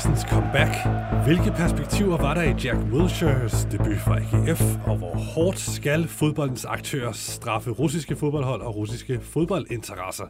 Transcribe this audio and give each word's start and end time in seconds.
Eriksens 0.00 0.30
comeback? 0.30 0.74
Hvilke 1.24 1.50
perspektiver 1.56 2.16
var 2.16 2.34
der 2.34 2.42
i 2.42 2.54
Jack 2.64 2.78
Wilshires 2.92 3.64
debut 3.72 3.98
fra 3.98 4.18
AGF? 4.18 4.62
Og 4.86 4.96
hvor 4.96 5.14
hårdt 5.14 5.58
skal 5.58 6.08
fodboldens 6.08 6.64
aktører 6.64 7.12
straffe 7.12 7.70
russiske 7.70 8.16
fodboldhold 8.16 8.62
og 8.62 8.76
russiske 8.76 9.20
fodboldinteresser? 9.20 10.24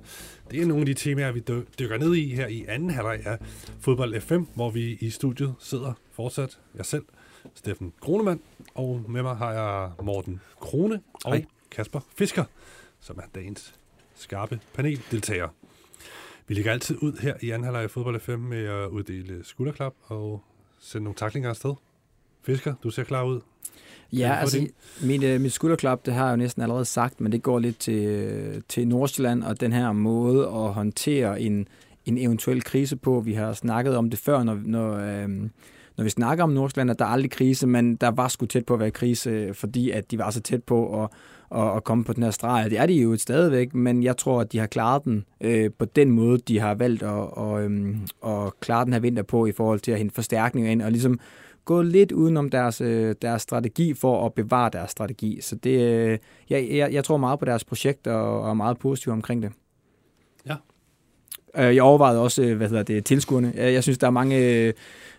Det 0.50 0.62
er 0.62 0.67
nogle 0.67 0.81
af 0.82 0.86
de 0.86 0.95
temaer, 0.95 1.32
vi 1.32 1.40
dykker 1.79 1.98
ned 1.98 2.14
i 2.14 2.35
her 2.35 2.46
i 2.46 2.64
anden 2.68 2.90
halvleg 2.90 3.26
af 3.26 3.39
Fodbold 3.81 4.21
FM, 4.21 4.43
hvor 4.54 4.71
vi 4.71 4.98
i 5.00 5.11
studiet 5.11 5.54
sidder 5.61 5.93
fortsat, 6.12 6.59
jeg 6.75 6.87
selv, 6.87 7.04
Steffen 7.54 7.93
Kronemann, 8.00 8.40
og 8.75 9.03
med 9.09 9.23
mig 9.23 9.37
har 9.37 9.53
jeg 9.53 9.90
Morten 10.03 10.40
Krone 10.61 11.00
og 11.25 11.32
Hej. 11.32 11.45
Kasper 11.71 12.00
Fisker, 12.17 12.45
som 13.00 13.18
er 13.18 13.29
dagens 13.34 13.75
skarpe 14.14 14.61
paneldeltager. 14.75 15.48
Vi 16.50 16.54
ligger 16.54 16.72
altid 16.72 16.96
ud 17.03 17.13
her 17.21 17.35
i 17.40 17.50
anden 17.50 17.64
halvleg 17.64 17.82
af 17.82 17.90
Fodbold 17.90 18.21
FM 18.21 18.39
med 18.39 18.64
at 18.64 18.86
uddele 18.89 19.45
skulderklap 19.45 19.93
og 20.03 20.43
sende 20.81 21.04
nogle 21.04 21.14
taklinger 21.14 21.50
afsted. 21.50 21.75
Fisker, 22.43 22.75
du 22.82 22.90
ser 22.90 23.04
klar 23.04 23.25
ud. 23.25 23.40
Ja, 24.13 24.36
altså 24.40 24.67
mit, 25.03 25.25
uh, 25.25 25.40
mit 25.40 25.53
skulderklap, 25.53 26.07
det 26.07 26.14
har 26.14 26.25
jeg 26.25 26.32
jo 26.32 26.36
næsten 26.36 26.63
allerede 26.63 26.85
sagt, 26.85 27.21
men 27.21 27.32
det 27.32 27.43
går 27.43 27.59
lidt 27.59 27.79
til, 27.79 28.63
til 28.68 28.89
Nordsjælland 28.89 29.43
og 29.43 29.61
den 29.61 29.73
her 29.73 29.93
måde 29.93 30.46
at 30.46 30.73
håndtere 30.73 31.40
en, 31.40 31.68
en 32.06 32.19
eventuel 32.19 32.62
krise 32.62 32.97
på. 32.97 33.21
Vi 33.21 33.33
har 33.33 33.53
snakket 33.53 33.97
om 33.97 34.11
det 34.11 34.19
før, 34.19 34.43
når, 34.43 34.61
når, 34.65 34.95
øhm, 34.95 35.51
når 35.97 36.05
vi 36.05 36.11
snakker 36.11 36.45
om 36.45 36.51
Nordsjælland, 36.51 36.91
at 36.91 36.98
der 36.98 37.05
er 37.05 37.09
aldrig 37.09 37.31
krise, 37.31 37.67
men 37.67 37.97
der 37.97 38.09
var 38.09 38.28
sgu 38.28 38.47
tæt 38.47 38.67
på 38.67 38.75
at 38.75 38.81
være 38.81 38.91
krise, 38.91 39.55
fordi 39.55 39.91
at 39.91 40.11
de 40.11 40.19
var 40.19 40.31
så 40.31 40.41
tæt 40.41 40.65
på 40.65 41.03
at, 41.03 41.11
at, 41.55 41.77
at 41.77 41.84
komme 41.84 42.05
på 42.05 42.12
den 42.12 42.23
her 42.23 42.31
streg. 42.31 42.70
Det 42.70 42.79
er 42.79 42.87
de 42.87 42.95
jo 42.95 43.17
stadigvæk, 43.17 43.75
men 43.75 44.03
jeg 44.03 44.17
tror, 44.17 44.41
at 44.41 44.53
de 44.53 44.59
har 44.59 44.67
klaret 44.67 45.05
den 45.05 45.25
øh, 45.41 45.70
på 45.79 45.84
den 45.84 46.11
måde, 46.11 46.39
de 46.39 46.61
har 46.61 46.75
valgt 46.75 47.03
at, 47.03 47.31
og, 47.33 47.62
øhm, 47.62 47.97
at 48.27 48.61
klare 48.61 48.84
den 48.84 48.93
her 48.93 49.01
vinter 49.01 49.23
på 49.23 49.47
i 49.47 49.53
forhold 49.53 49.81
til 49.81 49.93
at 49.93 49.98
hente 49.98 50.15
forstærkninger 50.15 50.71
ind, 50.71 50.83
og 50.83 50.91
ligesom 50.91 51.19
gå 51.65 51.83
lidt 51.83 52.12
udenom 52.12 52.51
deres, 52.51 52.81
øh, 52.81 53.15
deres 53.23 53.43
strategi 53.43 53.95
for 53.95 54.27
at 54.27 54.34
bevare 54.34 54.71
deres 54.73 54.91
strategi. 54.91 55.41
Så 55.41 55.56
det, 55.56 55.81
øh, 55.81 56.19
jeg, 56.51 56.69
jeg, 56.71 56.93
jeg 56.93 57.05
tror 57.05 57.17
meget 57.17 57.39
på 57.39 57.45
deres 57.45 57.65
projekt 57.65 58.06
og, 58.06 58.43
og 58.43 58.51
er 58.51 58.55
meget 58.55 58.78
positiv 58.78 59.12
omkring 59.12 59.43
det. 59.43 59.53
Øh, 61.59 61.75
jeg 61.75 61.83
overvejede 61.83 62.20
også, 62.20 62.43
øh, 62.43 62.56
hvad 62.56 62.69
hedder 62.69 62.83
det, 62.83 63.05
tilskuerne. 63.05 63.53
Jeg, 63.56 63.73
jeg 63.73 63.83
synes, 63.83 63.98
der 63.98 64.06
er 64.06 64.11
mange... 64.11 64.39
Øh, 64.39 64.73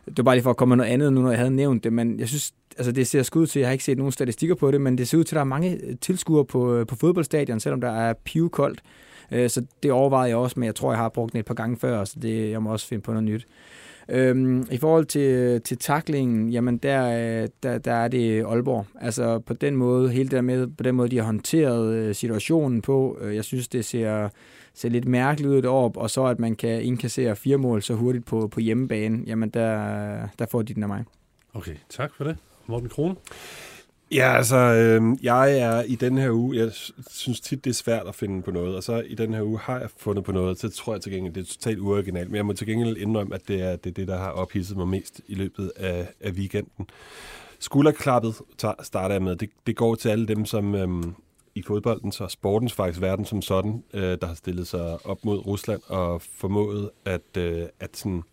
det 0.05 0.17
var 0.17 0.23
bare 0.23 0.35
lige 0.35 0.43
for 0.43 0.49
at 0.49 0.57
komme 0.57 0.75
med 0.75 0.77
noget 0.77 0.91
andet, 0.91 1.13
nu 1.13 1.21
når 1.21 1.29
jeg 1.29 1.39
havde 1.39 1.55
nævnt 1.55 1.83
det, 1.83 1.93
men 1.93 2.19
jeg 2.19 2.27
synes, 2.27 2.53
altså 2.77 2.91
det 2.91 3.07
ser 3.07 3.23
skud 3.23 3.47
til, 3.47 3.59
jeg 3.59 3.67
har 3.67 3.71
ikke 3.71 3.83
set 3.83 3.97
nogen 3.97 4.11
statistikker 4.11 4.55
på 4.55 4.71
det, 4.71 4.81
men 4.81 4.97
det 4.97 5.07
ser 5.07 5.17
ud 5.17 5.23
til, 5.23 5.35
at 5.35 5.37
der 5.37 5.41
er 5.41 5.45
mange 5.45 5.79
øh, 5.83 5.95
tilskuere 6.01 6.45
på, 6.45 6.75
øh, 6.75 6.87
på 6.87 6.95
fodboldstadion, 6.95 7.59
selvom 7.59 7.81
der 7.81 7.91
er 7.91 8.13
pivkoldt. 8.13 8.81
Så 9.47 9.65
det 9.83 9.91
overvejede 9.91 10.29
jeg 10.29 10.37
også, 10.37 10.59
men 10.59 10.65
jeg 10.65 10.75
tror, 10.75 10.91
jeg 10.91 10.99
har 10.99 11.09
brugt 11.09 11.33
den 11.33 11.39
et 11.39 11.45
par 11.45 11.53
gange 11.53 11.77
før, 11.77 12.03
så 12.03 12.19
det, 12.21 12.51
jeg 12.51 12.61
må 12.61 12.71
også 12.71 12.87
finde 12.87 13.01
på 13.01 13.11
noget 13.11 13.23
nyt. 13.23 13.47
Øhm, 14.09 14.67
I 14.71 14.77
forhold 14.77 15.05
til, 15.05 15.61
til 15.61 15.77
taklingen, 15.77 16.49
jamen 16.49 16.77
der, 16.77 17.47
der, 17.63 17.77
der 17.77 17.93
er 17.93 18.07
det 18.07 18.43
Aalborg. 18.43 18.85
Altså 19.01 19.39
på 19.39 19.53
den 19.53 19.75
måde, 19.75 20.09
hele 20.09 20.29
det 20.29 20.43
med, 20.43 20.67
på 20.67 20.83
den 20.83 20.95
måde, 20.95 21.09
de 21.09 21.17
har 21.17 21.23
håndteret 21.23 22.15
situationen 22.15 22.81
på, 22.81 23.17
jeg 23.33 23.43
synes, 23.43 23.67
det 23.67 23.85
ser, 23.85 24.29
ser 24.73 24.89
lidt 24.89 25.07
mærkeligt 25.07 25.49
ud 25.49 25.65
op, 25.65 25.97
og 25.97 26.09
så 26.09 26.25
at 26.25 26.39
man 26.39 26.55
kan 26.55 26.81
indkassere 26.81 27.35
fire 27.35 27.57
mål 27.57 27.81
så 27.81 27.93
hurtigt 27.93 28.25
på, 28.25 28.47
på 28.47 28.59
hjemmebane, 28.59 29.23
jamen 29.27 29.49
der, 29.49 30.27
der 30.39 30.45
får 30.45 30.61
de 30.61 30.73
den 30.73 30.83
af 30.83 30.89
mig. 30.89 31.03
Okay, 31.53 31.75
tak 31.89 32.11
for 32.17 32.23
det. 32.23 32.37
Morten 32.67 32.89
Krone? 32.89 33.15
Ja, 34.11 34.37
altså, 34.37 34.57
øh, 34.57 35.17
jeg 35.23 35.59
er 35.59 35.83
i 35.83 35.95
den 35.95 36.17
her 36.17 36.31
uge, 36.31 36.57
jeg 36.57 36.71
synes 37.09 37.39
tit, 37.39 37.65
det 37.65 37.69
er 37.69 37.73
svært 37.73 38.07
at 38.07 38.15
finde 38.15 38.41
på 38.41 38.51
noget, 38.51 38.75
og 38.75 38.83
så 38.83 39.03
i 39.07 39.15
den 39.15 39.33
her 39.33 39.41
uge 39.41 39.59
har 39.59 39.79
jeg 39.79 39.89
fundet 39.97 40.25
på 40.25 40.31
noget, 40.31 40.59
så 40.59 40.69
tror 40.69 40.93
jeg 40.93 41.01
til 41.01 41.11
gengæld, 41.11 41.33
det 41.33 41.41
er 41.41 41.53
totalt 41.53 41.79
uoriginalt, 41.79 42.29
men 42.29 42.35
jeg 42.35 42.45
må 42.45 42.53
til 42.53 42.67
gengæld 42.67 42.97
indrømme, 42.97 43.35
at 43.35 43.47
det 43.47 43.61
er 43.61 43.75
det, 43.75 43.89
er 43.89 43.93
det 43.93 44.07
der 44.07 44.17
har 44.17 44.29
ophidset 44.29 44.77
mig 44.77 44.87
mest 44.87 45.21
i 45.27 45.35
løbet 45.35 45.71
af, 45.75 46.07
af 46.21 46.31
weekenden. 46.31 46.87
Skulderklappet 47.59 48.35
starter 48.81 49.15
jeg 49.15 49.21
med. 49.21 49.35
Det, 49.35 49.49
det 49.67 49.75
går 49.75 49.95
til 49.95 50.09
alle 50.09 50.27
dem, 50.27 50.45
som 50.45 50.75
øhm, 50.75 51.15
i 51.55 51.61
fodboldens 51.61 52.21
og 52.21 52.31
sportens 52.31 52.73
faktisk 52.73 53.01
verden 53.01 53.25
som 53.25 53.41
sådan, 53.41 53.83
øh, 53.93 54.17
der 54.21 54.25
har 54.25 54.33
stillet 54.33 54.67
sig 54.67 55.05
op 55.05 55.25
mod 55.25 55.47
Rusland 55.47 55.81
og 55.87 56.21
formået 56.21 56.89
at, 57.05 57.37
øh, 57.37 57.63
at 57.79 57.97
sådan, 57.97 58.23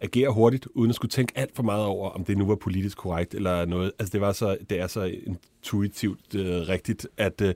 agere 0.00 0.32
hurtigt, 0.32 0.66
uden 0.74 0.90
at 0.90 0.94
skulle 0.94 1.10
tænke 1.10 1.32
alt 1.38 1.56
for 1.56 1.62
meget 1.62 1.84
over, 1.84 2.10
om 2.10 2.24
det 2.24 2.38
nu 2.38 2.46
var 2.46 2.54
politisk 2.54 2.98
korrekt 2.98 3.34
eller 3.34 3.64
noget. 3.64 3.92
Altså 3.98 4.12
det, 4.12 4.20
var 4.20 4.32
så, 4.32 4.58
det 4.70 4.80
er 4.80 4.86
så 4.86 5.02
en 5.02 5.38
intuitivt 5.66 6.34
øh, 6.34 6.68
rigtigt 6.68 7.08
at, 7.16 7.40
øh, 7.40 7.54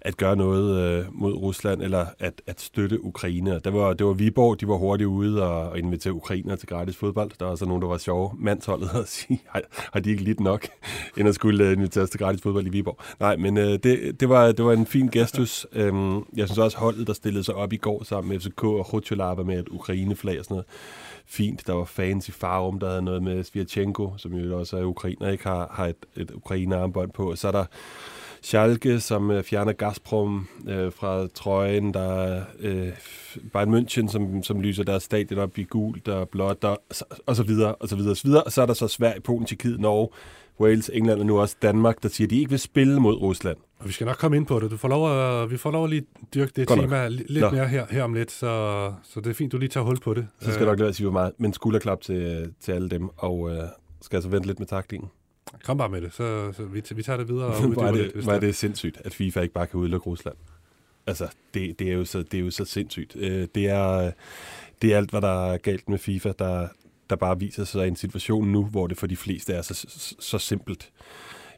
at 0.00 0.16
gøre 0.16 0.36
noget 0.36 0.78
øh, 0.78 1.04
mod 1.12 1.32
Rusland, 1.32 1.82
eller 1.82 2.06
at, 2.18 2.42
at 2.46 2.60
støtte 2.60 3.04
Ukraine. 3.04 3.60
Der 3.64 3.70
var, 3.70 3.92
det 3.92 4.06
var 4.06 4.12
Viborg, 4.12 4.60
de 4.60 4.68
var 4.68 4.76
hurtigt 4.76 5.08
ude 5.08 5.42
og, 5.42 5.70
og 5.70 5.78
invitere 5.78 6.12
ukrainer 6.12 6.56
til 6.56 6.68
gratis 6.68 6.96
fodbold. 6.96 7.30
Der 7.40 7.46
var 7.46 7.54
så 7.54 7.64
nogen, 7.64 7.82
der 7.82 7.88
var 7.88 7.98
sjove. 7.98 8.30
Mandsholdet 8.38 8.90
at 8.94 9.08
sige, 9.08 9.40
har, 9.46 9.62
har 9.92 10.00
de 10.00 10.10
ikke 10.10 10.22
lidt 10.22 10.40
nok, 10.40 10.66
end 11.18 11.28
at 11.28 11.34
skulle 11.34 11.64
øh, 11.64 11.72
invitere 11.72 12.06
til 12.06 12.20
gratis 12.20 12.42
fodbold 12.42 12.66
i 12.66 12.70
Viborg. 12.70 12.98
Nej, 13.20 13.36
men 13.36 13.56
øh, 13.56 13.78
det, 13.82 14.20
det, 14.20 14.28
var, 14.28 14.52
det 14.52 14.64
var 14.64 14.72
en 14.72 14.86
fin 14.86 15.08
gestus. 15.08 15.66
Øhm, 15.72 16.16
jeg 16.36 16.48
synes 16.48 16.58
også, 16.58 16.78
holdet, 16.78 17.06
der 17.06 17.12
stillede 17.12 17.44
sig 17.44 17.54
op 17.54 17.72
i 17.72 17.76
går 17.76 18.04
sammen 18.04 18.32
med 18.32 18.40
FCK 18.40 18.64
og 18.64 18.86
Khrushchev 18.86 19.44
med 19.46 19.58
et 19.58 19.68
Ukraine-flag 19.68 20.38
og 20.38 20.44
sådan 20.44 20.54
noget, 20.54 20.66
fint. 21.32 21.66
Der 21.66 21.72
var 21.72 21.84
fans 21.84 22.28
i 22.28 22.32
Farum, 22.32 22.78
der 22.78 22.88
havde 22.88 23.02
noget 23.02 23.22
med 23.22 23.44
Svirchenko, 23.44 24.14
som 24.16 24.34
jo 24.34 24.58
også 24.58 24.76
er 24.76 24.84
ukrainer, 24.84 25.30
ikke 25.30 25.44
har, 25.44 25.70
har 25.74 25.86
et, 25.86 25.96
et 26.16 26.30
ukrainerarmbånd 26.30 27.10
på. 27.10 27.30
Og 27.30 27.38
så 27.38 27.48
er 27.48 27.52
der 27.52 27.64
Schalke, 28.42 29.00
som 29.00 29.30
øh, 29.30 29.44
fjerner 29.44 29.72
Gazprom 29.72 30.48
øh, 30.68 30.92
fra 30.92 31.26
trøjen. 31.34 31.94
Der 31.94 32.12
er 32.12 32.44
øh, 32.60 32.88
Bayern 33.52 33.74
München, 33.74 34.08
som, 34.08 34.42
som 34.42 34.60
lyser 34.60 34.84
deres 34.84 35.02
stadion 35.02 35.38
op 35.38 35.58
i 35.58 35.64
gult 35.64 36.08
og 36.08 36.28
blåt, 36.28 36.64
og, 36.64 36.82
og 37.26 37.36
så 37.36 37.42
videre, 37.42 37.74
og 37.74 37.88
så 37.88 37.96
videre, 37.96 38.10
og 38.10 38.16
så 38.16 38.24
videre. 38.24 38.42
Og 38.42 38.52
så 38.52 38.62
er 38.62 38.66
der 38.66 38.74
så 38.74 38.88
Sverige, 38.88 39.20
Polen, 39.20 39.46
Tjekkiet, 39.46 39.80
Norge, 39.80 40.08
Wales, 40.60 40.90
England 40.94 41.20
og 41.20 41.26
nu 41.26 41.40
også 41.40 41.56
Danmark, 41.62 42.02
der 42.02 42.08
siger, 42.08 42.26
at 42.26 42.30
de 42.30 42.38
ikke 42.38 42.50
vil 42.50 42.58
spille 42.58 43.00
mod 43.00 43.14
Rusland. 43.14 43.56
Og 43.78 43.88
vi 43.88 43.92
skal 43.92 44.06
nok 44.06 44.16
komme 44.16 44.36
ind 44.36 44.46
på 44.46 44.60
det. 44.60 44.70
Du 44.70 44.76
får 44.76 44.88
lov 44.88 45.18
at, 45.42 45.50
vi 45.50 45.56
får 45.56 45.70
lov 45.70 45.84
at 45.84 45.90
lige 45.90 46.06
dyrke 46.34 46.52
det 46.56 46.68
Godt 46.68 46.80
tema 46.80 47.08
nok. 47.08 47.20
lidt 47.28 47.40
Nå. 47.40 47.50
mere 47.50 47.68
her, 47.68 47.86
her 47.90 48.02
om 48.02 48.14
lidt, 48.14 48.30
så, 48.30 48.92
så 49.02 49.20
det 49.20 49.30
er 49.30 49.34
fint, 49.34 49.52
du 49.52 49.58
lige 49.58 49.68
tager 49.68 49.84
hul 49.84 50.00
på 50.00 50.14
det. 50.14 50.26
Så 50.40 50.52
skal 50.52 50.64
jeg 50.64 50.72
nok 50.72 50.78
lade 50.78 50.88
at 50.88 50.96
sige, 50.96 51.04
hvor 51.04 51.12
meget, 51.12 51.32
men 51.38 51.52
skulderklap 51.52 52.00
til, 52.00 52.52
til 52.60 52.72
alle 52.72 52.88
dem, 52.90 53.08
og 53.16 53.50
øh, 53.50 53.62
skal 54.00 54.16
jeg 54.16 54.22
så 54.22 54.28
vente 54.28 54.46
lidt 54.46 54.58
med 54.58 54.66
taklingen. 54.66 55.10
Kom 55.64 55.78
bare 55.78 55.88
med 55.88 56.00
det, 56.00 56.12
så, 56.12 56.52
så 56.52 56.62
vi, 56.62 56.82
vi 56.94 57.02
tager 57.02 57.16
det 57.16 57.28
videre. 57.28 57.46
Og 57.46 57.54
er 57.86 57.92
det, 57.92 58.24
hvor 58.24 58.32
er 58.32 58.40
det 58.40 58.54
sindssygt, 58.54 58.98
at 59.04 59.14
FIFA 59.14 59.40
ikke 59.40 59.54
bare 59.54 59.66
kan 59.66 59.80
udelukke 59.80 60.06
Rusland. 60.06 60.36
Altså, 61.06 61.28
det, 61.54 61.78
det, 61.78 61.88
er, 61.88 61.92
jo 61.92 62.04
så, 62.04 62.22
det 62.22 62.34
er 62.34 62.44
jo 62.44 62.50
så 62.50 62.64
sindssygt. 62.64 63.16
Øh, 63.16 63.48
det, 63.54 63.68
er, 63.68 64.12
det 64.82 64.92
er 64.92 64.96
alt, 64.96 65.10
hvad 65.10 65.20
der 65.20 65.52
er 65.52 65.56
galt 65.56 65.88
med 65.88 65.98
FIFA, 65.98 66.32
der, 66.38 66.68
der 67.12 67.16
bare 67.16 67.38
viser 67.38 67.64
sig 67.64 67.84
i 67.84 67.88
en 67.88 67.96
situation 67.96 68.48
nu, 68.48 68.64
hvor 68.64 68.86
det 68.86 68.98
for 68.98 69.06
de 69.06 69.16
fleste 69.16 69.52
er 69.52 69.62
så, 69.62 69.74
så, 69.74 70.14
så 70.18 70.38
simpelt. 70.38 70.90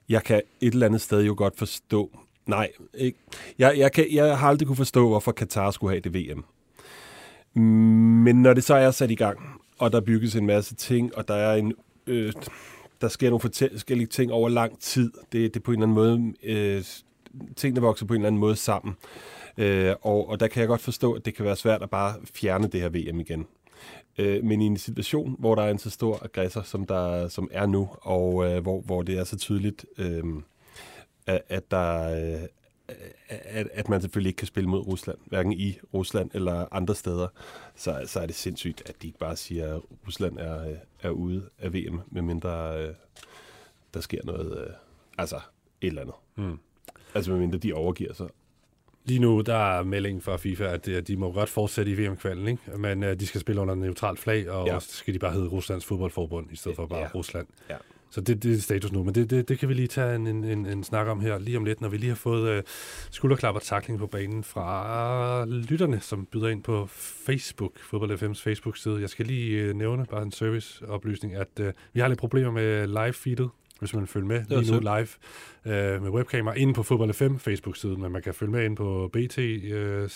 Jeg 0.09 0.23
kan 0.23 0.43
et 0.61 0.73
eller 0.73 0.87
andet 0.87 1.01
sted 1.01 1.23
jo 1.23 1.35
godt 1.37 1.59
forstå, 1.59 2.19
nej, 2.47 2.71
ikke. 2.95 3.19
Jeg, 3.59 3.75
jeg, 3.79 3.93
kan, 3.93 4.07
jeg 4.13 4.39
har 4.39 4.49
aldrig 4.49 4.67
kunne 4.67 4.77
forstå, 4.77 5.09
hvorfor 5.09 5.33
Katar 5.33 5.71
skulle 5.71 5.93
have 5.93 6.01
det 6.01 6.15
VM. 6.15 6.45
Men 8.25 8.43
når 8.43 8.55
det 8.55 8.65
så 8.65 8.75
er 8.75 8.91
sat 8.91 9.11
i 9.11 9.15
gang, 9.15 9.39
og 9.79 9.93
der 9.93 10.01
bygges 10.01 10.37
en 10.37 10.47
masse 10.47 10.75
ting, 10.75 11.15
og 11.17 11.29
der 11.29 11.35
er 11.35 11.55
en... 11.55 11.73
Øh, 12.07 12.33
der 13.01 13.09
sker 13.09 13.31
nogle 13.31 13.41
forskellige 13.41 14.07
ting 14.07 14.33
over 14.33 14.49
lang 14.49 14.81
tid. 14.81 15.13
Det, 15.33 15.55
det 15.55 15.57
er 15.57 15.61
på 15.61 15.73
en 15.73 15.83
eller 15.83 15.87
anden 15.87 15.95
måde... 15.95 16.35
Øh, 16.43 16.85
tingene 17.57 17.81
vokser 17.81 18.07
på 18.07 18.15
en 18.15 18.21
eller 18.21 18.27
anden 18.27 18.41
måde 18.41 18.57
sammen. 18.57 18.95
Øh, 19.59 19.95
og, 20.03 20.29
og 20.29 20.41
der 20.41 20.47
kan 20.47 20.61
jeg 20.61 20.69
godt 20.69 20.81
forstå, 20.81 21.13
at 21.13 21.25
det 21.25 21.35
kan 21.35 21.45
være 21.45 21.57
svært 21.57 21.83
at 21.83 21.91
bare 21.91 22.15
fjerne 22.35 22.67
det 22.67 22.81
her 22.81 22.89
VM 22.89 23.21
igen. 23.21 23.47
Øh, 24.19 24.45
men 24.45 24.61
i 24.61 24.67
en 24.67 24.77
situation, 24.77 25.37
hvor 25.39 25.55
der 25.55 25.63
er 25.63 25.71
en 25.71 25.79
så 25.79 25.91
stor 25.91 26.25
aggressor, 26.25 26.63
som 26.63 26.87
der 26.87 27.29
som 27.29 27.49
er 27.53 27.67
nu, 27.67 27.89
og 28.03 28.45
øh, 28.45 28.63
hvor, 28.63 28.81
hvor 28.81 29.03
det 29.03 29.19
er 29.19 29.25
så 29.25 29.37
tydeligt, 29.37 29.87
øh, 29.99 30.25
at, 31.27 31.43
at 31.49 31.71
der 31.71 32.17
øh, 32.35 32.49
at, 33.29 33.69
at 33.73 33.89
man 33.89 34.01
selvfølgelig 34.01 34.29
ikke 34.29 34.39
kan 34.39 34.47
spille 34.47 34.69
mod 34.69 34.87
Rusland, 34.87 35.19
hverken 35.27 35.53
i 35.53 35.79
Rusland 35.95 36.31
eller 36.35 36.67
andre 36.73 36.95
steder, 36.95 37.29
så, 37.75 38.03
så 38.07 38.21
er 38.21 38.27
det 38.27 38.35
sindssygt, 38.35 38.83
at 38.87 39.03
de 39.03 39.07
ikke 39.07 39.19
bare 39.19 39.37
siger, 39.37 39.77
at 39.77 39.83
Rusland 40.07 40.39
er, 40.39 40.77
er 41.03 41.11
ude 41.11 41.49
af 41.59 41.75
VM, 41.75 42.01
medmindre 42.07 42.83
øh, 42.83 42.95
der 43.95 44.01
sker 44.01 44.21
noget, 44.25 44.59
øh, 44.59 44.75
altså 45.19 45.37
et 45.81 45.87
eller 45.87 46.03
andet. 46.03 46.15
Mm. 46.37 46.59
Altså 47.15 47.31
medmindre 47.31 47.59
de 47.59 47.73
overgiver 47.73 48.13
sig. 48.13 48.29
Lige 49.05 49.21
nu 49.21 49.41
der 49.41 49.79
er 49.79 49.83
meldingen 49.83 50.23
fra 50.23 50.37
FIFA, 50.37 50.65
at 50.65 51.09
de 51.09 51.17
må 51.17 51.33
godt 51.33 51.49
fortsætte 51.49 51.93
i 51.93 51.95
VM-kvalen, 51.95 52.49
ikke? 52.49 52.79
men 52.79 53.03
uh, 53.03 53.09
de 53.09 53.27
skal 53.27 53.41
spille 53.41 53.61
under 53.61 53.75
en 53.75 53.81
neutralt 53.81 54.19
flag, 54.19 54.51
og 54.51 54.67
ja. 54.67 54.81
så 54.81 54.97
skal 54.97 55.15
de 55.15 55.19
bare 55.19 55.33
hedde 55.33 55.49
Ruslands 55.49 55.85
fodboldforbund, 55.85 56.47
i 56.53 56.57
stedet 56.57 56.77
for 56.77 56.87
bare 56.87 57.01
ja. 57.01 57.09
Rusland. 57.15 57.47
Ja. 57.71 57.77
Så 58.11 58.21
det, 58.21 58.43
det 58.43 58.57
er 58.57 58.61
status 58.61 58.93
nu, 58.93 59.05
men 59.05 59.15
det, 59.15 59.31
det, 59.31 59.49
det 59.49 59.59
kan 59.59 59.69
vi 59.69 59.75
lige 59.75 59.89
tage 59.89 60.15
en, 60.15 60.27
en, 60.27 60.45
en, 60.45 60.67
en 60.67 60.85
snak 60.85 61.07
om 61.07 61.21
her 61.21 61.39
lige 61.39 61.57
om 61.57 61.65
lidt, 61.65 61.81
når 61.81 61.89
vi 61.89 61.97
lige 61.97 62.09
har 62.09 62.17
fået 62.17 62.59
uh, 62.59 62.63
skulderklap 63.11 63.55
og 63.55 63.63
takling 63.63 63.99
på 63.99 64.07
banen 64.07 64.45
fra 64.45 65.45
lytterne, 65.45 66.01
som 66.01 66.27
byder 66.27 66.49
ind 66.49 66.63
på 66.63 66.87
Facebook, 67.27 67.73
Fodbold 67.79 68.23
FM's 68.23 68.43
Facebook-side. 68.43 69.01
Jeg 69.01 69.09
skal 69.09 69.27
lige 69.27 69.71
uh, 69.71 69.77
nævne 69.77 70.07
bare 70.07 70.23
en 70.23 70.33
serviceoplysning, 70.33 71.35
at 71.35 71.49
uh, 71.61 71.67
vi 71.93 72.01
har 72.01 72.09
lidt 72.09 72.19
problemer 72.19 72.51
med 72.51 72.87
live-feedet 72.87 73.49
hvis 73.85 73.95
man 73.95 74.07
følger 74.07 74.29
med 74.29 74.45
lige 74.49 74.73
nu 74.73 74.81
live 74.81 75.09
øh, 75.65 76.03
med 76.03 76.11
webkamera 76.11 76.55
inde 76.55 76.75
på 76.75 76.83
Fodbold 76.83 77.13
FM 77.13 77.37
Facebook-siden, 77.37 78.03
men 78.03 78.13
man 78.13 78.23
kan 78.23 78.35
følge 78.35 78.53
med 78.53 78.65
ind 78.65 78.77
på 78.77 79.11
BT 79.13 79.39
øh, 79.39 80.09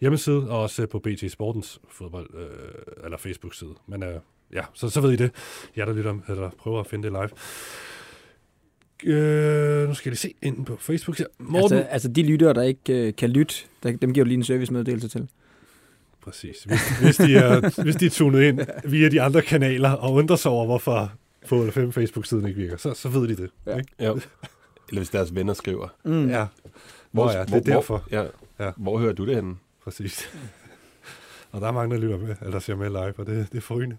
hjemmeside, 0.00 0.50
og 0.50 0.62
også 0.62 0.86
på 0.86 0.98
BT 0.98 1.30
Sportens 1.30 1.80
fodbold, 1.88 2.30
øh, 2.34 3.04
eller 3.04 3.18
Facebook-side. 3.18 3.74
Men 3.86 4.02
øh, 4.02 4.14
ja, 4.52 4.62
så, 4.74 4.88
så 4.88 5.00
ved 5.00 5.12
I 5.12 5.16
det. 5.16 5.30
Jeg 5.76 5.86
der 5.86 5.92
lytter, 5.92 6.18
eller 6.28 6.50
prøver 6.58 6.80
at 6.80 6.86
finde 6.86 7.10
det 7.10 7.12
live. 7.12 7.30
Øh, 9.14 9.88
nu 9.88 9.94
skal 9.94 10.08
jeg 10.08 10.12
lige 10.12 10.16
se 10.16 10.34
ind 10.42 10.66
på 10.66 10.76
Facebook 10.76 11.18
her. 11.18 11.26
Morten. 11.38 11.78
Altså, 11.78 11.90
altså 11.90 12.08
de 12.08 12.22
lyttere, 12.22 12.54
der 12.54 12.62
ikke 12.62 13.06
øh, 13.06 13.16
kan 13.16 13.30
lytte, 13.30 13.54
der, 13.82 13.96
dem 13.96 14.12
giver 14.12 14.24
du 14.24 14.28
lige 14.28 14.36
en 14.36 14.44
servicemeddelelse 14.44 15.08
til. 15.08 15.28
Præcis. 16.20 16.64
Hvis, 16.64 16.98
hvis, 17.00 17.16
de 17.16 17.36
er, 17.36 17.82
hvis 17.82 17.96
de 17.96 18.06
er 18.06 18.10
tunet 18.10 18.42
ind 18.42 18.60
via 18.84 19.08
de 19.08 19.22
andre 19.22 19.42
kanaler 19.42 19.90
og 19.90 20.12
undrer 20.12 20.36
sig 20.36 20.50
over, 20.50 20.66
hvorfor 20.66 21.12
på 21.48 21.70
5 21.70 21.92
Facebook-siden 21.92 22.46
ikke 22.46 22.60
virker, 22.60 22.76
så, 22.76 22.94
så 22.94 23.08
ved 23.08 23.28
de 23.28 23.36
det. 23.36 23.50
Ja. 23.66 23.76
Ikke? 23.76 23.92
Ja. 23.98 24.12
Eller 24.88 25.00
hvis 25.00 25.10
deres 25.10 25.34
venner 25.34 25.54
skriver. 25.54 25.88
Mm. 26.04 26.28
Ja. 26.28 26.46
Hvor 27.10 27.28
er 27.28 27.44
det? 27.44 27.54
er 27.54 27.60
derfor. 27.60 28.04
Hvor, 28.08 28.16
ja. 28.16 28.26
Ja. 28.60 28.72
Hvor 28.76 28.98
hører 28.98 29.12
du 29.12 29.26
det 29.26 29.34
henne? 29.34 29.56
Præcis. 29.84 30.30
Og 31.52 31.60
der 31.60 31.66
er 31.66 31.72
mange, 31.72 31.94
der 31.94 32.02
lytter 32.02 32.18
med, 32.18 32.34
eller 32.42 32.58
ser 32.58 32.74
med 32.74 32.88
live, 32.88 33.14
og 33.18 33.26
det, 33.26 33.48
det 33.52 33.58
er 33.58 33.62
forrygende. 33.62 33.96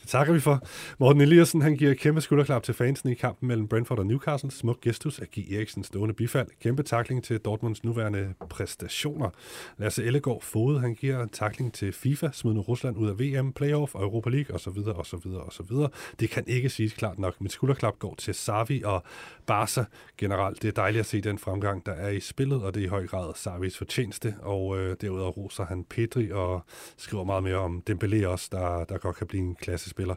Det 0.00 0.08
takker 0.08 0.32
vi 0.32 0.40
for. 0.40 0.62
Morten 0.98 1.22
Eliassen, 1.22 1.62
han 1.62 1.76
giver 1.76 1.94
kæmpe 1.94 2.20
skulderklap 2.20 2.62
til 2.62 2.74
fansen 2.74 3.08
i 3.08 3.14
kampen 3.14 3.48
mellem 3.48 3.68
Brentford 3.68 3.98
og 3.98 4.06
Newcastle. 4.06 4.50
Smuk 4.50 4.80
gestus 4.80 5.18
af 5.18 5.26
G. 5.30 5.38
Eriksen 5.52 5.84
stående 5.84 6.14
bifald. 6.14 6.48
Kæmpe 6.62 6.82
takling 6.82 7.24
til 7.24 7.38
Dortmunds 7.38 7.84
nuværende 7.84 8.34
præstationer. 8.50 9.30
Lasse 9.78 10.04
Ellegaard 10.04 10.42
Fode, 10.42 10.80
han 10.80 10.94
giver 10.94 11.26
takling 11.26 11.72
til 11.72 11.92
FIFA, 11.92 12.28
smidende 12.32 12.62
Rusland 12.62 12.96
ud 12.96 13.08
af 13.08 13.20
VM, 13.20 13.52
Playoff 13.52 13.94
og 13.94 14.02
Europa 14.02 14.30
League 14.30 14.54
osv. 14.54 14.78
osv. 14.94 15.26
osv. 15.46 15.76
Det 16.20 16.30
kan 16.30 16.44
ikke 16.46 16.68
siges 16.68 16.92
klart 16.92 17.18
nok. 17.18 17.40
Mit 17.40 17.52
skulderklap 17.52 17.98
går 17.98 18.14
til 18.18 18.34
Savi 18.34 18.82
og 18.84 19.02
Barca 19.46 19.84
generelt. 20.18 20.62
Det 20.62 20.68
er 20.68 20.72
dejligt 20.72 21.00
at 21.00 21.06
se 21.06 21.20
den 21.20 21.38
fremgang, 21.38 21.86
der 21.86 21.92
er 21.92 22.08
i 22.08 22.20
spillet, 22.20 22.62
og 22.62 22.74
det 22.74 22.80
er 22.80 22.84
i 22.84 22.88
høj 22.88 23.06
grad 23.06 23.32
Savis 23.34 23.78
fortjeneste. 23.78 24.34
Og 24.42 24.78
øh, 24.78 24.96
derudover 25.00 25.30
roser 25.30 25.64
han 25.64 25.84
Pedri 25.84 26.30
og 26.30 26.64
skriver 26.96 27.24
meget 27.24 27.42
mere 27.42 27.56
om 27.56 27.82
Dembélé 27.90 28.26
også, 28.26 28.48
der, 28.52 28.84
der 28.84 28.98
godt 28.98 29.16
kan 29.16 29.26
blive 29.26 29.42
en 29.42 29.54
klassespiller. 29.54 30.14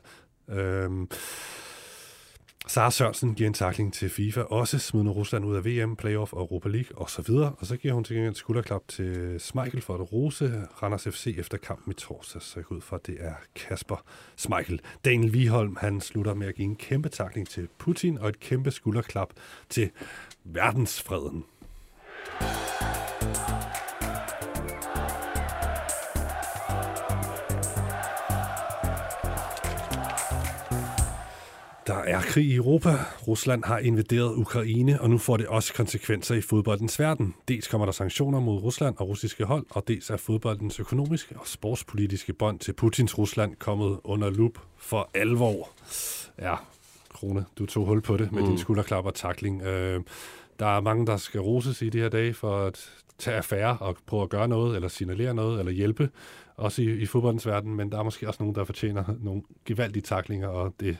Øhm, 0.49 1.09
Sara 2.67 2.91
Sørensen 2.91 3.35
giver 3.35 3.47
en 3.47 3.53
takling 3.53 3.93
til 3.93 4.09
FIFA, 4.09 4.41
også 4.41 4.79
smidende 4.79 5.11
Rusland 5.11 5.45
ud 5.45 5.55
af 5.55 5.65
VM, 5.65 5.95
Playoff 5.95 6.33
og 6.33 6.39
Europa 6.39 6.69
League 6.69 7.01
osv. 7.01 7.29
Og 7.31 7.57
så 7.65 7.77
giver 7.77 7.93
hun 7.93 8.03
til 8.03 8.15
gengæld 8.15 8.35
skulderklap 8.35 8.81
til 8.87 9.39
Smeichel 9.39 9.81
for 9.81 9.93
at 9.93 10.13
rose 10.13 10.63
Randers 10.83 11.03
FC 11.03 11.35
efter 11.37 11.57
kampen 11.57 11.91
i 11.91 11.93
torsdag. 11.93 12.41
Så 12.41 12.53
jeg 12.55 12.65
går 12.65 12.75
ud 12.75 12.81
fra, 12.81 12.95
at 12.95 13.07
det 13.07 13.17
er 13.19 13.33
Kasper 13.55 14.03
Smeichel. 14.35 14.81
Daniel 15.05 15.33
Viholm, 15.33 15.75
han 15.75 16.01
slutter 16.01 16.33
med 16.33 16.47
at 16.47 16.55
give 16.55 16.65
en 16.65 16.75
kæmpe 16.75 17.09
takling 17.09 17.49
til 17.49 17.67
Putin 17.77 18.17
og 18.17 18.29
et 18.29 18.39
kæmpe 18.39 18.71
skulderklap 18.71 19.29
til 19.69 19.89
verdensfreden. 20.43 21.45
Er 32.07 32.21
krig 32.21 32.45
i 32.45 32.55
Europa. 32.55 32.89
Rusland 33.27 33.63
har 33.63 33.77
invaderet 33.77 34.35
Ukraine, 34.35 35.01
og 35.01 35.09
nu 35.09 35.17
får 35.17 35.37
det 35.37 35.47
også 35.47 35.73
konsekvenser 35.73 36.35
i 36.35 36.41
fodboldens 36.41 36.99
verden. 36.99 37.35
Dels 37.47 37.67
kommer 37.67 37.85
der 37.85 37.91
sanktioner 37.91 38.39
mod 38.39 38.63
Rusland 38.63 38.95
og 38.97 39.07
russiske 39.07 39.45
hold, 39.45 39.65
og 39.69 39.87
dels 39.87 40.09
er 40.09 40.17
fodboldens 40.17 40.79
økonomiske 40.79 41.35
og 41.39 41.47
sportspolitiske 41.47 42.33
bånd 42.33 42.59
til 42.59 42.73
Putins 42.73 43.17
Rusland 43.17 43.55
kommet 43.55 43.99
under 44.03 44.29
lup 44.29 44.59
for 44.77 45.09
alvor. 45.13 45.69
Ja, 46.41 46.55
Krone, 47.13 47.45
du 47.57 47.65
tog 47.65 47.85
hul 47.85 48.01
på 48.01 48.17
det 48.17 48.31
med 48.31 48.41
mm. 48.41 48.47
din 48.47 48.57
skulderklap 48.57 49.05
og 49.05 49.13
takling. 49.13 49.61
Øh, 49.61 50.01
der 50.59 50.77
er 50.77 50.81
mange, 50.81 51.05
der 51.05 51.17
skal 51.17 51.41
roses 51.41 51.81
i 51.81 51.89
de 51.89 51.99
her 51.99 52.09
dage 52.09 52.33
for 52.33 52.65
at 52.65 52.89
tage 53.17 53.37
affære 53.37 53.77
og 53.77 53.97
prøve 54.05 54.23
at 54.23 54.29
gøre 54.29 54.47
noget, 54.47 54.75
eller 54.75 54.87
signalere 54.87 55.33
noget, 55.33 55.59
eller 55.59 55.71
hjælpe, 55.71 56.09
også 56.57 56.81
i, 56.81 56.85
i 56.85 57.05
fodboldens 57.05 57.47
verden, 57.47 57.75
men 57.75 57.91
der 57.91 57.99
er 57.99 58.03
måske 58.03 58.27
også 58.27 58.43
nogen, 58.43 58.55
der 58.55 58.63
fortjener 58.63 59.03
nogle 59.19 59.41
gevaldige 59.65 60.03
taklinger, 60.03 60.47
og 60.47 60.73
det 60.79 60.97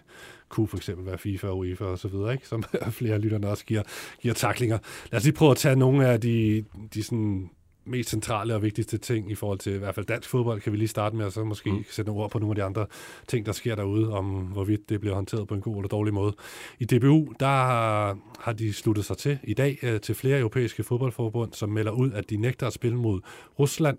kunne 0.50 0.68
for 0.68 0.78
eksempel 0.78 1.06
være 1.06 1.18
FIFA 1.18 1.48
og 1.48 1.58
UEFA 1.58 1.86
og 1.86 2.00
så 2.00 2.08
videre, 2.08 2.34
ikke? 2.34 2.48
som 2.48 2.64
flere 2.90 3.20
lytterne 3.20 3.50
også 3.50 3.66
giver, 3.66 3.84
giver 4.22 4.34
taklinger. 4.34 4.78
Lad 5.12 5.18
os 5.18 5.24
lige 5.24 5.36
prøve 5.36 5.52
at 5.52 5.58
tage 5.58 5.76
nogle 5.76 6.08
af 6.08 6.22
de, 6.22 6.66
de 6.94 7.04
sådan 7.04 7.50
mest 7.86 8.10
centrale 8.10 8.56
og 8.56 8.62
vigtigste 8.62 8.98
ting 8.98 9.32
i 9.32 9.36
forhold 9.36 9.60
til 9.60 9.74
i 9.74 9.78
hvert 9.78 9.96
fald 9.96 10.06
dansk 10.06 10.30
fodbold, 10.30 10.62
kan 10.62 10.72
vi 10.72 10.78
lige 10.78 10.88
starte 10.88 11.16
med, 11.16 11.26
og 11.26 11.32
så 11.32 11.44
måske 11.44 11.72
mm. 11.72 11.86
sætte 11.90 12.10
nogle 12.10 12.24
ord 12.24 12.32
på 12.32 12.40
nogle 12.40 12.52
af 12.52 12.56
de 12.56 12.64
andre 12.64 12.86
ting, 13.28 13.46
der 13.46 13.52
sker 13.52 13.76
derude, 13.76 14.14
om 14.14 14.26
hvorvidt 14.26 14.90
det 14.90 15.00
bliver 15.00 15.16
håndteret 15.16 15.48
på 15.48 15.54
en 15.54 15.62
god 15.62 15.76
eller 15.76 15.88
dårlig 15.88 16.14
måde. 16.14 16.36
I 16.80 16.86
DBU, 16.86 17.34
der 17.40 17.46
har, 17.46 18.18
har 18.40 18.54
de 18.54 18.74
sluttet 18.74 19.06
sig 19.06 19.18
til 19.18 19.40
i 19.44 19.54
dag 19.54 19.80
øh, 19.84 20.02
til 20.02 20.16
flere 20.16 20.40
europæiske 20.40 20.84
fodboldforbund, 20.84 21.54
som 21.54 21.70
melder 21.70 21.92
ud, 21.92 22.12
at 22.12 22.30
de 22.30 22.38
nægter 22.38 22.68
at 22.68 22.74
spille 22.74 22.98
mod 22.98 23.22
Rusland. 23.60 23.98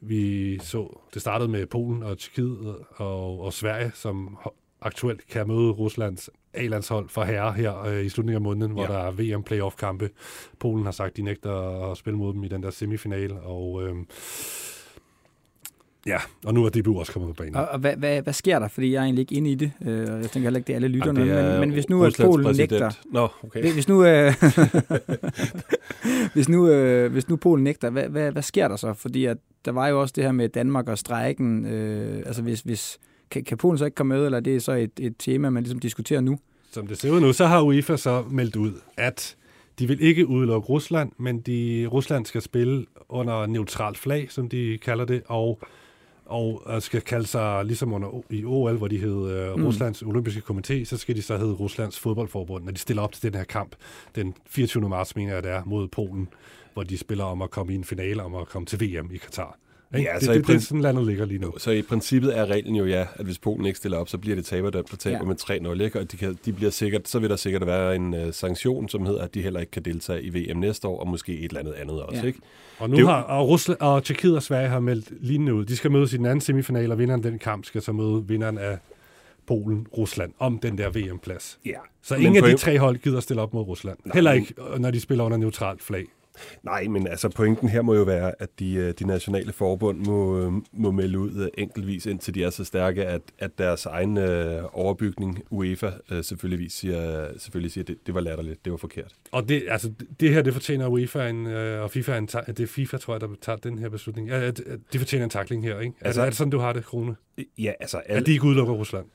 Vi 0.00 0.58
så, 0.58 1.00
det 1.14 1.22
startede 1.22 1.48
med 1.48 1.66
Polen 1.66 2.02
og 2.02 2.18
Tjekkiet 2.18 2.76
og, 2.96 3.40
og 3.40 3.52
Sverige, 3.52 3.92
som 3.94 4.38
aktuelt 4.80 5.26
kan 5.26 5.48
møde 5.48 5.70
Ruslands 5.70 6.30
A-landshold 6.54 7.08
for 7.08 7.24
herre 7.24 7.52
her 7.52 7.84
øh, 7.84 8.04
i 8.04 8.08
slutningen 8.08 8.36
af 8.36 8.42
måneden, 8.42 8.72
hvor 8.72 8.82
ja. 8.82 8.88
der 8.88 8.98
er 8.98 9.10
VM-playoff-kampe. 9.10 10.10
Polen 10.58 10.84
har 10.84 10.92
sagt, 10.92 11.16
de 11.16 11.22
nægter 11.22 11.90
at 11.90 11.96
spille 11.96 12.18
mod 12.18 12.34
dem 12.34 12.44
i 12.44 12.48
den 12.48 12.62
der 12.62 12.70
semifinal, 12.70 13.32
og 13.42 13.82
øh, 13.82 13.94
ja, 16.06 16.18
og 16.44 16.54
nu 16.54 16.64
er 16.64 16.70
DBU 16.70 16.98
også 16.98 17.12
kommet 17.12 17.36
på 17.36 17.42
banen. 17.42 17.56
Og, 17.56 17.68
og 17.68 17.78
hvad, 17.78 17.96
hvad, 17.96 18.22
hvad 18.22 18.32
sker 18.32 18.58
der? 18.58 18.68
Fordi 18.68 18.92
jeg 18.92 18.98
er 18.98 19.04
egentlig 19.04 19.20
ikke 19.20 19.34
inde 19.34 19.50
i 19.50 19.54
det. 19.54 19.72
Øh, 19.82 19.98
jeg 19.98 20.30
tænker 20.30 20.40
heller 20.40 20.58
ikke, 20.58 20.66
det 20.66 20.72
er 20.72 20.76
alle 20.76 20.88
lytterne. 20.88 21.24
Men, 21.24 21.60
men 21.60 21.70
hvis 21.70 21.88
nu 21.88 22.04
at 22.04 22.16
Polen 22.20 22.46
præsident. 22.46 22.70
nægter... 22.70 22.90
Nå, 23.12 23.28
okay. 23.44 23.72
Hvis 23.72 23.88
nu, 23.88 24.04
øh, 24.04 24.34
hvis, 26.34 26.48
nu, 26.48 26.68
øh, 26.68 27.12
hvis 27.12 27.28
nu 27.28 27.36
Polen 27.36 27.64
nægter, 27.64 27.90
hvad, 27.90 28.08
hvad, 28.08 28.32
hvad 28.32 28.42
sker 28.42 28.68
der 28.68 28.76
så? 28.76 28.94
Fordi 28.94 29.24
at 29.24 29.36
der 29.64 29.72
var 29.72 29.88
jo 29.88 30.00
også 30.00 30.12
det 30.16 30.24
her 30.24 30.32
med 30.32 30.48
Danmark 30.48 30.88
og 30.88 30.98
strækken. 30.98 31.66
Øh, 31.66 32.22
altså 32.26 32.42
hvis, 32.42 32.60
hvis 32.60 32.98
kan, 33.30 33.44
kan 33.44 33.58
Polen 33.58 33.78
så 33.78 33.84
ikke 33.84 33.94
komme 33.94 34.14
med, 34.14 34.24
eller 34.24 34.40
det 34.40 34.56
er 34.56 34.60
så 34.60 34.72
et, 34.72 34.90
et 34.98 35.14
tema, 35.18 35.50
man 35.50 35.62
ligesom 35.62 35.78
diskuterer 35.78 36.20
nu? 36.20 36.38
Som 36.70 36.86
det 36.86 36.98
ser 36.98 37.10
ud 37.10 37.20
nu, 37.20 37.32
så 37.32 37.46
har 37.46 37.62
UEFA 37.62 37.96
så 37.96 38.24
meldt 38.30 38.56
ud, 38.56 38.72
at 38.96 39.36
de 39.78 39.88
vil 39.88 40.00
ikke 40.00 40.26
udelukke 40.26 40.68
Rusland, 40.68 41.12
men 41.18 41.40
de, 41.40 41.86
Rusland 41.86 42.26
skal 42.26 42.42
spille 42.42 42.86
under 43.08 43.46
neutralt 43.46 43.98
flag, 43.98 44.30
som 44.30 44.48
de 44.48 44.78
kalder 44.78 45.04
det, 45.04 45.22
og 45.26 45.60
og 46.30 46.82
skal 46.82 47.00
kalde 47.00 47.26
sig, 47.26 47.64
ligesom 47.64 47.92
under 47.92 48.22
i 48.30 48.44
OL, 48.44 48.76
hvor 48.76 48.88
de 48.88 48.98
hed 48.98 49.50
uh, 49.52 49.58
mm. 49.58 49.66
Ruslands 49.66 50.02
Olympiske 50.02 50.42
Komité, 50.50 50.84
så 50.84 50.96
skal 50.96 51.16
de 51.16 51.22
så 51.22 51.36
hedde 51.36 51.52
Ruslands 51.52 51.98
Fodboldforbund, 51.98 52.64
når 52.64 52.72
de 52.72 52.78
stiller 52.78 53.02
op 53.02 53.12
til 53.12 53.22
den 53.22 53.34
her 53.34 53.44
kamp 53.44 53.76
den 54.14 54.34
24. 54.46 54.88
marts, 54.88 55.16
mener 55.16 55.34
jeg 55.34 55.42
det 55.42 55.50
er, 55.50 55.62
mod 55.64 55.88
Polen, 55.88 56.28
hvor 56.74 56.82
de 56.82 56.98
spiller 56.98 57.24
om 57.24 57.42
at 57.42 57.50
komme 57.50 57.72
i 57.72 57.76
en 57.76 57.84
finale, 57.84 58.22
om 58.22 58.34
at 58.34 58.48
komme 58.48 58.66
til 58.66 58.80
VM 58.80 59.10
i 59.12 59.16
Katar. 59.16 59.58
Ikke? 59.96 60.10
Ja, 60.10 60.14
det, 60.14 60.24
så 60.24 60.32
det, 60.32 60.46
det, 60.46 60.54
det, 60.54 60.62
sådan 60.62 60.80
landet 60.80 61.06
ligger 61.06 61.24
lige 61.24 61.38
nu. 61.38 61.54
Så 61.58 61.70
i 61.70 61.82
princippet 61.82 62.38
er 62.38 62.46
reglen 62.46 62.76
jo 62.76 62.86
ja, 62.86 63.06
at 63.14 63.24
hvis 63.24 63.38
Polen 63.38 63.66
ikke 63.66 63.78
stiller 63.78 63.98
op, 63.98 64.08
så 64.08 64.18
bliver 64.18 64.36
det 64.36 64.44
taberdømt 64.44 64.92
og 64.92 64.98
taber 64.98 65.18
ja. 65.50 65.62
med 65.62 65.76
3-0. 65.78 65.82
Ikke? 65.82 66.00
Og 66.00 66.12
de, 66.12 66.16
kan, 66.16 66.38
de 66.44 66.52
bliver 66.52 66.70
sikkert, 66.70 67.08
så 67.08 67.18
vil 67.18 67.30
der 67.30 67.36
sikkert 67.36 67.66
være 67.66 67.96
en 67.96 68.14
uh, 68.14 68.32
sanktion, 68.32 68.88
som 68.88 69.06
hedder, 69.06 69.22
at 69.22 69.34
de 69.34 69.42
heller 69.42 69.60
ikke 69.60 69.70
kan 69.70 69.82
deltage 69.82 70.22
i 70.22 70.28
VM 70.28 70.56
næste 70.56 70.88
år, 70.88 71.00
og 71.00 71.08
måske 71.08 71.38
et 71.38 71.44
eller 71.44 71.60
andet 71.60 71.72
andet 71.72 72.02
også. 72.02 72.20
Ja. 72.20 72.26
Ikke? 72.26 72.40
Og 72.78 72.90
nu 72.90 72.96
det, 72.96 73.06
har 73.06 73.22
og 73.22 73.48
Rusland 73.48 73.80
og 73.80 74.04
Tjekkiet 74.04 74.36
og 74.36 74.42
Sverige 74.42 74.68
har 74.68 74.80
meldt 74.80 75.12
lignende 75.20 75.54
ud. 75.54 75.64
De 75.64 75.76
skal 75.76 75.90
mødes 75.90 76.12
i 76.12 76.16
den 76.16 76.26
anden 76.26 76.40
semifinal, 76.40 76.92
og 76.92 76.98
vinderen 76.98 77.24
af 77.24 77.30
den 77.30 77.38
kamp 77.38 77.64
skal 77.64 77.82
så 77.82 77.92
møde 77.92 78.24
vinderen 78.28 78.58
af 78.58 78.78
Polen, 79.46 79.86
Rusland, 79.98 80.32
om 80.38 80.58
den 80.58 80.78
der 80.78 80.90
VM-plads. 80.90 81.58
Ja. 81.66 81.78
Så 82.02 82.14
ingen 82.14 82.44
af 82.44 82.50
de 82.50 82.56
tre 82.56 82.78
hold 82.78 82.98
gider 82.98 83.20
stille 83.20 83.42
op 83.42 83.54
mod 83.54 83.62
Rusland. 83.62 83.98
Nej, 84.04 84.14
Heller 84.14 84.32
ikke, 84.32 84.54
når 84.78 84.90
de 84.90 85.00
spiller 85.00 85.24
under 85.24 85.38
neutralt 85.38 85.82
flag. 85.82 86.04
Nej, 86.62 86.84
men 86.84 87.06
altså 87.06 87.28
pointen 87.28 87.68
her 87.68 87.82
må 87.82 87.94
jo 87.94 88.02
være, 88.02 88.32
at 88.38 88.48
de, 88.58 88.74
øh, 88.74 88.94
de 88.98 89.06
nationale 89.06 89.52
forbund 89.52 90.06
må, 90.06 90.38
øh, 90.38 90.52
må 90.72 90.90
melde 90.90 91.18
ud 91.18 91.34
øh, 91.34 91.48
enkeltvis, 91.58 92.06
indtil 92.06 92.34
de 92.34 92.44
er 92.44 92.50
så 92.50 92.64
stærke, 92.64 93.06
at, 93.06 93.22
at 93.38 93.58
deres 93.58 93.86
egen 93.86 94.18
øh, 94.18 94.62
overbygning, 94.72 95.42
UEFA, 95.50 95.90
øh, 96.10 96.24
selvfølgelig 96.24 96.72
siger, 96.72 97.28
selvfølgelig 97.38 97.72
siger, 97.72 97.84
det, 97.84 98.06
det 98.06 98.14
var 98.14 98.20
latterligt, 98.20 98.64
det 98.64 98.70
var 98.70 98.76
forkert. 98.76 99.14
Og 99.32 99.48
det, 99.48 99.62
altså, 99.68 99.92
det 100.20 100.30
her, 100.30 100.42
det 100.42 100.52
fortjener 100.52 100.86
UEFA 100.86 101.28
en, 101.28 101.46
øh, 101.46 101.82
og 101.82 101.90
FIFA 101.90 102.18
en, 102.18 102.26
det 102.26 102.60
er 102.60 102.66
FIFA, 102.66 102.96
tror 102.96 103.14
jeg, 103.14 103.20
der 103.20 103.28
tager 103.42 103.56
den 103.56 103.78
her 103.78 103.88
beslutning. 103.88 104.28
Ja, 104.28 104.50
de 104.92 104.98
fortjener 104.98 105.24
en 105.24 105.30
takling 105.30 105.64
her, 105.64 105.80
ikke? 105.80 105.94
Altså, 106.00 106.20
er, 106.20 106.24
det, 106.24 106.26
er 106.26 106.30
det 106.30 106.36
sådan, 106.38 106.50
du 106.50 106.58
har 106.58 106.72
det, 106.72 106.84
Krone? 106.84 107.16
Ja, 107.58 107.72
altså... 107.80 107.98
Alle, 107.98 108.20
at 108.20 108.26
de 108.26 108.32
ikke 108.32 108.44
udelukker 108.44 108.74
Rusland? 108.74 109.06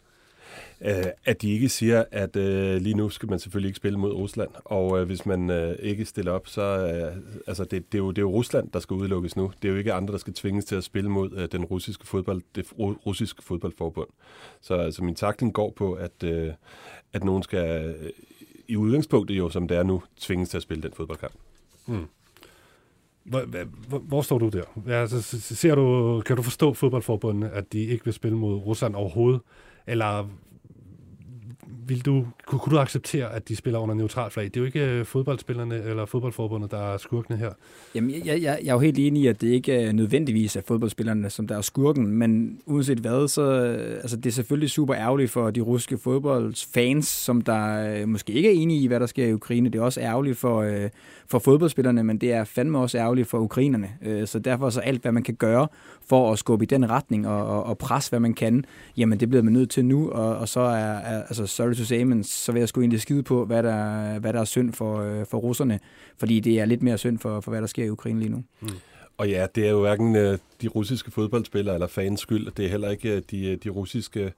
Øh, 0.86 1.06
at 1.26 1.42
de 1.42 1.52
ikke 1.52 1.70
siger, 1.70 2.04
at 2.12 2.36
øh, 2.36 2.82
lige 2.82 2.96
nu 2.96 3.10
skal 3.10 3.30
man 3.30 3.40
selvfølgelig 3.40 3.70
ikke 3.70 3.78
spille 3.78 4.00
mod 4.00 4.14
Rusland, 4.14 4.50
og 4.66 5.00
øh, 5.00 5.06
hvis 5.06 5.26
man 5.26 5.50
øh, 5.50 5.76
ikke 5.80 6.06
stiller 6.06 6.32
op, 6.32 6.48
så 6.48 6.62
øh, 6.62 7.24
altså 7.48 7.64
det, 7.64 7.92
det, 7.92 7.98
er 7.98 8.04
jo, 8.04 8.10
det 8.10 8.18
er 8.18 8.22
jo 8.22 8.32
Rusland, 8.32 8.72
der 8.72 8.80
skal 8.80 8.94
udelukkes 8.94 9.36
nu. 9.36 9.52
Det 9.62 9.68
er 9.68 9.72
jo 9.72 9.78
ikke 9.78 9.94
andre, 9.94 10.12
der 10.12 10.18
skal 10.18 10.34
tvinges 10.34 10.66
til 10.66 10.76
at 10.76 10.84
spille 10.84 11.10
mod 11.10 11.32
øh, 11.38 11.48
den 11.52 11.66
russiske 11.66 12.08
fodbold, 12.08 12.42
det 12.56 12.66
russiske 12.78 13.44
fodboldforbund. 13.44 14.08
Så 14.62 14.74
altså, 14.76 15.04
min 15.04 15.16
takling 15.16 15.54
går 15.54 15.74
på, 15.76 15.94
at, 15.94 16.24
øh, 16.24 16.54
at 17.14 17.24
nogen 17.24 17.44
skal 17.44 17.86
øh, 17.86 18.10
i 18.68 18.76
udgangspunktet 18.76 19.38
jo, 19.38 19.50
som 19.50 19.68
det 19.68 19.78
er 19.78 19.84
nu, 19.84 20.04
tvinges 20.20 20.50
til 20.50 20.58
at 20.58 20.64
spille 20.64 20.84
den 20.84 20.92
fodboldkamp. 20.94 21.34
Hmm. 21.86 22.06
Hvor, 23.24 23.66
hvor, 23.88 24.00
hvor 24.00 24.22
står 24.22 24.38
du 24.38 24.50
der? 24.50 24.64
Ja, 24.88 25.02
altså, 25.02 25.40
ser 25.56 25.76
du, 25.76 26.22
kan 26.26 26.36
du 26.36 26.42
forstå 26.42 26.74
fodboldforbundet, 26.74 27.50
at 27.50 27.74
de 27.74 27.80
ikke 27.80 28.06
vil 28.06 28.14
spille 28.14 28.38
mod 28.38 28.56
Rusland 28.56 28.96
overhovedet? 28.96 29.42
Eller 29.88 30.30
vil 31.88 32.06
du, 32.06 32.26
kunne, 32.48 32.60
kunne 32.60 32.72
du 32.72 32.80
acceptere, 32.80 33.34
at 33.34 33.48
de 33.48 33.56
spiller 33.56 33.80
under 33.80 33.96
neutral 33.96 34.32
flag? 34.32 34.46
Det 34.46 34.58
er 34.58 34.62
jo 34.62 34.66
ikke 34.66 34.86
øh, 34.86 35.06
fodboldspillerne 35.06 35.84
eller 35.84 36.06
fodboldforbundet, 36.06 36.72
der 36.72 36.94
er 36.94 36.98
skurkene 36.98 37.38
her. 37.38 37.52
Jamen, 37.96 38.12
jeg, 38.12 38.26
jeg, 38.26 38.42
jeg 38.42 38.70
er 38.70 38.74
jo 38.74 38.80
helt 38.80 39.00
enig 39.00 39.24
i, 39.24 39.28
at 39.28 39.42
det 39.42 39.48
ikke 39.48 39.74
er 39.74 39.92
nødvendigvis 39.92 40.56
er 40.56 40.62
fodboldspillerne, 40.68 41.30
som 41.30 41.48
der 41.48 41.58
er 41.58 41.62
skurken, 41.62 42.08
men 42.08 42.60
uanset 42.66 42.98
hvad, 42.98 43.28
så 43.28 43.42
øh, 43.42 43.92
altså, 43.92 44.18
det 44.18 44.26
er 44.26 44.32
selvfølgelig 44.32 44.70
super 44.70 44.96
ærgerligt 44.96 45.32
for 45.32 45.52
de 45.52 45.62
russiske 45.62 45.98
fodboldsfans, 45.98 47.08
som 47.08 47.42
der 47.42 48.06
måske 48.06 48.34
ikke 48.34 48.50
er 48.50 48.54
enige 48.54 48.82
i, 48.82 48.88
hvad 48.88 49.00
der 49.00 49.06
sker 49.06 49.26
i 49.26 49.34
Ukraine. 49.34 49.70
Det 49.70 49.80
er 49.80 49.84
også 49.84 50.02
ærgerligt 50.02 50.38
for, 50.38 50.62
øh, 50.62 50.90
for 51.28 51.40
fodboldspillerne, 51.40 52.04
men 52.04 52.18
det 52.18 52.34
er 52.34 52.44
fandme 52.44 52.80
også 52.80 52.98
ærgerligt 52.98 53.28
for 53.28 53.40
ukrainerne. 53.40 53.90
Øh, 54.02 54.28
så 54.28 54.40
derfor 54.40 54.70
så 54.70 54.80
alt, 54.80 55.02
hvad 55.02 55.12
man 55.12 55.24
kan 55.24 55.36
gøre 55.36 55.68
for 56.10 56.32
at 56.32 56.40
skubbe 56.40 56.64
i 56.64 56.66
den 56.66 56.90
retning 56.90 57.28
og, 57.28 57.46
og, 57.48 57.64
og 57.64 57.78
presse, 57.78 58.10
hvad 58.10 58.20
man 58.20 58.34
kan, 58.34 58.66
jamen 58.98 59.20
det 59.20 59.30
bliver 59.30 59.44
man 59.44 59.54
nødt 59.54 59.70
til 59.70 59.86
nu, 59.86 60.10
og, 60.10 60.38
og 60.38 60.50
så 60.50 60.60
er, 60.60 60.76
er 60.76 61.24
altså 61.24 61.48
sorry 61.56 61.74
to 61.74 61.86
say, 61.86 62.04
men 62.04 62.24
så 62.24 62.52
vil 62.52 62.60
jeg 62.60 62.70
sgu 62.70 62.82
egentlig 62.82 63.02
skide 63.02 63.24
på, 63.24 63.46
hvad 63.46 63.64
der, 63.64 64.20
hvad 64.20 64.34
der 64.34 64.40
er 64.40 64.46
synd 64.46 64.74
for, 64.74 65.00
øh, 65.00 65.26
for 65.26 65.38
russerne, 65.38 65.80
fordi 66.18 66.40
det 66.40 66.60
er 66.60 66.66
lidt 66.66 66.84
mere 66.84 66.98
synd 66.98 67.20
for, 67.20 67.42
for 67.42 67.52
hvad 67.52 67.62
der 67.62 67.68
sker 67.68 67.86
i 67.86 67.90
Ukraine 67.90 68.20
lige 68.20 68.32
nu. 68.32 68.44
Mm. 68.62 68.70
Og 69.18 69.30
ja, 69.30 69.48
det 69.56 69.66
er 69.66 69.72
jo 69.72 69.82
hverken 69.82 70.16
øh, 70.16 70.38
de 70.62 70.68
russiske 70.68 71.12
fodboldspillere 71.12 71.76
eller 71.76 71.88
fans 71.88 72.20
skyld, 72.20 72.52
det 72.58 72.66
er 72.66 72.70
heller 72.70 72.90
ikke 72.90 73.16
øh, 73.16 73.22
de, 73.32 73.46
øh, 73.46 73.58
de 73.64 73.70
russiske 73.70 74.34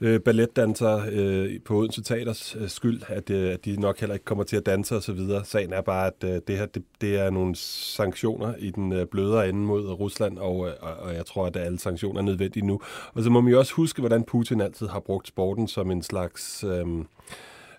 øh, 0.00 0.20
balletdansere 0.20 1.08
øh, 1.10 1.60
på 1.64 1.76
Odense 1.76 2.02
Teaters 2.02 2.56
øh, 2.60 2.68
skyld, 2.68 3.02
at, 3.08 3.30
øh, 3.30 3.52
at 3.52 3.64
de 3.64 3.80
nok 3.80 4.00
heller 4.00 4.14
ikke 4.14 4.24
kommer 4.24 4.44
til 4.44 4.56
at 4.56 4.66
danse 4.66 4.96
osv. 4.96 5.18
Sagen 5.44 5.72
er 5.72 5.80
bare, 5.80 6.06
at 6.06 6.24
øh, 6.24 6.40
det 6.48 6.58
her 6.58 6.66
det, 6.66 6.84
det 7.00 7.18
er 7.20 7.30
nogle 7.30 7.54
sanktioner 7.56 8.54
i 8.58 8.70
den 8.70 8.92
øh, 8.92 9.06
blødere 9.06 9.48
ende 9.48 9.60
mod 9.60 9.86
Rusland, 9.90 10.38
og, 10.38 10.68
øh, 10.68 10.74
og 10.80 11.14
jeg 11.14 11.26
tror, 11.26 11.46
at 11.46 11.56
alle 11.56 11.78
sanktioner 11.78 12.20
er 12.20 12.24
nødvendige 12.24 12.66
nu. 12.66 12.80
Og 13.14 13.22
så 13.22 13.30
må 13.30 13.40
man 13.40 13.52
jo 13.52 13.58
også 13.58 13.74
huske, 13.74 14.00
hvordan 14.00 14.24
Putin 14.24 14.60
altid 14.60 14.86
har 14.86 15.00
brugt 15.00 15.28
sporten 15.28 15.68
som 15.68 15.90
en 15.90 16.02
slags... 16.02 16.64
Øhm, 16.64 17.06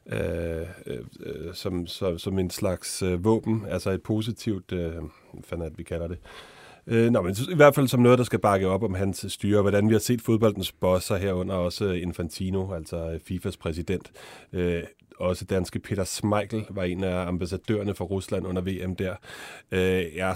øh, 0.07 0.67
øh, 0.85 0.97
øh, 1.19 1.53
som, 1.53 1.87
som, 1.87 2.17
som 2.17 2.39
en 2.39 2.49
slags 2.49 3.01
øh, 3.01 3.23
våben, 3.23 3.65
altså 3.69 3.91
et 3.91 4.03
positivt, 4.03 4.71
øh, 4.71 4.91
hvad 4.91 5.43
fanden 5.43 5.65
er 5.65 5.69
det, 5.69 5.77
vi 5.77 5.83
kalder 5.83 6.07
det, 6.07 6.17
Øh, 6.17 6.54
Øh, 6.87 7.11
nå, 7.11 7.21
men 7.21 7.35
i 7.51 7.55
hvert 7.55 7.75
fald 7.75 7.87
som 7.87 7.99
noget, 7.99 8.17
der 8.17 8.23
skal 8.23 8.39
bakke 8.39 8.67
op 8.67 8.83
om 8.83 8.93
hans 8.93 9.25
styre, 9.29 9.61
hvordan 9.61 9.89
vi 9.89 9.93
har 9.93 9.99
set 9.99 10.21
fodboldens 10.21 10.71
bosser 10.71 11.15
herunder 11.17 11.55
også 11.55 11.85
Infantino, 11.89 12.73
altså 12.73 13.11
øh, 13.11 13.19
FIFAs 13.19 13.57
præsident. 13.57 14.11
Øh, 14.53 14.83
også 15.19 15.45
danske 15.45 15.79
Peter 15.79 16.03
Smeichel 16.03 16.65
var 16.69 16.83
en 16.83 17.03
af 17.03 17.27
ambassadørerne 17.27 17.95
for 17.95 18.05
Rusland 18.05 18.47
under 18.47 18.61
VM 18.61 18.95
der. 18.95 19.15
Øh, 19.71 20.15
ja, 20.15 20.33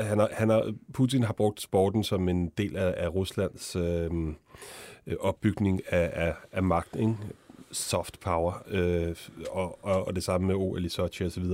han 0.00 0.18
har, 0.18 0.28
han 0.32 0.48
har, 0.48 0.72
Putin 0.92 1.22
har 1.22 1.32
brugt 1.32 1.60
sporten 1.60 2.04
som 2.04 2.28
en 2.28 2.48
del 2.58 2.76
af, 2.76 2.94
af 2.96 3.14
Ruslands 3.14 3.76
øh, 3.76 4.10
øh, 5.06 5.16
opbygning 5.20 5.80
af, 5.90 6.10
af, 6.14 6.34
af 6.52 6.62
magt, 6.62 6.96
ikke? 6.96 7.16
soft 7.72 8.20
power, 8.20 8.62
øh, 8.68 9.16
og, 9.50 9.84
og, 9.84 10.06
og 10.06 10.14
det 10.14 10.24
samme 10.24 10.46
med 10.46 10.54
OL 10.54 10.84
i 10.84 10.88
Sochi 10.88 11.24
osv. 11.24 11.44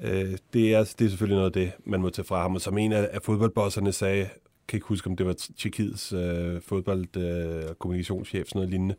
Øh, 0.00 0.36
det, 0.52 0.74
er, 0.74 0.94
det 0.98 1.04
er 1.04 1.08
selvfølgelig 1.08 1.36
noget 1.36 1.46
af 1.46 1.52
det, 1.52 1.72
man 1.84 2.00
må 2.00 2.10
tage 2.10 2.26
fra 2.26 2.42
ham. 2.42 2.54
Og 2.54 2.60
som 2.60 2.78
en 2.78 2.92
af, 2.92 3.08
af 3.12 3.22
fodboldbosserne 3.22 3.92
sagde, 3.92 4.28
kan 4.68 4.76
ikke 4.76 4.86
huske, 4.86 5.10
om 5.10 5.16
det 5.16 5.26
var 5.26 5.34
Tjekkiets 5.58 6.12
øh, 6.12 6.56
fodbold- 6.56 7.20
øh, 7.20 7.74
kommunikationschef, 7.78 8.48
sådan 8.48 8.58
noget 8.58 8.70
lignende, 8.70 8.94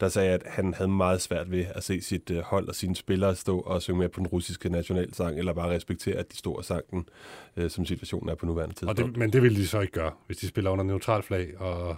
der 0.00 0.08
sagde, 0.08 0.30
at 0.30 0.42
han 0.46 0.74
havde 0.74 0.88
meget 0.88 1.20
svært 1.20 1.50
ved 1.50 1.64
at 1.74 1.84
se 1.84 2.00
sit 2.00 2.30
øh, 2.30 2.38
hold 2.38 2.68
og 2.68 2.74
sine 2.74 2.96
spillere 2.96 3.36
stå 3.36 3.58
og 3.58 3.82
synge 3.82 3.98
med 3.98 4.08
på 4.08 4.20
den 4.20 4.26
russiske 4.26 4.68
nationalsang, 4.68 5.38
eller 5.38 5.52
bare 5.52 5.70
respektere, 5.70 6.16
at 6.16 6.32
de 6.32 6.36
stod 6.36 6.56
og 6.56 6.64
sang 6.64 6.84
den, 6.90 7.08
øh, 7.56 7.70
som 7.70 7.86
situationen 7.86 8.28
er 8.28 8.34
på 8.34 8.46
nuværende 8.46 8.74
tidspunkt. 8.74 9.00
Og 9.00 9.06
det, 9.06 9.16
men 9.16 9.32
det 9.32 9.42
ville 9.42 9.58
de 9.58 9.66
så 9.66 9.80
ikke 9.80 9.92
gøre, 9.92 10.12
hvis 10.26 10.36
de 10.36 10.46
spiller 10.48 10.70
under 10.70 10.84
neutral 10.84 11.22
flag 11.22 11.60
og 11.60 11.96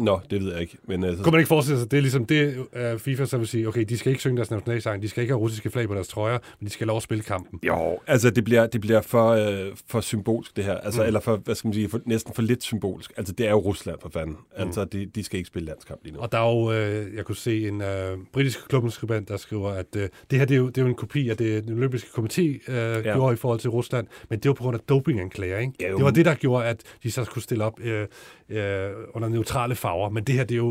Nå, 0.00 0.20
det 0.30 0.40
ved 0.40 0.52
jeg 0.52 0.60
ikke. 0.60 0.76
Men, 0.88 1.04
altså... 1.04 1.22
Kunne 1.22 1.30
man 1.30 1.40
ikke 1.40 1.48
forestille 1.48 1.80
sig, 1.80 1.90
det 1.90 1.96
er 1.96 2.00
ligesom 2.00 2.24
det, 2.24 2.56
uh, 2.58 3.00
FIFA 3.00 3.24
så 3.24 3.38
vil 3.38 3.46
sige, 3.46 3.68
okay, 3.68 3.84
de 3.84 3.98
skal 3.98 4.10
ikke 4.10 4.20
synge 4.20 4.36
deres 4.36 4.50
nationalsang, 4.50 5.02
de 5.02 5.08
skal 5.08 5.20
ikke 5.20 5.32
have 5.32 5.40
russiske 5.40 5.70
flag 5.70 5.88
på 5.88 5.94
deres 5.94 6.08
trøjer, 6.08 6.38
men 6.60 6.66
de 6.66 6.72
skal 6.72 6.86
lov 6.86 6.96
at 6.96 7.02
spille 7.02 7.24
kampen. 7.24 7.60
Jo, 7.62 7.98
altså 8.06 8.30
det 8.30 8.44
bliver, 8.44 8.66
det 8.66 8.80
bliver 8.80 9.00
for, 9.00 9.30
øh, 9.30 9.66
for 9.86 10.00
symbolsk 10.00 10.56
det 10.56 10.64
her, 10.64 10.74
altså, 10.74 11.00
mm. 11.02 11.06
eller 11.06 11.20
for, 11.20 11.36
hvad 11.36 11.54
skal 11.54 11.68
man 11.68 11.74
sige, 11.74 11.88
for, 11.88 12.00
næsten 12.04 12.34
for 12.34 12.42
lidt 12.42 12.62
symbolsk. 12.62 13.12
Altså 13.16 13.32
det 13.32 13.46
er 13.46 13.50
jo 13.50 13.58
Rusland 13.58 13.98
for 14.02 14.08
fanden. 14.08 14.36
Mm. 14.36 14.62
Altså 14.62 14.84
de, 14.84 15.06
de 15.06 15.24
skal 15.24 15.38
ikke 15.38 15.48
spille 15.48 15.66
landskamp 15.66 16.00
lige 16.04 16.14
nu. 16.14 16.20
Og 16.20 16.32
der 16.32 16.38
er 16.38 16.50
jo, 16.50 16.72
øh, 16.72 17.14
jeg 17.16 17.24
kunne 17.24 17.36
se 17.36 17.68
en 17.68 17.82
øh, 17.82 18.18
britisk 18.32 18.68
klubbenskribent, 18.68 19.28
der 19.28 19.36
skriver, 19.36 19.70
at 19.70 19.96
øh, 19.96 20.08
det 20.30 20.38
her 20.38 20.46
det 20.46 20.54
er, 20.54 20.58
jo, 20.58 20.66
det 20.66 20.78
er 20.78 20.82
jo 20.82 20.88
en 20.88 20.94
kopi 20.94 21.28
af 21.28 21.36
det, 21.36 21.64
den 21.64 21.72
olympiske 21.72 22.08
komité 22.18 22.42
øh, 22.42 22.76
ja. 22.76 23.00
gjorde 23.00 23.32
i 23.32 23.36
forhold 23.36 23.60
til 23.60 23.70
Rusland, 23.70 24.06
men 24.28 24.38
det 24.38 24.48
var 24.48 24.54
på 24.54 24.62
grund 24.62 24.74
af 24.76 24.80
dopinganklager, 24.88 25.58
ikke? 25.58 25.72
Ja, 25.80 25.88
det 25.88 26.04
var 26.04 26.10
det, 26.10 26.24
der 26.24 26.34
gjorde, 26.34 26.66
at 26.66 26.82
de 27.02 27.10
så 27.10 27.24
skulle 27.24 27.44
stille 27.44 27.64
op 27.64 27.80
øh, 27.80 28.06
øh, 28.48 28.90
under 29.14 29.28
neutrale 29.28 29.74
farver, 29.74 29.89
men 30.08 30.24
det 30.24 30.34
her, 30.34 30.44
det 30.44 30.54
er 30.54 30.58
jo, 30.58 30.70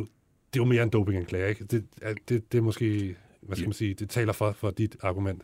det 0.54 0.60
er 0.60 0.64
jo 0.64 0.66
mere 0.66 0.84
en 0.84 0.90
dopinganklage, 0.90 1.50
ikke? 1.50 1.64
Det, 1.64 1.86
det, 2.30 2.52
det 2.52 2.58
er 2.58 2.62
måske, 2.62 3.16
hvad 3.42 3.58
skal 3.58 3.68
man 3.68 3.74
sige, 3.74 3.94
det 3.94 4.10
taler 4.10 4.34
for, 4.34 4.52
for 4.52 4.72
dit 4.72 4.96
argument. 5.02 5.42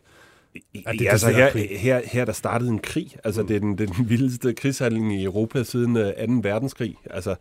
At 0.86 0.94
det, 0.98 1.04
ja, 1.04 1.10
altså 1.10 1.30
her, 1.30 1.76
her, 1.76 2.00
her 2.04 2.24
der 2.24 2.32
startede 2.32 2.70
en 2.70 2.78
krig. 2.78 3.16
Altså 3.24 3.42
mm. 3.42 3.48
det 3.48 3.56
er 3.56 3.60
den, 3.60 3.78
den 3.78 3.90
vildeste 4.08 4.54
krigshandling 4.54 5.20
i 5.20 5.24
Europa 5.24 5.62
siden 5.62 5.94
2. 5.94 6.00
Øh, 6.00 6.44
verdenskrig. 6.44 6.96
Altså 7.10 7.34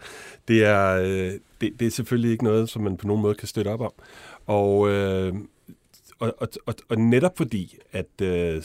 det 0.48 0.66
er, 0.66 1.02
øh, 1.02 1.32
det, 1.62 1.80
det 1.80 1.82
er 1.86 1.92
selvfølgelig 1.92 2.32
ikke 2.32 2.44
noget, 2.44 2.70
som 2.70 2.82
man 2.82 2.98
på 2.98 3.08
nogen 3.08 3.22
måde 3.22 3.36
kan 3.36 3.48
støtte 3.48 3.70
op 3.70 3.82
om. 3.82 3.92
Og 4.46 4.90
øh, 4.90 5.34
og, 6.20 6.36
og, 6.38 6.48
og, 6.66 6.76
og 6.90 6.98
netop 6.98 7.38
fordi, 7.38 7.78
at 7.92 8.22
øh, 8.22 8.64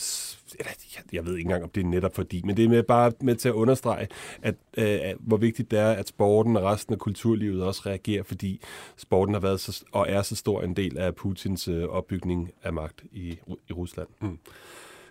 jeg 1.12 1.26
ved 1.26 1.36
ikke 1.36 1.46
engang, 1.46 1.64
om 1.64 1.70
det 1.70 1.80
er 1.80 1.86
netop 1.86 2.14
fordi, 2.14 2.42
men 2.44 2.56
det 2.56 2.64
er 2.64 2.68
med, 2.68 2.82
bare 2.82 3.12
med 3.20 3.34
til 3.34 3.48
at 3.48 3.54
understrege, 3.54 4.08
at, 4.42 4.54
øh, 4.76 5.00
hvor 5.20 5.36
vigtigt 5.36 5.70
det 5.70 5.78
er, 5.78 5.90
at 5.90 6.08
sporten 6.08 6.56
og 6.56 6.62
resten 6.62 6.92
af 6.92 6.98
kulturlivet 6.98 7.64
også 7.64 7.82
reagerer, 7.86 8.22
fordi 8.22 8.60
sporten 8.96 9.34
har 9.34 9.40
været 9.40 9.60
så, 9.60 9.84
og 9.92 10.06
er 10.08 10.22
så 10.22 10.36
stor 10.36 10.62
en 10.62 10.76
del 10.76 10.98
af 10.98 11.14
Putins 11.14 11.68
øh, 11.68 11.84
opbygning 11.84 12.50
af 12.62 12.72
magt 12.72 13.04
i, 13.12 13.38
i 13.68 13.72
Rusland. 13.72 14.08
Mm. 14.20 14.38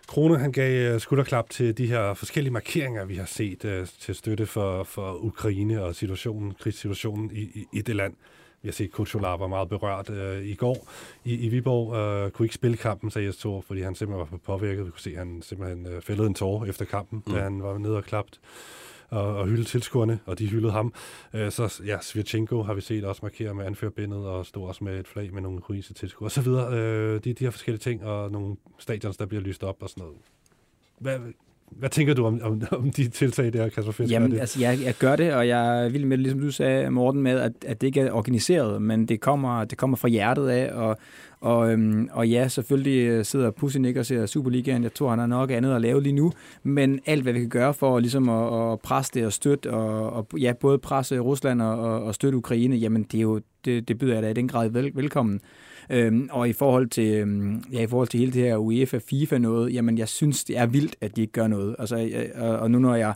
Krone 0.07 0.37
han 0.37 0.51
gav 0.51 0.93
øh, 0.93 0.99
skulderklap 0.99 1.49
til 1.49 1.77
de 1.77 1.87
her 1.87 2.13
forskellige 2.13 2.53
markeringer, 2.53 3.05
vi 3.05 3.15
har 3.15 3.25
set 3.25 3.65
øh, 3.65 3.87
til 3.99 4.15
støtte 4.15 4.45
for, 4.45 4.83
for 4.83 5.13
Ukraine 5.13 5.83
og 5.83 5.95
situationen, 5.95 6.53
krigssituationen 6.59 7.31
i, 7.33 7.41
i, 7.41 7.65
i 7.73 7.81
det 7.81 7.95
land. 7.95 8.13
Vi 8.61 8.67
har 8.67 8.73
set 8.73 8.91
Kuchola 8.91 9.27
var 9.27 9.47
meget 9.47 9.69
berørt 9.69 10.09
øh, 10.09 10.45
i 10.45 10.55
går 10.55 10.87
i, 11.25 11.45
i 11.45 11.49
Viborg. 11.49 11.95
Øh, 11.95 12.31
kunne 12.31 12.45
ikke 12.45 12.55
spille 12.55 12.77
kampen, 12.77 13.11
sagde 13.11 13.27
Jes 13.27 13.45
fordi 13.67 13.81
han 13.81 13.95
simpelthen 13.95 14.27
var 14.31 14.37
påvirket. 14.37 14.85
Vi 14.85 14.91
kunne 14.91 14.99
se, 14.99 15.09
at 15.09 15.17
han 15.17 15.41
simpelthen 15.41 15.87
øh, 15.87 16.01
fældede 16.01 16.27
en 16.27 16.33
tår 16.33 16.65
efter 16.65 16.85
kampen, 16.85 17.23
mm. 17.27 17.33
da 17.33 17.41
han 17.41 17.63
var 17.63 17.77
nede 17.77 17.97
og 17.97 18.03
klapt 18.03 18.39
og, 19.09 19.35
og 19.35 19.47
hylde 19.47 19.63
tilskuerne, 19.63 20.19
og 20.25 20.39
de 20.39 20.47
hyldede 20.47 20.71
ham. 20.71 20.93
Øh, 21.33 21.51
så 21.51 21.81
ja, 21.85 21.97
Svirchenko 22.01 22.63
har 22.63 22.73
vi 22.73 22.81
set 22.81 23.05
også 23.05 23.19
markere 23.23 23.53
med 23.53 23.65
anførbindet, 23.65 24.25
og 24.25 24.45
stå 24.45 24.63
også 24.63 24.83
med 24.83 24.99
et 24.99 25.07
flag 25.07 25.33
med 25.33 25.41
nogle 25.41 25.57
ukrainske 25.57 25.93
tilskuere, 25.93 26.43
videre. 26.43 26.73
Øh, 26.73 27.23
de, 27.23 27.33
de 27.33 27.43
her 27.43 27.51
forskellige 27.51 27.79
ting, 27.79 28.03
og 28.03 28.31
nogle 28.31 28.55
stadions, 28.79 29.17
der 29.17 29.25
bliver 29.25 29.41
lyst 29.41 29.63
op 29.63 29.83
og 29.83 29.89
sådan 29.89 30.01
noget. 30.01 30.17
Hvad, 30.99 31.19
hvad 31.71 31.89
tænker 31.89 32.13
du 32.13 32.25
om, 32.25 32.39
om, 32.43 32.61
om 32.71 32.91
de 32.91 33.07
tiltag 33.07 33.53
der, 33.53 33.69
Kasper 33.69 33.91
Fisk? 33.91 34.11
Jamen, 34.11 34.31
det? 34.31 34.39
altså, 34.39 34.59
jeg, 34.59 34.79
jeg 34.83 34.93
gør 34.99 35.15
det, 35.15 35.33
og 35.33 35.47
jeg 35.47 35.85
er 35.85 35.89
vild 35.89 36.05
med 36.05 36.17
det, 36.17 36.23
ligesom 36.23 36.39
du 36.39 36.51
sagde, 36.51 36.89
Morten, 36.89 37.21
med, 37.21 37.39
at, 37.39 37.51
at 37.65 37.81
det 37.81 37.87
ikke 37.87 38.01
er 38.01 38.11
organiseret, 38.11 38.81
men 38.81 39.05
det 39.05 39.21
kommer, 39.21 39.65
det 39.65 39.77
kommer 39.77 39.97
fra 39.97 40.07
hjertet 40.07 40.47
af, 40.47 40.73
og, 40.73 40.97
og, 41.39 41.71
øhm, 41.71 42.09
og 42.11 42.29
ja, 42.29 42.47
selvfølgelig 42.47 43.25
sidder 43.25 43.51
Putin 43.51 43.85
ikke 43.85 43.99
og 43.99 44.05
ser 44.05 44.25
Superligaen. 44.25 44.83
Jeg 44.83 44.93
tror, 44.93 45.09
han 45.09 45.19
har 45.19 45.25
nok 45.25 45.51
andet 45.51 45.75
at 45.75 45.81
lave 45.81 46.03
lige 46.03 46.13
nu, 46.13 46.31
men 46.63 46.99
alt, 47.05 47.23
hvad 47.23 47.33
vi 47.33 47.39
kan 47.39 47.49
gøre 47.49 47.73
for 47.73 47.99
ligesom 47.99 48.29
at, 48.29 48.71
at 48.71 48.79
presse 48.79 49.11
det 49.13 49.25
og 49.25 49.33
støtte, 49.33 49.71
og, 49.71 50.13
og 50.13 50.39
ja, 50.39 50.53
både 50.53 50.77
presse 50.77 51.19
Rusland 51.19 51.61
og, 51.61 51.79
og, 51.79 52.03
og 52.03 52.15
støtte 52.15 52.37
Ukraine, 52.37 52.75
jamen 52.75 53.03
det, 53.03 53.17
er 53.17 53.21
jo, 53.21 53.41
det, 53.65 53.87
det 53.87 53.97
byder 53.97 54.13
jeg 54.13 54.23
da 54.23 54.29
i 54.29 54.33
den 54.33 54.47
grad 54.47 54.69
vel, 54.69 54.91
velkommen. 54.95 55.41
Øhm, 55.89 56.29
og 56.31 56.49
i 56.49 56.53
forhold 56.53 56.87
til 56.87 57.13
øhm, 57.13 57.63
ja, 57.73 57.81
i 57.81 57.87
forhold 57.87 58.07
til 58.07 58.19
hele 58.19 58.31
det 58.31 58.41
her 58.41 58.57
UEFA 58.57 58.99
FIFA 59.09 59.37
noget, 59.37 59.73
jamen 59.73 59.97
jeg 59.97 60.07
synes 60.07 60.43
det 60.43 60.57
er 60.57 60.65
vildt 60.65 60.95
at 61.01 61.15
de 61.15 61.21
ikke 61.21 61.33
gør 61.33 61.47
noget. 61.47 61.75
Altså 61.79 62.09
og, 62.35 62.59
og 62.59 62.71
nu 62.71 62.79
når 62.79 62.95
jeg 62.95 63.13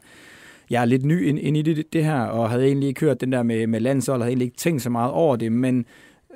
jeg 0.70 0.82
er 0.82 0.86
lidt 0.86 1.06
ny 1.06 1.28
ind, 1.28 1.40
ind 1.40 1.58
i 1.58 1.62
det, 1.62 1.94
det 1.94 2.06
her, 2.06 2.22
og 2.22 2.50
havde 2.50 2.66
egentlig 2.66 2.88
ikke 2.88 3.02
hørt 3.02 3.22
den 3.22 3.32
der 3.32 3.44
med, 3.44 3.68
med 3.68 3.80
landshold, 3.80 4.22
og 4.22 4.26
havde 4.26 4.32
egentlig 4.32 4.46
ikke 4.46 4.58
tænkt 4.58 4.82
så 4.82 4.90
meget 4.90 5.12
over 5.12 5.36
det, 5.36 5.52
men 5.52 5.86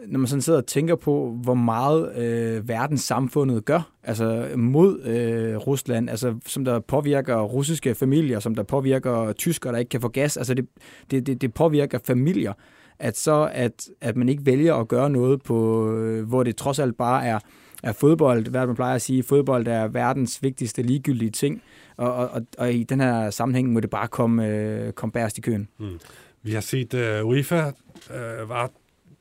når 0.08 0.20
man 0.20 0.27
sådan 0.27 0.41
sidder 0.41 0.60
og 0.60 0.65
tænker 0.65 0.96
på, 0.96 1.38
hvor 1.44 1.53
meget 1.53 2.17
øh, 2.17 2.70
verdenssamfundet 2.70 3.65
gør, 3.65 3.91
altså 4.03 4.48
mod 4.56 5.01
øh, 5.01 5.58
Rusland, 5.58 6.10
altså 6.10 6.36
som 6.46 6.65
der 6.65 6.79
påvirker 6.79 7.41
russiske 7.41 7.96
familier, 7.96 8.39
som 8.39 8.56
der 8.56 8.63
påvirker 8.63 9.34
tyskere, 9.34 9.74
der 9.74 9.79
ikke 9.79 9.89
kan 9.89 10.01
få 10.01 10.08
gas, 10.08 10.38
altså 10.38 10.53
det, 10.53 10.67
det, 11.12 11.27
det, 11.27 11.41
det 11.41 11.53
påvirker 11.53 12.00
familier 12.03 12.53
at 13.00 13.18
så 13.18 13.50
at, 13.54 13.89
at 14.01 14.16
man 14.16 14.30
ikke 14.30 14.46
vælger 14.46 14.75
at 14.75 14.88
gøre 14.88 15.10
noget 15.10 15.42
på, 15.44 15.89
øh, 15.92 16.27
hvor 16.27 16.44
det 16.44 16.56
trods 16.56 16.80
alt 16.80 16.98
bare 16.98 17.25
er, 17.25 17.39
er 17.84 17.94
fodbold, 17.94 18.50
hvad 18.50 18.68
man 18.68 18.75
plejer 18.75 18.96
at 18.96 19.01
sige, 19.01 19.24
fodbold 19.24 19.68
er 19.68 19.88
verdens 19.88 20.44
vigtigste 20.44 20.82
ligegyldige 20.82 21.32
ting, 21.32 21.62
og, 21.98 22.13
og, 22.13 22.42
og 22.58 22.74
i 22.74 22.84
den 22.84 23.00
her 23.00 23.30
sammenhæng 23.30 23.74
må 23.74 23.80
det 23.80 23.89
bare 23.89 24.08
komme, 24.08 24.48
øh, 24.48 24.92
komme 24.92 25.12
bærst 25.12 25.38
i 25.38 25.42
køen. 25.42 25.68
Mm. 25.80 26.00
Vi 26.44 26.51
har 26.51 26.62
set 26.62 26.94
uh, 26.94 27.27
UEFA 27.30 27.72
uh, 28.10 28.50
var 28.50 28.72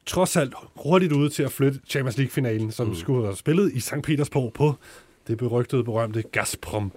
trods 0.06 0.36
alt 0.36 0.54
hurtigt 0.76 1.12
ude 1.12 1.28
til 1.28 1.42
at 1.42 1.52
flytte 1.52 1.80
Champions 1.88 2.16
League-finalen, 2.16 2.70
som 2.70 2.86
mm. 2.86 2.94
skulle 2.94 3.24
have 3.24 3.36
spillet 3.36 3.72
i 3.72 3.80
St. 3.80 4.02
Petersborg 4.02 4.52
på 4.52 4.74
det 5.28 5.38
berygtede, 5.38 5.84
berømte 5.84 6.22
Gazprom 6.32 6.92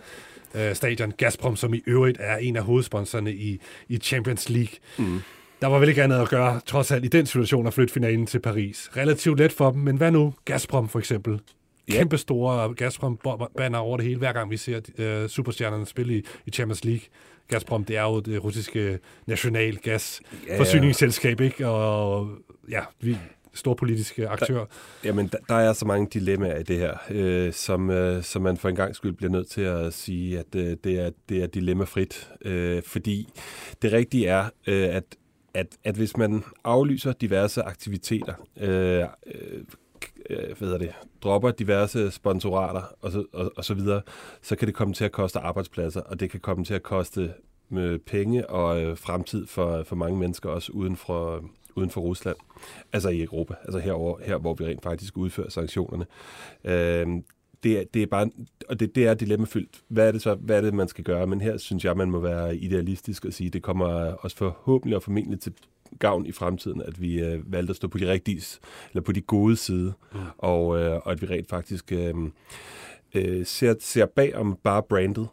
stadion. 0.74 1.12
Gazprom, 1.12 1.56
som 1.56 1.74
i 1.74 1.82
øvrigt 1.88 2.18
er 2.20 2.38
en 2.38 2.56
af 2.56 2.64
hovedsponsorerne 2.64 3.34
i, 3.34 3.60
i 3.88 3.98
Champions 3.98 4.50
League. 4.50 4.74
Mm. 4.98 5.22
Der 5.62 5.68
var 5.68 5.80
vel 5.80 5.90
ikke 5.90 6.04
andet 6.04 6.22
at 6.22 6.30
gøre, 6.30 6.62
trods 6.66 6.92
alt 6.92 7.06
i 7.06 7.08
den 7.08 7.26
situation, 7.26 7.68
at 7.68 7.74
flytte 7.74 7.94
finalen 7.94 8.26
til 8.26 8.40
Paris. 8.40 8.90
Relativt 8.98 9.40
let 9.40 9.52
for 9.52 9.72
dem, 9.72 9.82
men 9.82 9.98
hvad 9.98 10.12
nu? 10.12 10.34
Gazprom 10.46 10.90
for 10.90 11.00
eksempel. 11.00 11.42
Ja. 11.90 11.94
Kæmpe 11.94 12.18
store 12.18 12.74
Gazprom-banner 12.74 13.78
over 13.78 13.98
det 13.98 14.06
hele, 14.06 14.18
hver 14.18 14.34
gang 14.34 14.52
vi 14.52 14.58
ser 14.58 14.80
uh, 15.00 15.30
superstjernerne 15.30 15.86
spille 15.86 16.18
i, 16.18 16.26
i 16.46 16.52
Champions 16.52 16.86
League. 16.86 17.02
Gazprom, 17.48 17.86
det 17.86 17.98
er 17.98 18.04
jo 18.04 18.20
det 18.20 18.44
russiske 18.44 19.00
national 19.26 19.78
gasforsyningsselskab, 19.78 21.42
ikke? 21.42 21.68
Og 21.68 22.30
ja, 22.70 22.82
vi 23.02 23.18
stor 23.54 23.74
politiske 23.74 24.28
aktør. 24.28 24.66
Jamen, 25.04 25.28
der, 25.28 25.38
der 25.50 25.56
er 25.56 25.74
så 25.74 25.86
mange 25.86 26.08
dilemmaer 26.14 26.60
i 26.60 26.64
det 26.64 26.78
her, 26.78 26.94
øh, 27.10 27.54
som, 27.54 27.90
øh, 27.90 28.24
som 28.24 28.42
man 28.42 28.58
for 28.58 28.70
en 28.70 28.76
gang 28.76 28.96
skyld 28.96 29.14
bliver 29.14 29.32
nødt 29.32 29.50
til 29.50 29.62
at 29.62 29.94
sige, 29.94 30.40
at 30.40 30.56
øh, 30.56 30.78
det, 30.84 31.00
er, 31.00 31.10
det 31.30 31.44
er 31.44 31.48
dilemmafrit. 31.48 32.30
Øh, 32.46 32.84
fordi 32.86 33.30
det 33.82 33.94
rigtige 33.94 34.28
er, 34.28 34.50
øh, 34.68 34.96
at, 34.96 35.04
at, 35.54 35.78
at 35.84 35.96
hvis 35.96 36.18
man 36.18 36.44
aflyser 36.64 37.14
diverse 37.14 37.62
aktiviteter, 37.62 38.34
øh, 38.58 39.06
øh, 39.28 39.64
øh, 40.30 40.58
hvad 40.58 40.68
hedder 40.68 40.78
det, 40.78 40.92
dropper 41.22 41.52
diverse 41.52 42.12
sponsorater 42.12 42.82
og 43.02 43.12
så, 43.12 43.26
og, 43.34 43.52
og 43.58 43.66
så 43.66 43.74
videre, 43.74 44.02
så 44.42 44.56
kan 44.56 44.68
det 44.68 44.76
komme 44.76 44.94
til 44.94 45.06
at 45.06 45.12
koste 45.12 45.40
arbejdspladser, 45.40 46.02
og 46.02 46.20
det 46.20 46.32
kan 46.32 46.40
komme 46.40 46.66
til 46.66 46.74
at 46.74 46.84
koste 46.84 47.34
med 47.70 48.00
penge 48.00 48.50
og 48.50 48.82
øh, 48.82 48.98
fremtid 48.98 49.48
for, 49.48 49.84
for 49.84 49.96
mange 49.96 50.20
mennesker 50.20 50.50
også 50.50 50.72
uden 50.72 50.96
for, 50.96 51.44
uden 51.76 51.90
for 51.90 52.02
Rusland, 52.02 52.38
altså 52.94 53.10
i 53.10 53.24
Europa, 53.24 53.56
altså 53.64 53.80
herover, 53.80 54.20
her 54.26 54.38
hvor 54.38 54.54
vi 54.54 54.66
rent 54.66 54.84
faktisk 54.84 55.18
udfører 55.18 55.50
sanktionerne. 55.50 56.06
Øh, 56.64 57.08
det, 57.64 57.80
er, 57.80 57.84
det 57.94 58.04
er 58.04 58.08
bare, 58.08 58.30
og 58.70 58.80
det, 58.80 58.96
det 58.96 59.08
er 59.08 59.14
dilemmafyldt. 59.14 59.82
Hvad 59.88 60.08
er 60.08 60.12
det 60.12 60.22
så, 60.22 60.36
hvad 60.36 60.58
er 60.58 60.62
det, 60.62 60.74
man 60.74 60.88
skal 60.88 61.04
gøre? 61.04 61.28
Men 61.28 61.42
her 61.42 61.58
synes 61.58 61.86
jeg, 61.86 61.98
man 61.98 62.12
må 62.12 62.20
være 62.20 62.56
idealistisk 62.56 63.26
og 63.26 63.34
sige, 63.34 63.48
at 63.48 63.54
det 63.54 63.62
kommer 63.62 63.88
også 64.14 64.38
forhåbentlig 64.38 64.96
og 64.96 65.04
formentlig 65.04 65.40
til 65.40 65.54
gavn 66.00 66.26
i 66.26 66.32
fremtiden, 66.32 66.82
at 66.82 67.02
vi 67.02 67.20
øh, 67.20 67.54
valgte 67.54 67.70
at 67.72 67.76
stå 67.76 67.88
på 67.88 67.98
de 67.98 68.12
rigtige, 68.12 68.60
eller 68.92 69.02
på 69.02 69.12
de 69.12 69.22
gode 69.22 69.58
side, 69.58 69.94
mm. 70.14 70.20
og, 70.38 70.80
øh, 70.80 70.96
og 70.96 71.12
at 71.12 71.22
vi 71.22 71.28
rent 71.28 71.50
faktisk 71.50 71.92
øh, 71.92 72.14
øh, 73.16 73.46
ser, 73.46 73.76
ser 73.80 74.06
bag 74.06 74.36
om 74.36 74.58
bare 74.64 74.84
brandet. 74.84 75.28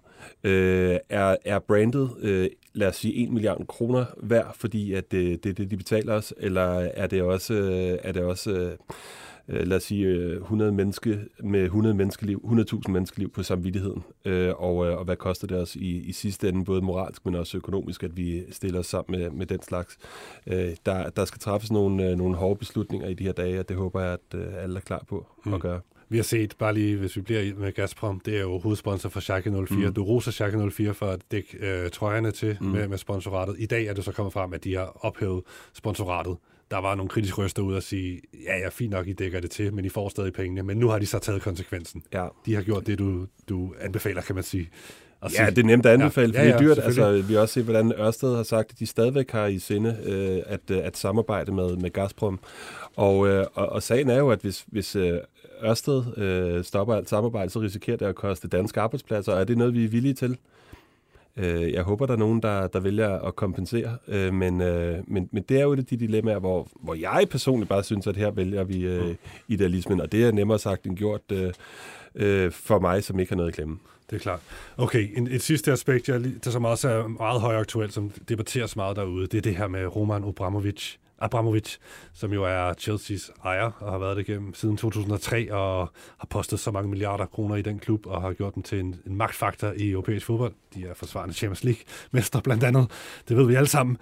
Øh, 0.45 0.99
er, 1.09 1.37
er 1.45 1.59
brandet, 1.59 2.11
øh, 2.21 2.50
lad 2.73 2.88
os 2.88 2.97
sige, 2.97 3.14
1 3.14 3.30
milliard 3.30 3.66
kroner 3.66 4.04
værd, 4.23 4.56
fordi 4.56 4.92
at 4.92 5.12
det, 5.12 5.45
det 5.45 5.50
er 5.50 5.54
det, 5.54 5.71
de 5.71 5.76
betaler 5.76 6.14
os, 6.14 6.35
eller 6.37 6.88
er 6.95 7.06
det 7.06 7.23
også, 7.23 7.54
øh, 7.54 7.99
er 8.02 8.12
det 8.12 8.23
også 8.23 8.50
øh, 8.50 8.76
øh 9.49 9.67
lad 9.67 9.76
os 9.76 9.83
sige, 9.83 10.33
100 10.37 10.73
menneske, 10.73 11.21
med 11.43 11.62
100 11.62 11.95
menneskeliv, 11.95 12.41
100.000 12.45 12.91
menneskeliv 12.91 13.31
på 13.31 13.43
samvittigheden. 13.43 14.05
Øh, 14.25 14.53
og, 14.57 14.87
øh, 14.87 14.99
og 14.99 15.05
hvad 15.05 15.17
koster 15.17 15.47
det 15.47 15.57
os 15.57 15.76
i, 15.76 15.97
i 15.97 16.12
sidste 16.12 16.49
ende, 16.49 16.65
både 16.65 16.83
moralsk, 16.83 17.25
men 17.25 17.35
også 17.35 17.57
økonomisk, 17.57 18.03
at 18.03 18.17
vi 18.17 18.43
stiller 18.50 18.79
os 18.79 18.87
sammen 18.87 19.21
med, 19.21 19.31
med 19.31 19.47
den 19.47 19.62
slags. 19.62 19.99
Øh, 20.47 20.71
der, 20.87 21.11
der 21.11 21.25
skal 21.25 21.41
træffes 21.41 21.73
nogle, 21.73 22.17
nogle 22.17 22.37
hårde 22.37 22.59
beslutninger 22.59 23.09
i 23.09 23.15
de 23.15 23.25
her 23.25 23.33
dage, 23.33 23.61
og 23.61 23.69
det 23.69 23.76
håber 23.76 24.00
jeg, 24.00 24.12
at 24.12 24.41
alle 24.62 24.76
er 24.76 24.81
klar 24.81 25.05
på 25.09 25.26
mm. 25.45 25.55
at 25.55 25.61
gøre. 25.61 25.81
Vi 26.09 26.17
har 26.17 26.25
set, 26.25 26.55
bare 26.59 26.75
lige 26.75 26.97
hvis 26.97 27.17
vi 27.17 27.21
bliver 27.21 27.55
med 27.55 27.73
Gazprom, 27.73 28.21
det 28.21 28.37
er 28.37 28.41
jo 28.41 28.59
hovedsponsor 28.59 29.09
for 29.09 29.21
Schalke 29.21 29.67
04. 29.67 29.87
Mm. 29.87 29.95
Du 29.95 30.05
roser 30.05 30.31
Schalke 30.31 30.71
04 30.71 30.95
for 30.95 31.07
at 31.07 31.21
dække 31.31 31.59
øh, 31.61 31.91
trøjerne 31.91 32.31
til 32.31 32.57
mm. 32.61 32.67
med, 32.67 32.88
med 32.88 32.99
sponsoratet. 32.99 33.57
I 33.59 33.67
dag 33.67 33.87
er 33.87 33.95
det 33.95 34.05
så 34.05 34.12
kommet 34.12 34.33
frem, 34.33 34.53
at 34.53 34.65
de 34.65 34.75
har 34.75 35.05
ophævet 35.05 35.43
sponsoratet. 35.73 36.37
Der 36.70 36.78
var 36.78 36.94
nogle 36.94 37.08
kritiske 37.08 37.42
røster 37.42 37.62
ud 37.62 37.75
og 37.75 37.82
sige, 37.82 38.20
ja, 38.44 38.58
ja, 38.58 38.68
fint 38.68 38.90
nok, 38.90 39.08
I 39.08 39.12
dækker 39.12 39.40
det 39.40 39.50
til, 39.50 39.75
men 39.75 39.85
I 39.85 39.88
får 39.88 40.08
stadig 40.08 40.32
pengene. 40.32 40.62
Men 40.62 40.76
nu 40.76 40.88
har 40.88 40.99
de 40.99 41.06
så 41.06 41.18
taget 41.18 41.42
konsekvensen. 41.42 42.02
Ja. 42.12 42.28
De 42.46 42.54
har 42.54 42.62
gjort 42.62 42.87
det, 42.87 42.99
du, 42.99 43.26
du 43.49 43.75
anbefaler, 43.80 44.23
kan 44.23 44.35
man 44.35 44.44
sige. 44.44 44.70
Ja, 45.38 45.50
det 45.50 45.58
er 45.58 45.62
nemt 45.62 45.87
at 45.87 45.92
anbefale, 45.92 46.32
ja, 46.32 46.38
for 46.38 46.44
ja, 46.44 46.50
ja, 46.50 46.58
det 46.58 46.64
er 46.64 46.75
dyrt. 46.75 46.85
Altså, 46.85 47.23
vi 47.28 47.35
har 47.35 47.40
også 47.40 47.54
set, 47.54 47.64
hvordan 47.64 47.92
Ørsted 47.92 48.37
har 48.37 48.42
sagt, 48.42 48.73
at 48.73 48.78
de 48.78 48.87
stadigvæk 48.87 49.30
har 49.30 49.46
i 49.46 49.58
sinde 49.58 49.99
øh, 50.04 50.42
at, 50.46 50.61
øh, 50.70 50.78
at 50.85 50.96
samarbejde 50.96 51.52
med, 51.52 51.76
med 51.76 51.90
Gazprom. 51.90 52.40
Og, 52.96 53.29
øh, 53.29 53.46
og, 53.55 53.68
og 53.68 53.83
sagen 53.83 54.11
er 54.11 54.18
jo, 54.18 54.31
at 54.31 54.38
hvis, 54.40 54.64
hvis 54.66 54.96
øh, 54.96 55.18
Ørsted 55.64 56.18
øh, 56.18 56.64
stopper 56.64 56.94
alt 56.94 57.09
samarbejde, 57.09 57.50
så 57.50 57.61
risikerer 57.61 57.96
det 57.96 58.07
at 58.07 58.14
koste 58.14 58.48
danske 58.48 58.81
arbejdspladser. 58.81 59.33
Og 59.33 59.40
er 59.40 59.44
det 59.44 59.59
noget, 59.59 59.74
vi 59.74 59.85
er 59.85 59.88
villige 59.88 60.14
til? 60.14 60.38
Øh, 61.37 61.72
jeg 61.72 61.83
håber, 61.83 62.07
der 62.07 62.14
er 62.14 62.18
nogen, 62.18 62.42
der, 62.42 62.66
der 62.66 62.81
vælger 62.81 63.18
at 63.18 63.37
kompensere, 63.37 63.96
øh, 64.09 64.35
men, 64.35 64.61
øh, 64.61 64.99
men, 65.07 65.29
men 65.33 65.42
det 65.42 65.59
er 65.59 65.62
jo 65.62 65.72
et 65.72 65.79
af 65.79 65.87
de 65.87 65.96
dilemmaer, 65.96 66.38
hvor, 66.38 66.68
hvor 66.81 66.94
jeg 66.94 67.27
personligt 67.31 67.68
bare 67.68 67.85
synes, 67.85 68.07
at 68.07 68.16
her 68.16 68.31
vælger 68.31 68.64
vi 68.64 68.87
øh, 68.87 69.14
idealismen, 69.49 70.01
og 70.01 70.12
det 70.12 70.25
er 70.25 70.33
nemmere 70.33 70.59
sagt 70.59 70.87
end 70.87 70.96
gjort 70.96 71.20
øh, 71.33 71.53
øh, 72.14 72.53
for 72.53 72.79
mig, 72.79 73.05
som 73.05 73.20
ikke 73.20 73.31
har 73.31 73.37
noget 73.37 73.51
at 73.51 73.57
glemme. 73.57 73.79
Det 74.11 74.16
er 74.16 74.20
klart. 74.20 74.40
Okay, 74.77 75.09
en, 75.16 75.27
et 75.27 75.42
sidste 75.42 75.72
aspekt, 75.72 76.09
jeg, 76.09 76.20
der 76.44 76.51
som 76.51 76.64
også 76.64 76.88
er 76.88 77.09
meget 77.09 77.40
højaktuelt, 77.40 77.92
som 77.92 78.11
debatteres 78.29 78.77
meget 78.77 78.96
derude, 78.96 79.27
det 79.27 79.38
er 79.38 79.42
det 79.42 79.57
her 79.57 79.68
med 79.68 79.96
Roman 79.96 80.25
Abramovic, 80.25 80.96
Abramovic, 81.18 81.76
som 82.12 82.33
jo 82.33 82.44
er 82.44 82.74
Chelseas 82.74 83.31
ejer 83.44 83.70
og 83.81 83.92
har 83.92 83.98
været 83.98 84.16
det 84.16 84.26
gennem 84.26 84.55
siden 84.55 84.76
2003 84.76 85.52
og 85.52 85.90
har 86.18 86.26
postet 86.31 86.61
så 86.61 86.70
mange 86.70 86.88
milliarder 86.88 87.26
kroner 87.26 87.57
i 87.57 87.62
den 87.62 87.79
klub 87.79 88.07
og 88.07 88.22
har 88.22 88.33
gjort 88.33 88.55
dem 88.55 88.62
til 88.62 88.81
en, 88.81 88.96
en 89.07 89.16
magtfaktor 89.16 89.72
i 89.76 89.90
europæisk 89.90 90.26
fodbold. 90.26 90.55
De 90.74 90.87
er 90.87 90.94
forsvarende 90.94 91.35
Champions 91.35 91.64
League-mester 91.64 92.40
blandt 92.40 92.64
andet. 92.64 92.90
Det 93.29 93.37
ved 93.37 93.46
vi 93.46 93.55
alle 93.55 93.68
sammen. 93.68 93.98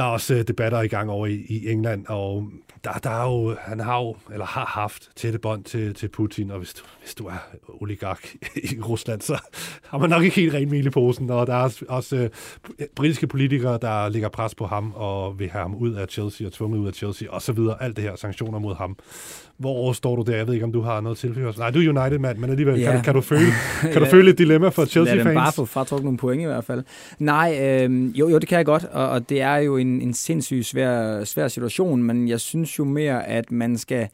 Der 0.00 0.06
er 0.06 0.10
også 0.10 0.34
øh, 0.34 0.42
debatter 0.48 0.80
i 0.80 0.88
gang 0.88 1.10
over 1.10 1.26
i, 1.26 1.46
i 1.48 1.70
England, 1.70 2.06
og 2.08 2.50
der, 2.84 2.92
der 2.92 3.10
er 3.10 3.24
jo, 3.24 3.56
han 3.60 3.80
har 3.80 3.98
jo, 3.98 4.16
eller 4.32 4.46
har 4.46 4.64
haft 4.64 5.10
tætte 5.16 5.38
bånd 5.38 5.64
til, 5.64 5.94
til 5.94 6.08
Putin, 6.08 6.50
og 6.50 6.58
hvis 6.58 6.74
du, 6.74 6.82
hvis 7.00 7.14
du 7.14 7.26
er 7.26 7.38
oligark 7.68 8.34
i 8.72 8.80
Rusland, 8.80 9.20
så 9.20 9.38
har 9.86 9.98
man 9.98 10.10
nok 10.10 10.22
ikke 10.22 10.36
helt 10.36 10.54
ren 10.54 10.70
mil 10.70 10.86
i 10.86 10.90
posen, 10.90 11.30
og 11.30 11.46
der 11.46 11.54
er 11.54 11.82
også 11.88 12.16
øh, 12.16 12.86
britiske 12.96 13.26
politikere, 13.26 13.78
der 13.82 14.08
lægger 14.08 14.28
pres 14.28 14.54
på 14.54 14.66
ham, 14.66 14.92
og 14.94 15.38
vil 15.38 15.50
have 15.50 15.62
ham 15.62 15.74
ud 15.74 15.92
af 15.92 16.06
Chelsea, 16.08 16.46
og 16.46 16.52
tvunget 16.52 16.78
ud 16.78 16.86
af 16.86 16.94
Chelsea, 16.94 17.30
og 17.30 17.42
så 17.42 17.52
videre, 17.52 17.82
alt 17.82 17.96
det 17.96 18.04
her, 18.04 18.16
sanktioner 18.16 18.58
mod 18.58 18.74
ham. 18.74 18.96
Hvor 19.56 19.92
står 19.92 20.16
du 20.16 20.22
der? 20.22 20.36
Jeg 20.36 20.46
ved 20.46 20.54
ikke, 20.54 20.64
om 20.64 20.72
du 20.72 20.80
har 20.80 21.00
noget 21.00 21.18
tilfælde. 21.18 21.52
Nej, 21.58 21.70
du 21.70 21.78
er 21.78 22.00
United-mand, 22.00 22.38
men 22.38 22.50
alligevel, 22.50 22.80
ja. 22.80 22.92
kan, 22.92 23.02
kan, 23.02 23.14
du 23.14 23.20
føle, 23.20 23.46
kan 23.92 24.02
du 24.02 24.06
føle 24.06 24.30
et 24.30 24.38
dilemma 24.38 24.68
for 24.68 24.84
Chelsea-fans? 24.84 25.24
Lad 25.24 25.32
dem 25.32 25.40
bare 25.40 25.52
få 25.52 25.64
fratrukket 25.64 26.04
nogle 26.04 26.18
point 26.18 26.42
i 26.42 26.44
hvert 26.44 26.64
fald. 26.64 26.84
Nej, 27.18 27.58
øh, 27.62 28.18
jo, 28.18 28.28
jo, 28.28 28.38
det 28.38 28.48
kan 28.48 28.56
jeg 28.58 28.66
godt, 28.66 28.84
og, 28.84 29.08
og 29.08 29.28
det 29.28 29.40
er 29.40 29.56
jo 29.56 29.76
en, 29.76 29.86
en 30.02 30.14
sindssygt 30.14 30.66
svær, 30.66 31.24
svær 31.24 31.48
situation, 31.48 32.02
men 32.02 32.28
jeg 32.28 32.40
synes 32.40 32.78
jo 32.78 32.84
mere, 32.84 33.26
at 33.26 33.52
man 33.52 33.78
skal 33.78 34.08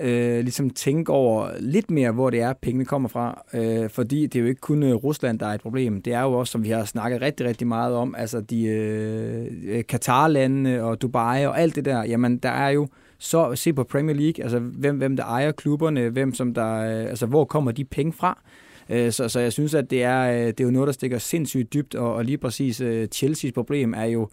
øh, 0.00 0.40
ligesom 0.40 0.70
tænke 0.70 1.12
over 1.12 1.50
lidt 1.60 1.90
mere, 1.90 2.12
hvor 2.12 2.30
det 2.30 2.40
er, 2.40 2.52
pengene 2.52 2.84
kommer 2.84 3.08
fra. 3.08 3.42
Øh, 3.54 3.90
fordi 3.90 4.26
det 4.26 4.36
er 4.38 4.40
jo 4.40 4.48
ikke 4.48 4.60
kun 4.60 4.82
øh, 4.82 4.94
Rusland, 4.94 5.38
der 5.38 5.46
er 5.46 5.54
et 5.54 5.60
problem. 5.60 6.02
Det 6.02 6.12
er 6.12 6.22
jo 6.22 6.32
også, 6.32 6.50
som 6.50 6.64
vi 6.64 6.68
har 6.68 6.84
snakket 6.84 7.22
rigtig, 7.22 7.46
rigtig 7.46 7.66
meget 7.66 7.94
om, 7.94 8.14
altså 8.18 8.40
de 8.40 8.64
øh, 8.64 9.46
øh 9.66 9.84
Katar-landene 9.88 10.84
og 10.84 11.02
Dubai 11.02 11.46
og 11.46 11.60
alt 11.60 11.76
det 11.76 11.84
der. 11.84 12.04
Jamen, 12.04 12.38
der 12.38 12.50
er 12.50 12.68
jo 12.68 12.88
så 13.18 13.54
se 13.54 13.72
på 13.72 13.84
Premier 13.84 14.16
League, 14.16 14.44
altså 14.44 14.58
hvem, 14.58 14.96
hvem 14.96 15.16
der 15.16 15.24
ejer 15.24 15.52
klubberne, 15.52 16.08
hvem 16.08 16.34
som 16.34 16.54
der, 16.54 16.74
øh, 16.74 17.08
altså 17.08 17.26
hvor 17.26 17.44
kommer 17.44 17.72
de 17.72 17.84
penge 17.84 18.12
fra? 18.12 18.42
Øh, 18.90 19.12
så, 19.12 19.28
så 19.28 19.40
jeg 19.40 19.52
synes, 19.52 19.74
at 19.74 19.90
det 19.90 20.02
er, 20.02 20.46
det 20.46 20.60
er 20.60 20.64
jo 20.64 20.70
noget, 20.70 20.86
der 20.86 20.92
stikker 20.92 21.18
sindssygt 21.18 21.72
dybt, 21.74 21.94
og, 21.94 22.14
og 22.14 22.24
lige 22.24 22.38
præcis 22.38 22.80
Chelsea's 23.14 23.50
problem 23.54 23.94
er 23.94 24.04
jo, 24.04 24.28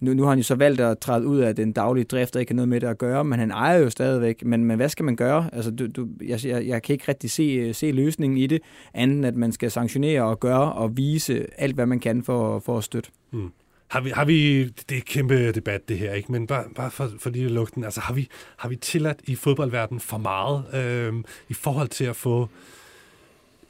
nu, 0.00 0.14
nu 0.14 0.22
har 0.22 0.30
han 0.30 0.38
jo 0.38 0.44
så 0.44 0.54
valgt 0.54 0.80
at 0.80 0.98
træde 0.98 1.26
ud 1.26 1.38
af 1.38 1.56
den 1.56 1.72
daglige 1.72 2.04
drift, 2.04 2.36
og 2.36 2.40
ikke 2.40 2.52
har 2.52 2.56
noget 2.56 2.68
med 2.68 2.80
det 2.80 2.86
at 2.86 2.98
gøre, 2.98 3.24
men 3.24 3.38
han 3.38 3.50
ejer 3.50 3.78
jo 3.78 3.90
stadigvæk. 3.90 4.44
Men, 4.44 4.64
men 4.64 4.76
hvad 4.76 4.88
skal 4.88 5.04
man 5.04 5.16
gøre? 5.16 5.50
Altså, 5.52 5.70
du, 5.70 5.86
du, 5.86 6.08
jeg, 6.24 6.44
jeg, 6.44 6.66
jeg 6.66 6.82
kan 6.82 6.92
ikke 6.92 7.04
rigtig 7.08 7.30
se, 7.30 7.74
se 7.74 7.92
løsningen 7.92 8.38
i 8.38 8.46
det, 8.46 8.60
anden 8.94 9.24
at 9.24 9.34
man 9.34 9.52
skal 9.52 9.70
sanktionere 9.70 10.22
og 10.22 10.40
gøre 10.40 10.72
og 10.72 10.96
vise 10.96 11.46
alt, 11.60 11.74
hvad 11.74 11.86
man 11.86 12.00
kan 12.00 12.22
for, 12.22 12.58
for 12.58 12.78
at 12.78 12.84
støtte. 12.84 13.10
Mm. 13.30 13.50
Har 13.88 14.00
vi, 14.00 14.10
har 14.10 14.24
vi, 14.24 14.64
det 14.64 14.92
er 14.92 14.96
et 14.96 15.04
kæmpe 15.04 15.52
debat 15.52 15.88
det 15.88 15.98
her, 15.98 16.12
ikke? 16.12 16.32
men 16.32 16.46
bare, 16.46 16.64
bare 16.76 16.90
for, 16.90 17.10
for 17.18 17.30
lige 17.30 17.48
lugten, 17.48 17.84
altså 17.84 18.00
har 18.00 18.14
vi, 18.14 18.28
har 18.56 18.68
vi 18.68 18.76
tilladt 18.76 19.20
i 19.24 19.34
fodboldverdenen 19.34 20.00
for 20.00 20.18
meget 20.18 20.64
øh, 20.74 21.14
i 21.48 21.54
forhold 21.54 21.88
til 21.88 22.04
at 22.04 22.16
få 22.16 22.48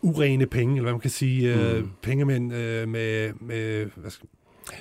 urene 0.02 0.46
penge, 0.46 0.74
eller 0.74 0.82
hvad 0.82 0.92
man 0.92 1.00
kan 1.00 1.10
sige, 1.10 1.54
øh, 1.54 1.78
mm. 1.78 1.90
pengemænd 2.02 2.52
øh, 2.54 2.88
med, 2.88 3.32
med 3.40 3.86
hvad 3.96 4.10
skal, 4.10 4.28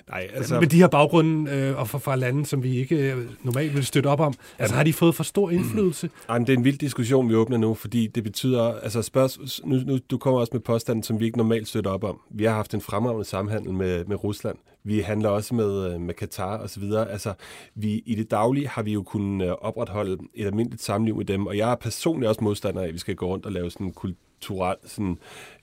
Nej, 0.09 0.27
altså... 0.33 0.59
Med 0.59 0.67
de 0.67 0.77
her 0.77 0.87
baggrunde 0.87 1.51
øh, 1.51 1.79
og 1.79 1.89
fra, 1.89 1.97
fra 1.97 2.15
lande, 2.15 2.45
som 2.45 2.63
vi 2.63 2.77
ikke 2.77 3.11
øh, 3.11 3.17
normalt 3.43 3.75
vil 3.75 3.85
støtte 3.85 4.07
op 4.07 4.19
om, 4.19 4.33
altså 4.59 4.75
har 4.75 4.83
de 4.83 4.93
fået 4.93 5.15
for 5.15 5.23
stor 5.23 5.49
indflydelse? 5.49 6.09
Ej, 6.29 6.37
det 6.37 6.49
er 6.49 6.57
en 6.57 6.63
vild 6.63 6.77
diskussion, 6.77 7.29
vi 7.29 7.35
åbner 7.35 7.57
nu, 7.57 7.73
fordi 7.73 8.07
det 8.07 8.23
betyder, 8.23 8.73
altså 8.73 9.01
spørgs, 9.01 9.61
nu, 9.65 9.75
nu, 9.75 9.99
du 10.11 10.17
kommer 10.17 10.39
også 10.39 10.51
med 10.53 10.61
påstanden, 10.61 11.03
som 11.03 11.19
vi 11.19 11.25
ikke 11.25 11.37
normalt 11.37 11.67
støtter 11.67 11.91
op 11.91 12.03
om. 12.03 12.19
Vi 12.31 12.43
har 12.43 12.53
haft 12.53 12.73
en 12.73 12.81
fremragende 12.81 13.25
samhandel 13.25 13.73
med, 13.73 14.05
med 14.05 14.23
Rusland. 14.23 14.57
Vi 14.83 14.99
handler 14.99 15.29
også 15.29 15.55
med, 15.55 15.93
øh, 15.93 16.01
med 16.01 16.13
Katar 16.13 16.57
og 16.57 16.69
så 16.69 16.79
videre. 16.79 17.11
Altså, 17.11 17.33
vi, 17.75 18.03
i 18.05 18.15
det 18.15 18.31
daglige 18.31 18.67
har 18.67 18.83
vi 18.83 18.93
jo 18.93 19.03
kunnet 19.03 19.47
øh, 19.47 19.51
opretholde 19.51 20.17
et 20.33 20.45
almindeligt 20.45 20.81
samliv 20.81 21.15
med 21.17 21.25
dem, 21.25 21.47
og 21.47 21.57
jeg 21.57 21.71
er 21.71 21.75
personligt 21.75 22.29
også 22.29 22.43
modstander 22.43 22.81
af, 22.81 22.87
at 22.87 22.93
vi 22.93 22.99
skal 22.99 23.15
gå 23.15 23.27
rundt 23.27 23.45
og 23.45 23.51
lave 23.51 23.71
sådan 23.71 23.87
en 23.87 23.93
kulturel 24.37 24.75
sådan 24.85 25.17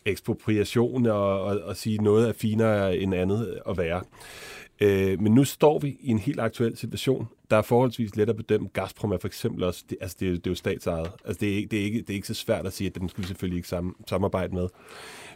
ekspropriation 0.04 1.06
og, 1.06 1.42
og, 1.42 1.60
og 1.60 1.76
sige 1.76 1.98
noget 1.98 2.28
er 2.28 2.32
finere 2.32 2.96
end 2.96 3.14
andet 3.14 3.60
at 3.68 3.78
være. 3.78 4.02
Øh, 4.80 5.20
men 5.20 5.34
nu 5.34 5.44
står 5.44 5.78
vi 5.78 5.96
i 6.00 6.10
en 6.10 6.18
helt 6.18 6.40
aktuel 6.40 6.76
situation. 6.76 7.28
Der 7.50 7.56
er 7.56 7.62
forholdsvis 7.62 8.16
let 8.16 8.28
at 8.28 8.36
bedømme. 8.36 8.68
Gazprom 8.72 9.12
er 9.12 9.18
for 9.18 9.28
eksempel 9.28 9.64
også, 9.64 9.84
det, 9.90 9.98
altså 10.00 10.16
det, 10.20 10.30
det 10.30 10.46
er 10.46 10.50
jo 10.50 10.54
statsejet. 10.54 11.10
Altså 11.24 11.40
det, 11.40 11.58
er, 11.58 11.66
det, 11.66 11.80
er 11.80 11.84
ikke, 11.84 12.00
det 12.00 12.10
er 12.10 12.14
ikke 12.14 12.26
så 12.26 12.34
svært 12.34 12.66
at 12.66 12.72
sige, 12.72 12.88
at 12.88 12.94
den 12.94 13.08
skal 13.08 13.22
vi 13.22 13.28
selvfølgelig 13.28 13.56
ikke 13.56 13.68
sam, 13.68 13.96
samarbejde 14.08 14.54
med. 14.54 14.68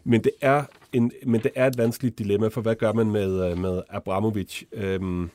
Men 0.05 0.24
det, 0.24 0.33
er 0.40 0.64
en, 0.92 1.12
men 1.27 1.42
det 1.42 1.51
er 1.55 1.66
et 1.66 1.79
vanskeligt 1.79 2.18
dilemma, 2.18 2.48
for 2.48 2.61
hvad 2.61 2.74
gør 2.74 2.92
man 2.92 3.11
med, 3.11 3.51
øh, 3.51 3.59
med 3.59 3.83
Abramovic? 3.88 4.62
Øhm, 4.72 5.31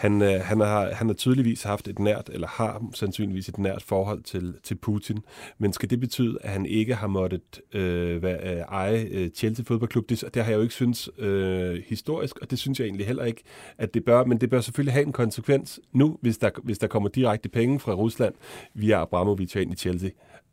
han, 0.00 0.22
øh, 0.22 0.40
han, 0.40 0.60
har, 0.60 0.92
han 0.92 1.06
har 1.06 1.14
tydeligvis 1.14 1.62
haft 1.62 1.88
et 1.88 1.98
nært, 1.98 2.30
eller 2.32 2.46
har 2.46 2.84
sandsynligvis 2.94 3.48
et 3.48 3.58
nært 3.58 3.82
forhold 3.82 4.22
til, 4.22 4.54
til 4.62 4.74
Putin. 4.74 5.18
Men 5.58 5.72
skal 5.72 5.90
det 5.90 6.00
betyde, 6.00 6.38
at 6.40 6.50
han 6.50 6.66
ikke 6.66 6.94
har 6.94 7.06
måttet 7.06 7.60
øh, 7.72 8.22
være, 8.22 8.56
øh, 8.56 8.60
eje 8.60 9.08
øh, 9.10 9.30
Chelsea 9.30 9.64
fodboldklub? 9.68 10.08
Det, 10.08 10.24
det 10.34 10.42
har 10.42 10.50
jeg 10.50 10.56
jo 10.56 10.62
ikke 10.62 10.74
synes 10.74 11.10
øh, 11.18 11.82
historisk, 11.86 12.38
og 12.38 12.50
det 12.50 12.58
synes 12.58 12.80
jeg 12.80 12.86
egentlig 12.86 13.06
heller 13.06 13.24
ikke, 13.24 13.42
at 13.78 13.94
det 13.94 14.04
bør. 14.04 14.24
Men 14.24 14.38
det 14.38 14.50
bør 14.50 14.60
selvfølgelig 14.60 14.92
have 14.92 15.06
en 15.06 15.12
konsekvens 15.12 15.80
nu, 15.92 16.18
hvis 16.20 16.38
der, 16.38 16.50
hvis 16.62 16.78
der 16.78 16.86
kommer 16.86 17.08
direkte 17.08 17.48
penge 17.48 17.80
fra 17.80 17.92
Rusland 17.92 18.34
via 18.74 19.02
Abramovic 19.02 19.56
ind 19.56 19.72
i 19.72 19.76
Chelsea. 19.76 20.10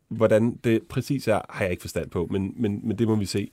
Hvordan 0.08 0.56
det 0.64 0.82
præcis 0.88 1.28
er, 1.28 1.40
har 1.50 1.64
jeg 1.64 1.70
ikke 1.70 1.80
forstand 1.80 2.10
på, 2.10 2.28
men, 2.30 2.54
men, 2.56 2.80
men 2.84 2.98
det 2.98 3.08
må 3.08 3.16
vi 3.16 3.26
se. 3.26 3.50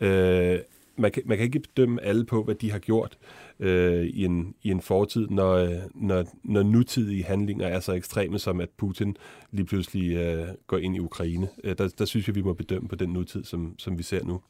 Øh, 0.00 0.58
man, 0.96 1.10
kan, 1.10 1.22
man 1.26 1.36
kan 1.36 1.44
ikke 1.44 1.60
bedømme 1.60 2.02
alle 2.02 2.24
på, 2.24 2.42
hvad 2.42 2.54
de 2.54 2.70
har 2.70 2.78
gjort 2.78 3.18
øh, 3.60 4.04
i, 4.04 4.24
en, 4.24 4.54
i 4.62 4.70
en 4.70 4.80
fortid, 4.80 5.28
når, 5.28 5.52
øh, 5.54 5.70
når, 5.94 6.24
når 6.44 6.62
nutidige 6.62 7.24
handlinger 7.24 7.66
er 7.66 7.80
så 7.80 7.92
ekstreme, 7.92 8.38
som 8.38 8.60
at 8.60 8.68
Putin 8.76 9.16
lige 9.50 9.66
pludselig 9.66 10.16
øh, 10.16 10.48
går 10.66 10.78
ind 10.78 10.96
i 10.96 10.98
Ukraine. 10.98 11.48
Øh, 11.64 11.78
der, 11.78 11.88
der 11.98 12.04
synes 12.04 12.26
jeg, 12.26 12.34
vi 12.34 12.42
må 12.42 12.52
bedømme 12.52 12.88
på 12.88 12.96
den 12.96 13.10
nutid, 13.10 13.44
som, 13.44 13.74
som 13.78 13.98
vi 13.98 14.02
ser 14.02 14.24
nu. 14.24 14.40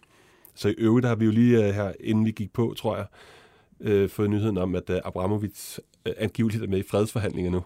Så 0.54 0.68
i 0.68 0.74
øvrigt 0.78 1.06
har 1.06 1.14
vi 1.14 1.24
jo 1.24 1.30
lige 1.30 1.66
øh, 1.68 1.74
her, 1.74 1.92
inden 2.00 2.24
vi 2.24 2.30
gik 2.30 2.52
på, 2.52 2.74
tror 2.76 2.96
jeg, 2.96 3.06
øh, 3.80 4.08
fået 4.08 4.30
nyheden 4.30 4.58
om, 4.58 4.74
at 4.74 4.90
øh, 4.90 5.00
Abramovic 5.04 5.78
øh, 6.06 6.12
angiveligt 6.18 6.62
er 6.62 6.68
med 6.68 6.78
i 6.78 6.82
fredsforhandlinger 6.82 7.50
nu. 7.50 7.62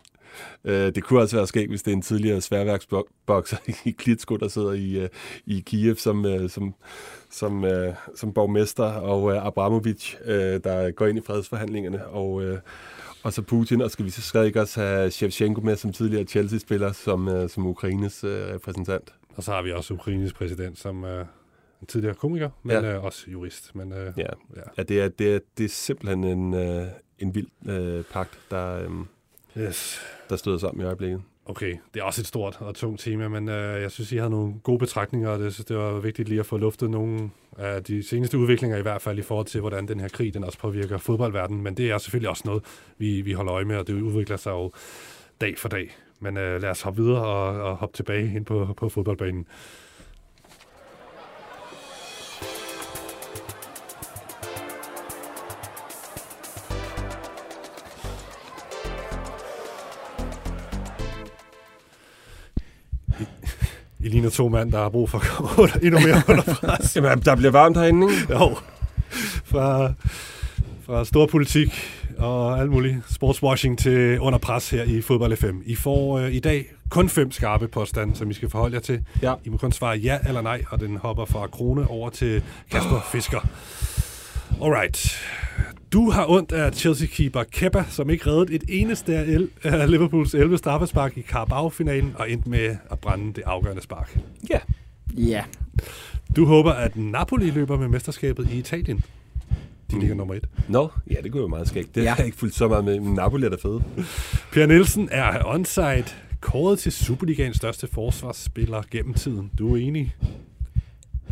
Øh, 0.64 0.94
det 0.94 1.04
kunne 1.04 1.20
altså 1.20 1.36
være 1.36 1.46
sket, 1.46 1.68
hvis 1.68 1.82
det 1.82 1.90
er 1.90 1.96
en 1.96 2.02
tidligere 2.02 2.40
sværværksbokser 2.40 3.56
i 3.88 3.90
Klitsko, 3.90 4.36
der 4.36 4.48
sidder 4.48 4.72
i, 4.72 4.98
øh, 4.98 5.08
i 5.46 5.60
Kiev 5.66 5.96
som, 5.96 6.26
øh, 6.26 6.50
som, 6.50 6.74
som, 7.30 7.64
øh, 7.64 7.94
som 8.16 8.32
borgmester, 8.32 8.84
og 8.84 9.46
Abramovic, 9.46 10.14
der 10.64 10.90
går 10.90 11.06
ind 11.06 11.18
i 11.18 11.22
fredsforhandlingerne, 11.26 12.06
og, 12.06 12.42
og 13.22 13.32
så 13.32 13.42
Putin, 13.42 13.80
og 13.80 13.90
skal 13.90 14.04
vi 14.04 14.10
så 14.10 14.22
skal 14.22 14.46
ikke 14.46 14.60
også 14.60 14.80
have 14.80 15.10
Shevchenko 15.10 15.60
med 15.60 15.76
som 15.76 15.92
tidligere 15.92 16.24
Chelsea-spiller, 16.24 16.92
som, 16.92 17.48
som 17.48 17.66
Ukraines 17.66 18.20
repræsentant. 18.24 19.14
Og 19.36 19.42
så 19.42 19.52
har 19.52 19.62
vi 19.62 19.72
også 19.72 19.94
Ukraines 19.94 20.32
præsident, 20.32 20.78
som 20.78 21.04
en 21.80 21.86
tidligere 21.86 22.14
komiker, 22.14 22.50
men 22.62 22.76
ja. 22.76 22.94
øh, 22.94 23.04
også 23.04 23.30
jurist. 23.30 23.74
Men, 23.74 23.92
øh, 23.92 24.12
ja. 24.16 24.22
Ja. 24.56 24.62
ja, 24.78 24.82
det 24.82 25.00
er, 25.00 25.08
det 25.08 25.34
er, 25.34 25.38
det 25.58 25.64
er 25.64 25.68
simpelthen 25.68 26.24
en, 26.24 26.54
øh, 26.54 26.86
en 27.18 27.34
vild 27.34 27.48
øh, 27.68 28.04
pagt, 28.04 28.38
der, 28.50 28.82
øh, 28.82 28.90
yes. 29.58 30.00
der 30.30 30.36
støder 30.36 30.58
sammen 30.58 30.80
i 30.80 30.84
øjeblikket. 30.84 31.22
Okay, 31.46 31.76
det 31.94 32.00
er 32.00 32.04
også 32.04 32.22
et 32.22 32.26
stort 32.26 32.56
og 32.60 32.74
tungt 32.74 33.00
tema, 33.00 33.28
men 33.28 33.48
øh, 33.48 33.82
jeg 33.82 33.90
synes, 33.90 34.12
I 34.12 34.16
havde 34.16 34.30
nogle 34.30 34.54
gode 34.62 34.78
betragtninger, 34.78 35.28
og 35.28 35.38
det, 35.38 35.54
synes, 35.54 35.66
det 35.66 35.76
var 35.76 36.00
vigtigt 36.00 36.28
lige 36.28 36.40
at 36.40 36.46
få 36.46 36.56
luftet 36.56 36.90
nogle 36.90 37.30
af 37.58 37.84
de 37.84 38.02
seneste 38.02 38.38
udviklinger, 38.38 38.76
i 38.76 38.82
hvert 38.82 39.02
fald 39.02 39.18
i 39.18 39.22
forhold 39.22 39.46
til, 39.46 39.60
hvordan 39.60 39.88
den 39.88 40.00
her 40.00 40.08
krig 40.08 40.34
den 40.34 40.44
også 40.44 40.58
påvirker 40.58 40.98
fodboldverdenen. 40.98 41.62
Men 41.62 41.76
det 41.76 41.90
er 41.90 41.98
selvfølgelig 41.98 42.30
også 42.30 42.42
noget, 42.46 42.64
vi, 42.98 43.20
vi 43.20 43.32
holder 43.32 43.54
øje 43.54 43.64
med, 43.64 43.76
og 43.76 43.86
det 43.86 44.02
udvikler 44.02 44.36
sig 44.36 44.50
jo 44.50 44.72
dag 45.40 45.58
for 45.58 45.68
dag. 45.68 45.96
Men 46.20 46.36
øh, 46.36 46.62
lad 46.62 46.70
os 46.70 46.82
hoppe 46.82 47.02
videre 47.02 47.24
og, 47.24 47.62
og 47.62 47.76
hoppe 47.76 47.96
tilbage 47.96 48.34
ind 48.36 48.44
på, 48.44 48.74
på 48.76 48.88
fodboldbanen. 48.88 49.46
Ligner 64.20 64.30
to 64.30 64.48
mænd, 64.48 64.72
der 64.72 64.78
har 64.78 64.88
brug 64.88 65.10
for 65.10 65.18
at 65.18 65.24
komme 65.24 65.50
under, 65.62 65.74
endnu 65.74 66.00
mere 66.00 66.22
under 66.28 66.42
pres. 66.54 66.96
Jamen, 66.96 67.20
der 67.20 67.36
bliver 67.36 67.50
varmt 67.50 67.76
herinde, 67.76 68.06
ikke? 68.12 68.32
Jo. 68.32 68.56
Fra, 69.44 69.92
fra 70.86 71.04
stor 71.04 71.26
politik 71.26 71.74
og 72.18 72.60
alt 72.60 72.70
muligt 72.70 72.96
sportswashing 73.10 73.78
til 73.78 74.20
under 74.20 74.38
pres 74.38 74.70
her 74.70 74.82
i 74.82 75.00
Fodbold 75.00 75.36
FM. 75.36 75.58
I 75.66 75.74
får 75.74 76.18
øh, 76.18 76.32
i 76.32 76.40
dag 76.40 76.66
kun 76.90 77.08
fem 77.08 77.30
skarpe 77.32 77.68
påstande, 77.68 78.16
som 78.16 78.30
I 78.30 78.34
skal 78.34 78.50
forholde 78.50 78.74
jer 78.74 78.80
til. 78.80 79.04
Ja. 79.22 79.34
I 79.44 79.48
må 79.48 79.56
kun 79.56 79.72
svare 79.72 79.96
ja 79.96 80.18
eller 80.28 80.40
nej, 80.40 80.62
og 80.70 80.80
den 80.80 80.96
hopper 80.96 81.24
fra 81.24 81.46
Krone 81.46 81.90
over 81.90 82.10
til 82.10 82.42
Kasper 82.70 83.08
Fisker. 83.12 83.40
Alright. 84.62 85.18
Du 85.92 86.10
har 86.10 86.26
ondt 86.30 86.52
af 86.52 86.72
Chelsea-keeper 86.74 87.42
Kepa, 87.50 87.84
som 87.88 88.10
ikke 88.10 88.26
reddede 88.26 88.54
et 88.54 88.64
eneste 88.68 89.16
af, 89.16 89.22
el- 89.24 89.50
af 89.62 89.90
Liverpools 89.90 90.34
11 90.34 90.58
straffespark 90.58 91.16
i 91.18 91.22
Carabao-finalen 91.22 92.12
og 92.18 92.30
endte 92.30 92.48
med 92.50 92.76
at 92.90 92.98
brænde 92.98 93.32
det 93.32 93.42
afgørende 93.46 93.82
spark. 93.82 94.18
Ja. 94.50 94.58
Ja. 95.16 95.44
Du 96.36 96.46
håber, 96.46 96.72
at 96.72 96.96
Napoli 96.96 97.50
løber 97.50 97.78
med 97.78 97.88
mesterskabet 97.88 98.48
i 98.52 98.58
Italien. 98.58 99.04
De 99.90 99.98
ligger 100.00 100.14
nummer 100.16 100.34
et. 100.34 100.44
Nå, 100.68 100.88
ja, 101.10 101.16
det 101.22 101.32
kunne 101.32 101.42
jo 101.42 101.48
meget 101.48 101.68
skægt. 101.68 101.94
Det 101.94 102.02
Ja. 102.04 102.08
har 102.08 102.16
jeg 102.16 102.26
ikke 102.26 102.38
fulgt 102.38 102.54
så 102.54 102.68
meget 102.68 102.84
med, 102.84 103.00
men 103.00 103.14
Napoli 103.14 103.44
er 103.46 103.50
da 103.50 103.56
fede. 103.62 103.82
Per 104.52 104.66
Nielsen 104.66 105.08
er 105.12 105.44
onside 105.46 106.04
kåret 106.40 106.78
til 106.78 106.92
Superligaens 106.92 107.56
største 107.56 107.86
forsvarsspiller 107.92 108.82
gennem 108.90 109.14
tiden. 109.14 109.50
Du 109.58 109.74
er 109.74 109.80
enig? 109.80 110.14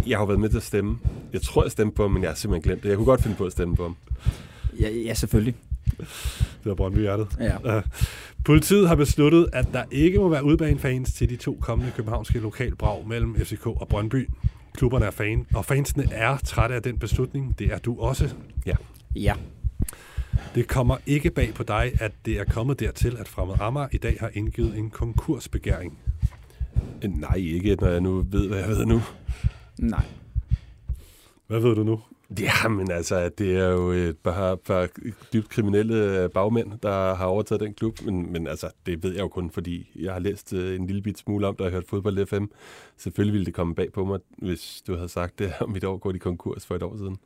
Jeg 0.06 0.18
har 0.18 0.26
været 0.26 0.40
med 0.40 0.48
til 0.48 0.56
at 0.56 0.62
stemme. 0.62 0.98
Jeg 1.32 1.42
tror, 1.42 1.62
jeg 1.64 1.72
stemte 1.72 1.94
på 1.94 2.02
ham, 2.02 2.10
men 2.10 2.22
jeg 2.22 2.30
har 2.30 2.34
simpelthen 2.36 2.62
glemt 2.70 2.82
det. 2.82 2.88
Jeg 2.88 2.96
kunne 2.96 3.04
godt 3.06 3.22
finde 3.22 3.36
på 3.36 3.44
at 3.44 3.52
stemme 3.52 3.76
på 3.76 3.82
ham. 3.82 3.96
Ja, 4.80 4.90
ja 4.90 5.14
selvfølgelig. 5.14 5.54
Det 5.98 6.64
var 6.64 6.74
Brøndby 6.74 6.98
hjertet. 6.98 7.26
Ja. 7.40 7.76
Uh, 7.76 7.82
politiet 8.44 8.88
har 8.88 8.94
besluttet, 8.94 9.48
at 9.52 9.66
der 9.72 9.84
ikke 9.90 10.18
må 10.18 10.28
være 10.28 10.44
udbanefans 10.44 11.12
til 11.12 11.30
de 11.30 11.36
to 11.36 11.58
kommende 11.60 11.92
københavnske 11.96 12.38
lokalbrag 12.38 13.06
mellem 13.06 13.36
FCK 13.36 13.66
og 13.66 13.88
Brøndby. 13.88 14.28
Klubberne 14.74 15.04
er 15.06 15.10
fan, 15.10 15.46
og 15.54 15.64
fansene 15.64 16.12
er 16.12 16.36
trætte 16.36 16.74
af 16.74 16.82
den 16.82 16.98
beslutning. 16.98 17.58
Det 17.58 17.72
er 17.72 17.78
du 17.78 18.00
også. 18.00 18.34
Ja. 18.66 19.34
Det 20.54 20.68
kommer 20.68 20.96
ikke 21.06 21.30
bag 21.30 21.54
på 21.54 21.62
dig, 21.62 21.92
at 22.00 22.12
det 22.24 22.38
er 22.38 22.44
kommet 22.44 22.80
dertil, 22.80 23.16
at 23.16 23.28
Fremad 23.28 23.56
Amager 23.60 23.88
i 23.92 23.98
dag 23.98 24.16
har 24.20 24.30
indgivet 24.34 24.78
en 24.78 24.90
konkursbegæring. 24.90 25.98
Nej, 27.02 27.34
ikke, 27.34 27.74
når 27.74 27.88
jeg 27.88 28.00
nu 28.00 28.26
ved, 28.30 28.48
hvad 28.48 28.58
jeg 28.58 28.68
ved 28.68 28.86
nu. 28.86 29.02
Nej. 29.78 30.04
Hvad 31.46 31.60
ved 31.60 31.74
du 31.74 31.84
nu? 31.84 32.00
Ja, 32.40 32.68
men 32.68 32.90
altså, 32.90 33.30
det 33.38 33.56
er 33.56 33.68
jo 33.68 33.90
et 33.90 34.16
par, 34.18 34.54
par 34.54 34.88
dybt 35.32 35.48
kriminelle 35.48 36.22
øh, 36.22 36.30
bagmænd, 36.30 36.72
der 36.82 37.14
har 37.14 37.26
overtaget 37.26 37.60
den 37.60 37.74
klub. 37.74 38.02
Men, 38.04 38.32
men 38.32 38.46
altså, 38.46 38.66
det 38.86 39.02
ved 39.02 39.12
jeg 39.12 39.20
jo 39.20 39.28
kun, 39.28 39.50
fordi 39.50 39.90
jeg 39.96 40.12
har 40.12 40.20
læst 40.20 40.52
øh, 40.52 40.76
en 40.76 40.86
lille 40.86 41.02
bit 41.02 41.18
smule 41.18 41.46
om, 41.46 41.56
da 41.56 41.64
jeg 41.64 41.72
hørt 41.72 41.84
fodbold 41.88 42.26
FM. 42.26 42.44
Selvfølgelig 42.96 43.32
ville 43.32 43.46
det 43.46 43.54
komme 43.54 43.74
bag 43.74 43.92
på 43.92 44.04
mig, 44.04 44.18
hvis 44.38 44.82
du 44.86 44.94
havde 44.94 45.08
sagt 45.08 45.38
det 45.38 45.52
om 45.60 45.70
mit 45.70 45.84
år 45.84 45.96
går 45.96 46.12
i 46.14 46.18
konkurs 46.18 46.66
for 46.66 46.74
et 46.74 46.82
år 46.82 46.96
siden. 46.96 47.18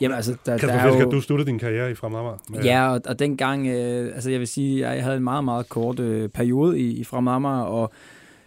Jamen 0.00 0.16
altså, 0.16 0.32
der, 0.46 0.52
der 0.52 0.58
Kasper 0.58 0.74
er 0.78 0.88
Fisker, 0.88 1.04
jo... 1.04 1.10
du 1.10 1.20
sluttede 1.20 1.50
din 1.50 1.58
karriere 1.58 1.90
i 1.90 1.94
Fremad 1.94 2.38
med- 2.50 2.60
Ja, 2.64 2.92
og, 2.92 3.00
og 3.06 3.18
dengang, 3.18 3.66
øh, 3.66 4.14
altså 4.14 4.30
jeg 4.30 4.40
vil 4.40 4.48
sige, 4.48 4.88
jeg 4.90 5.02
havde 5.04 5.16
en 5.16 5.24
meget, 5.24 5.44
meget 5.44 5.68
kort 5.68 6.00
øh, 6.00 6.28
periode 6.28 6.80
i, 6.80 6.90
i 7.00 7.04
Fremad 7.04 7.62
og 7.66 7.92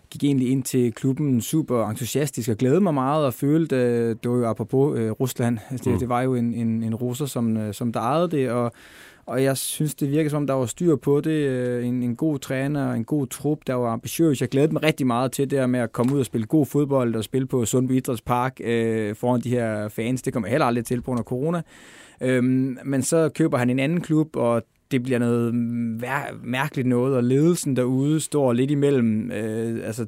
gik 0.10 0.24
egentlig 0.24 0.50
ind 0.52 0.64
til 0.64 0.94
klubben 0.94 1.42
super 1.42 1.90
entusiastisk 1.90 2.50
og 2.50 2.56
glædede 2.58 2.82
mig 2.82 2.94
meget 2.94 3.26
og 3.26 3.34
følte, 3.34 3.76
øh, 3.76 4.16
det 4.24 4.32
var 4.32 4.38
jo 4.38 4.46
apropos 4.50 5.00
øh, 5.00 5.12
Rusland, 5.12 5.58
altså, 5.70 5.84
det, 5.84 5.94
Mm. 5.94 6.00
det 6.00 6.10
var 6.10 6.22
jo 6.22 6.36
en, 6.36 6.54
en, 6.54 6.84
en 6.84 6.96
russer, 6.96 7.26
som, 7.26 7.58
øh, 7.58 7.74
som 7.74 7.94
der 7.94 8.00
ejede 8.00 8.32
det, 8.32 8.50
og, 8.52 8.72
og 9.26 9.44
jeg 9.44 9.58
synes, 9.58 9.96
det 9.96 10.12
virker 10.12 10.30
som, 10.30 10.38
om 10.38 10.48
der 10.48 10.54
var 10.54 10.66
styr 10.66 10.96
på 10.96 11.22
det, 11.22 11.86
en, 11.86 12.04
en 12.04 12.16
god 12.16 12.40
træner, 12.40 12.94
en 12.94 13.04
god 13.04 13.28
trup, 13.28 13.60
der 13.68 13.74
var 13.74 13.90
ambitiøs. 13.94 14.42
Jeg 14.42 14.50
glædede 14.50 14.74
mig 14.74 14.84
rigtig 14.84 15.08
meget 15.08 15.32
til 15.32 15.52
det 15.52 15.70
med 15.70 15.80
at 15.80 15.92
komme 15.92 16.14
ud 16.16 16.20
og 16.20 16.26
spille 16.26 16.48
god 16.48 16.66
fodbold 16.66 17.16
og 17.16 17.24
spille 17.24 17.48
på 17.48 17.66
Sundby 17.66 17.92
Idrætspark 17.92 18.60
øh, 18.64 19.16
foran 19.16 19.42
de 19.42 19.50
her 19.50 19.88
fans. 19.90 20.22
Det 20.22 20.34
kommer 20.34 20.48
jeg 20.48 20.52
heller 20.52 20.66
aldrig 20.66 20.86
til 20.86 21.02
på 21.02 21.12
under 21.12 21.24
corona. 21.24 21.62
Øhm, 22.22 22.78
men 22.86 23.02
så 23.02 23.30
køber 23.30 23.58
han 23.58 23.70
en 23.70 23.80
anden 23.80 24.02
klub, 24.02 24.36
og 24.36 24.64
det 24.92 25.04
bliver 25.04 25.20
noget 25.20 25.56
mærkeligt 26.44 26.88
noget, 26.88 27.16
og 27.16 27.24
ledelsen 27.24 27.76
derude 27.76 28.20
står 28.20 28.54
lidt 28.54 28.72
imellem, 28.72 29.32
øh, 29.32 29.88
altså 29.88 30.06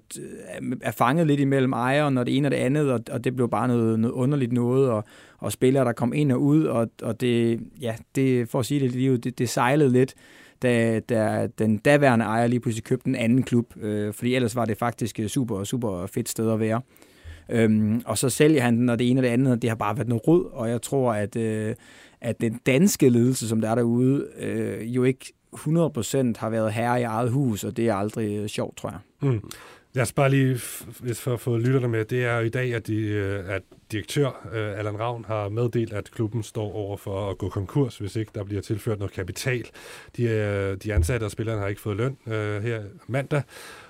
er 0.82 0.92
fanget 0.92 1.28
lidt 1.28 1.40
imellem 1.40 1.74
ejeren 1.74 2.18
og 2.18 2.26
det 2.26 2.38
ene 2.38 2.48
og 2.48 2.52
det 2.52 2.58
andet, 2.58 2.92
og, 2.92 3.00
og 3.12 3.24
det 3.24 3.36
blev 3.36 3.50
bare 3.50 3.68
noget, 3.68 4.00
noget 4.00 4.14
underligt 4.14 4.52
noget, 4.52 4.90
og, 4.90 5.04
og 5.38 5.52
spillere, 5.52 5.86
der 5.86 5.92
kom 5.94 6.14
ind 6.14 6.32
og 6.32 6.42
ud, 6.42 6.64
og, 6.64 6.90
og 7.02 7.22
det, 7.22 7.60
ja, 7.82 7.96
det, 8.16 8.50
for 8.50 8.60
at 8.60 8.66
sige 8.66 8.80
det 8.80 8.92
lige, 8.92 9.18
det, 9.18 9.40
det 9.40 9.50
sejlede 9.50 9.92
lidt, 9.92 10.14
da, 10.62 11.00
da 11.00 11.48
den 11.60 11.78
daværende 11.78 12.26
ejer 12.26 12.48
lige 12.48 12.60
pludselig 12.60 12.84
købte 12.84 13.08
en 13.08 13.16
anden 13.16 13.44
klub, 13.44 13.78
øh, 13.82 14.14
fordi 14.14 14.36
ellers 14.36 14.56
var 14.56 14.66
det 14.66 14.78
faktisk 14.78 15.20
øh, 15.20 15.28
super, 15.28 15.64
super 15.64 16.08
fedt 16.08 16.30
sted 16.30 16.52
at 16.52 16.60
være. 16.60 16.82
Øhm, 17.50 18.02
og 18.06 18.18
så 18.18 18.30
sælger 18.30 18.62
han 18.62 18.78
den, 18.78 18.90
og 18.90 19.00
det 19.00 19.10
ene 19.10 19.20
og 19.20 19.24
det 19.24 19.30
andet, 19.30 19.54
og 19.54 19.62
det 19.62 19.70
har 19.70 19.76
bare 19.76 19.98
været 19.98 20.08
noget 20.08 20.28
rod, 20.28 20.46
og 20.54 20.70
jeg 20.70 20.82
tror, 20.82 21.14
at, 21.14 21.36
øh, 21.36 21.76
at 22.22 22.42
den 22.42 22.62
danske 22.66 23.10
ledelse, 23.10 23.48
som 23.48 23.62
der 23.62 23.70
er 23.70 23.76
derude, 23.76 24.28
øh, 24.40 24.96
jo 24.96 25.04
ikke 25.04 25.34
100% 25.56 26.38
har 26.38 26.50
været 26.50 26.74
herre 26.74 27.00
i 27.00 27.04
eget 27.04 27.32
hus, 27.32 27.64
og 27.64 27.78
det 27.78 27.88
er 27.88 27.96
aldrig 27.96 28.38
øh, 28.38 28.48
sjovt, 28.48 28.78
tror 28.78 28.90
jeg. 28.90 29.00
Mm. 29.32 29.42
Lad 29.94 30.04
os 30.04 30.14
bare 30.14 30.30
lige, 30.30 30.60
hvis 31.00 31.22
for 31.22 31.34
at 31.34 31.40
få 31.40 31.58
lytterne 31.58 31.88
med, 31.88 32.06
det 32.06 32.26
er 32.26 32.38
jo 32.38 32.46
i 32.46 32.50
dag, 32.50 32.74
at, 32.74 32.88
de, 32.88 32.96
øh, 32.96 33.50
at 33.50 33.62
direktør 33.92 34.50
øh, 34.54 34.80
Allan 34.80 35.00
Ravn 35.00 35.26
har 35.26 35.50
meddelt, 35.50 35.94
at 35.94 36.12
klubben 36.12 36.44
står 36.44 36.74
over 36.74 36.98
for 36.98 37.30
at 37.30 37.38
gå 37.38 37.50
konkurs, 37.50 37.98
hvis 37.98 38.16
ikke 38.16 38.32
der 38.36 38.44
bliver 38.44 38.62
tilført 38.62 39.00
noget 39.00 39.14
kapital. 39.14 39.66
De, 40.18 40.24
øh, 40.24 40.78
de 40.78 40.94
ansatte 40.94 41.24
og 41.24 41.32
spillerne 41.32 41.62
har 41.62 41.68
ikke 41.68 41.82
fået 41.82 41.98
løn 41.98 42.18
øh, 42.28 42.64
her 42.64 42.84
mandag, 43.08 43.42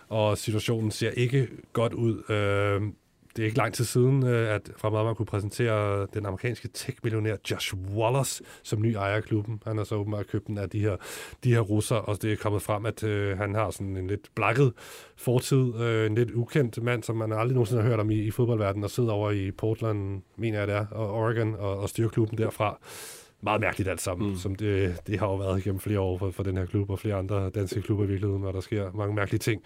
og 0.09 0.37
situationen 0.37 0.91
ser 0.91 1.09
ikke 1.11 1.47
godt 1.73 1.93
ud. 1.93 2.31
Øh, 2.31 2.81
det 3.37 3.43
er 3.43 3.45
ikke 3.45 3.57
lang 3.57 3.73
tid 3.73 3.85
siden, 3.85 4.25
øh, 4.25 4.55
at 4.55 4.71
Fremad 4.77 5.03
man 5.03 5.15
kunne 5.15 5.25
præsentere 5.25 6.07
den 6.13 6.25
amerikanske 6.25 6.67
tech-millionær 6.73 7.35
Josh 7.51 7.75
Wallace 7.75 8.43
som 8.63 8.81
ny 8.81 8.93
ejer 8.93 9.15
af 9.15 9.23
klubben. 9.23 9.61
Han 9.65 9.77
har 9.77 9.83
så 9.83 9.95
åbenbart 9.95 10.27
købt 10.27 10.47
den 10.47 10.57
af 10.57 10.69
de 10.69 10.79
her, 10.79 10.95
de 11.43 11.53
her 11.53 11.59
russer, 11.59 11.95
og 11.95 12.21
det 12.21 12.31
er 12.31 12.35
kommet 12.35 12.61
frem, 12.61 12.85
at 12.85 13.03
øh, 13.03 13.37
han 13.37 13.55
har 13.55 13.71
sådan 13.71 13.97
en 13.97 14.07
lidt 14.07 14.29
blakket 14.35 14.73
fortid, 15.17 15.81
øh, 15.81 16.05
en 16.05 16.15
lidt 16.15 16.31
ukendt 16.31 16.83
mand, 16.83 17.03
som 17.03 17.15
man 17.15 17.31
aldrig 17.31 17.53
nogensinde 17.53 17.81
har 17.81 17.89
hørt 17.89 17.99
om 17.99 18.11
i, 18.11 18.15
i 18.15 18.31
fodboldverdenen, 18.31 18.83
og 18.83 18.89
sidder 18.89 19.11
over 19.11 19.31
i 19.31 19.51
Portland, 19.51 20.21
mener 20.37 20.59
jeg 20.59 20.67
det 20.67 20.75
er, 20.75 20.85
og 20.91 21.13
Oregon, 21.13 21.55
og, 21.55 21.77
og 21.79 21.89
styrer 21.89 22.09
klubben 22.09 22.37
derfra 22.37 22.79
meget 23.41 23.61
mærkeligt 23.61 23.89
alt 23.89 24.01
sammen, 24.01 24.29
mm. 24.29 24.35
som 24.35 24.55
det, 24.55 24.95
det 25.07 25.19
har 25.19 25.27
jo 25.27 25.35
været 25.35 25.59
igennem 25.59 25.79
flere 25.79 25.99
år 25.99 26.17
for, 26.17 26.31
for 26.31 26.43
den 26.43 26.57
her 26.57 26.65
klub 26.65 26.89
og 26.89 26.99
flere 26.99 27.15
andre 27.15 27.49
danske 27.49 27.81
klubber 27.81 28.03
i 28.03 28.07
virkeligheden, 28.07 28.41
hvor 28.41 28.51
der 28.51 28.59
sker 28.59 28.91
mange 28.91 29.15
mærkelige 29.15 29.39
ting. 29.39 29.61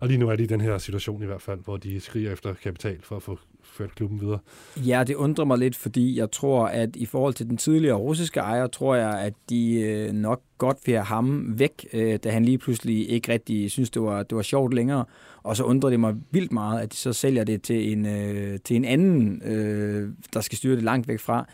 Og 0.00 0.08
lige 0.08 0.18
nu 0.18 0.28
er 0.28 0.36
de 0.36 0.42
i 0.42 0.46
den 0.46 0.60
her 0.60 0.78
situation 0.78 1.22
i 1.22 1.26
hvert 1.26 1.42
fald, 1.42 1.60
hvor 1.64 1.76
de 1.76 2.00
skriger 2.00 2.32
efter 2.32 2.54
kapital 2.54 2.98
for 3.02 3.16
at 3.16 3.22
få 3.22 3.38
ført 3.62 3.94
klubben 3.94 4.20
videre. 4.20 4.38
Ja, 4.76 5.04
det 5.04 5.14
undrer 5.14 5.44
mig 5.44 5.58
lidt, 5.58 5.76
fordi 5.76 6.18
jeg 6.18 6.30
tror, 6.30 6.66
at 6.66 6.96
i 6.96 7.06
forhold 7.06 7.34
til 7.34 7.46
den 7.46 7.56
tidligere 7.56 7.96
russiske 7.96 8.40
ejer, 8.40 8.66
tror 8.66 8.94
jeg, 8.94 9.20
at 9.20 9.32
de 9.48 9.80
øh, 9.80 10.12
nok 10.12 10.42
godt 10.58 10.76
vil 10.86 10.94
have 10.94 11.04
ham 11.04 11.58
væk, 11.58 11.86
øh, 11.92 12.18
da 12.24 12.30
han 12.30 12.44
lige 12.44 12.58
pludselig 12.58 13.10
ikke 13.10 13.32
rigtig 13.32 13.70
synes, 13.70 13.90
det 13.90 14.02
var, 14.02 14.22
det 14.22 14.36
var 14.36 14.42
sjovt 14.42 14.74
længere. 14.74 15.04
Og 15.42 15.56
så 15.56 15.64
undrer 15.64 15.90
det 15.90 16.00
mig 16.00 16.14
vildt 16.30 16.52
meget, 16.52 16.80
at 16.80 16.92
de 16.92 16.96
så 16.96 17.12
sælger 17.12 17.44
det 17.44 17.62
til 17.62 17.92
en, 17.92 18.06
øh, 18.06 18.58
til 18.64 18.76
en 18.76 18.84
anden, 18.84 19.40
der 20.34 20.40
skal 20.40 20.58
styre 20.58 20.76
det 20.76 20.84
langt 20.84 21.08
væk 21.08 21.20
fra. 21.20 21.46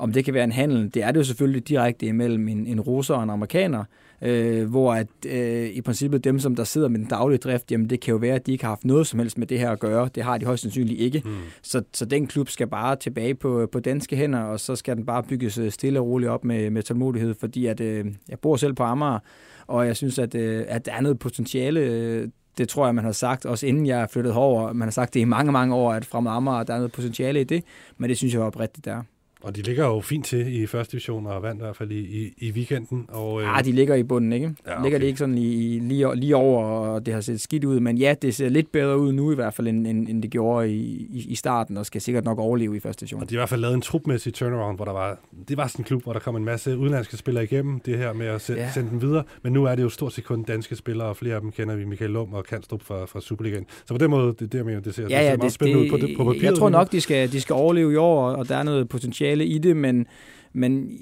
Om 0.00 0.12
det 0.12 0.24
kan 0.24 0.34
være 0.34 0.44
en 0.44 0.52
handel, 0.52 0.94
det 0.94 1.02
er 1.02 1.12
det 1.12 1.18
jo 1.18 1.24
selvfølgelig 1.24 1.68
direkte 1.68 2.06
imellem 2.06 2.48
en, 2.48 2.66
en 2.66 2.80
russer 2.80 3.14
og 3.14 3.22
en 3.22 3.30
amerikaner, 3.30 3.84
øh, 4.22 4.70
hvor 4.70 4.94
at, 4.94 5.06
øh, 5.26 5.68
i 5.68 5.80
princippet 5.80 6.24
dem, 6.24 6.38
som 6.38 6.56
der 6.56 6.64
sidder 6.64 6.88
med 6.88 6.98
den 6.98 7.06
daglige 7.06 7.38
drift, 7.38 7.72
jamen 7.72 7.90
det 7.90 8.00
kan 8.00 8.12
jo 8.12 8.18
være, 8.18 8.34
at 8.34 8.46
de 8.46 8.52
ikke 8.52 8.64
har 8.64 8.70
haft 8.70 8.84
noget 8.84 9.06
som 9.06 9.18
helst 9.18 9.38
med 9.38 9.46
det 9.46 9.58
her 9.58 9.70
at 9.70 9.80
gøre. 9.80 10.08
Det 10.14 10.22
har 10.22 10.38
de 10.38 10.46
højst 10.46 10.62
sandsynligt 10.62 11.00
ikke. 11.00 11.22
Mm. 11.24 11.32
Så, 11.62 11.82
så 11.92 12.04
den 12.04 12.26
klub 12.26 12.48
skal 12.48 12.66
bare 12.66 12.96
tilbage 12.96 13.34
på, 13.34 13.68
på 13.72 13.80
danske 13.80 14.16
hænder, 14.16 14.40
og 14.40 14.60
så 14.60 14.76
skal 14.76 14.96
den 14.96 15.06
bare 15.06 15.22
bygges 15.22 15.58
øh, 15.58 15.70
stille 15.70 16.00
og 16.00 16.06
roligt 16.06 16.30
op 16.30 16.44
med, 16.44 16.70
med 16.70 16.82
tålmodighed, 16.82 17.34
fordi 17.40 17.66
at, 17.66 17.80
øh, 17.80 18.04
jeg 18.28 18.38
bor 18.38 18.56
selv 18.56 18.74
på 18.74 18.82
Amager, 18.82 19.18
og 19.66 19.86
jeg 19.86 19.96
synes, 19.96 20.18
at, 20.18 20.34
øh, 20.34 20.64
at 20.68 20.86
der 20.86 20.92
er 20.92 21.00
noget 21.00 21.18
potentiale 21.18 21.80
øh, 21.80 22.28
det 22.58 22.68
tror 22.68 22.86
jeg, 22.86 22.94
man 22.94 23.04
har 23.04 23.12
sagt, 23.12 23.46
også 23.46 23.66
inden 23.66 23.86
jeg 23.86 24.10
flyttede 24.10 24.34
herover. 24.34 24.72
Man 24.72 24.86
har 24.86 24.92
sagt 24.92 25.14
det 25.14 25.20
i 25.20 25.24
mange, 25.24 25.52
mange 25.52 25.74
år, 25.74 25.92
at 25.92 26.04
fra 26.04 26.36
Amager, 26.36 26.62
der 26.62 26.74
er 26.74 26.78
noget 26.78 26.92
potentiale 26.92 27.40
i 27.40 27.44
det, 27.44 27.64
men 27.98 28.10
det 28.10 28.16
synes 28.16 28.32
jeg 28.32 28.40
var 28.40 28.46
oprigtigt 28.46 28.84
der. 28.84 29.02
Og 29.42 29.56
de 29.56 29.62
ligger 29.62 29.86
jo 29.86 30.00
fint 30.00 30.26
til 30.26 30.62
i 30.62 30.66
første 30.66 30.92
division 30.92 31.26
og 31.26 31.42
vandt 31.42 31.60
i 31.60 31.64
hvert 31.64 31.76
fald 31.76 31.90
i, 31.92 31.98
i, 31.98 32.32
i 32.38 32.50
weekenden. 32.50 33.06
Og, 33.08 33.40
øh... 33.42 33.48
Ja, 33.56 33.62
de 33.62 33.72
ligger 33.72 33.94
i 33.94 34.02
bunden, 34.02 34.32
ikke? 34.32 34.54
Ja, 34.66 34.72
okay. 34.72 34.82
Ligger 34.82 34.98
de 34.98 35.06
ikke 35.06 35.18
sådan 35.18 35.38
i, 35.38 35.78
lige, 35.78 36.16
lige 36.16 36.36
over, 36.36 36.64
og 36.64 37.06
det 37.06 37.14
har 37.14 37.20
set 37.20 37.40
skidt 37.40 37.64
ud. 37.64 37.80
Men 37.80 37.98
ja, 37.98 38.14
det 38.22 38.34
ser 38.34 38.48
lidt 38.48 38.72
bedre 38.72 38.98
ud 38.98 39.12
nu 39.12 39.32
i 39.32 39.34
hvert 39.34 39.54
fald, 39.54 39.68
end, 39.68 39.86
end, 39.86 40.08
end 40.08 40.22
det 40.22 40.30
gjorde 40.30 40.68
i, 40.68 41.08
i, 41.10 41.26
i 41.28 41.34
starten, 41.34 41.76
og 41.76 41.86
skal 41.86 42.00
sikkert 42.00 42.24
nok 42.24 42.38
overleve 42.38 42.76
i 42.76 42.80
første 42.80 43.00
division. 43.00 43.20
Og 43.20 43.30
de 43.30 43.34
har 43.34 43.38
i 43.38 43.40
hvert 43.40 43.48
fald 43.48 43.60
lavet 43.60 43.74
en 43.74 43.80
trupmæssig 43.80 44.34
turnaround, 44.34 44.78
hvor 44.78 44.84
der 44.84 44.92
var, 44.92 45.18
det 45.48 45.56
var 45.56 45.66
sådan 45.66 45.80
en 45.80 45.84
klub, 45.84 46.02
hvor 46.02 46.12
der 46.12 46.20
kom 46.20 46.36
en 46.36 46.44
masse 46.44 46.78
udenlandske 46.78 47.16
spillere 47.16 47.44
igennem, 47.44 47.80
det 47.80 47.98
her 47.98 48.12
med 48.12 48.26
at 48.26 48.40
sende, 48.40 48.60
ja. 48.60 48.70
sende 48.74 48.90
dem 48.90 49.02
videre. 49.02 49.22
Men 49.42 49.52
nu 49.52 49.64
er 49.64 49.74
det 49.74 49.82
jo 49.82 49.88
stort 49.88 50.12
set 50.12 50.24
kun 50.24 50.42
danske 50.42 50.76
spillere, 50.76 51.08
og 51.08 51.16
flere 51.16 51.34
af 51.34 51.40
dem 51.40 51.52
kender 51.52 51.76
vi, 51.76 51.84
Michael 51.84 52.10
Lum 52.10 52.34
og 52.34 52.44
Kanstrup 52.44 52.82
fra, 52.82 53.04
fra 53.04 53.20
Superligaen. 53.20 53.66
Så 53.86 53.94
på 53.94 53.98
den 53.98 54.10
måde, 54.10 54.34
det, 54.38 54.52
det, 54.52 54.66
mener, 54.66 54.80
det 54.80 54.94
ser, 54.94 55.02
ja, 55.02 55.08
ja, 55.08 55.18
det 55.18 55.24
ser 55.24 55.36
meget 55.36 55.42
det, 55.42 55.52
spændende 55.52 55.84
det, 55.84 55.92
ud 55.92 56.14
på, 56.16 56.24
på 56.24 56.24
papiret. 56.24 56.44
Jeg 56.44 56.54
tror 56.54 56.68
nok, 56.68 56.92
de 56.92 57.00
skal, 57.00 57.32
de 57.32 57.40
skal 57.40 57.54
overleve 57.54 57.92
i 57.92 57.96
år, 57.96 58.30
og 58.30 58.48
der 58.48 58.56
er 58.56 58.62
noget 58.62 58.88
potentiale 58.88 59.29
i 59.38 59.58
det, 59.58 59.76
men 59.76 60.06
men 60.52 61.00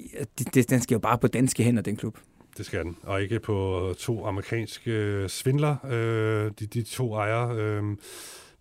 det, 0.53 0.69
den 0.69 0.81
skal 0.81 0.95
jo 0.95 0.99
bare 0.99 1.17
på 1.17 1.27
danske 1.27 1.63
hænder, 1.63 1.81
den 1.81 1.95
klub. 1.95 2.17
Det 2.57 2.65
skal 2.65 2.83
den, 2.83 2.97
og 3.03 3.21
ikke 3.21 3.39
på 3.39 3.93
to 3.99 4.25
amerikanske 4.25 5.25
svindler. 5.27 5.75
Øh, 5.85 6.51
de, 6.59 6.65
de 6.65 6.81
to 6.81 7.13
ejere, 7.13 7.55
øh, 7.57 7.83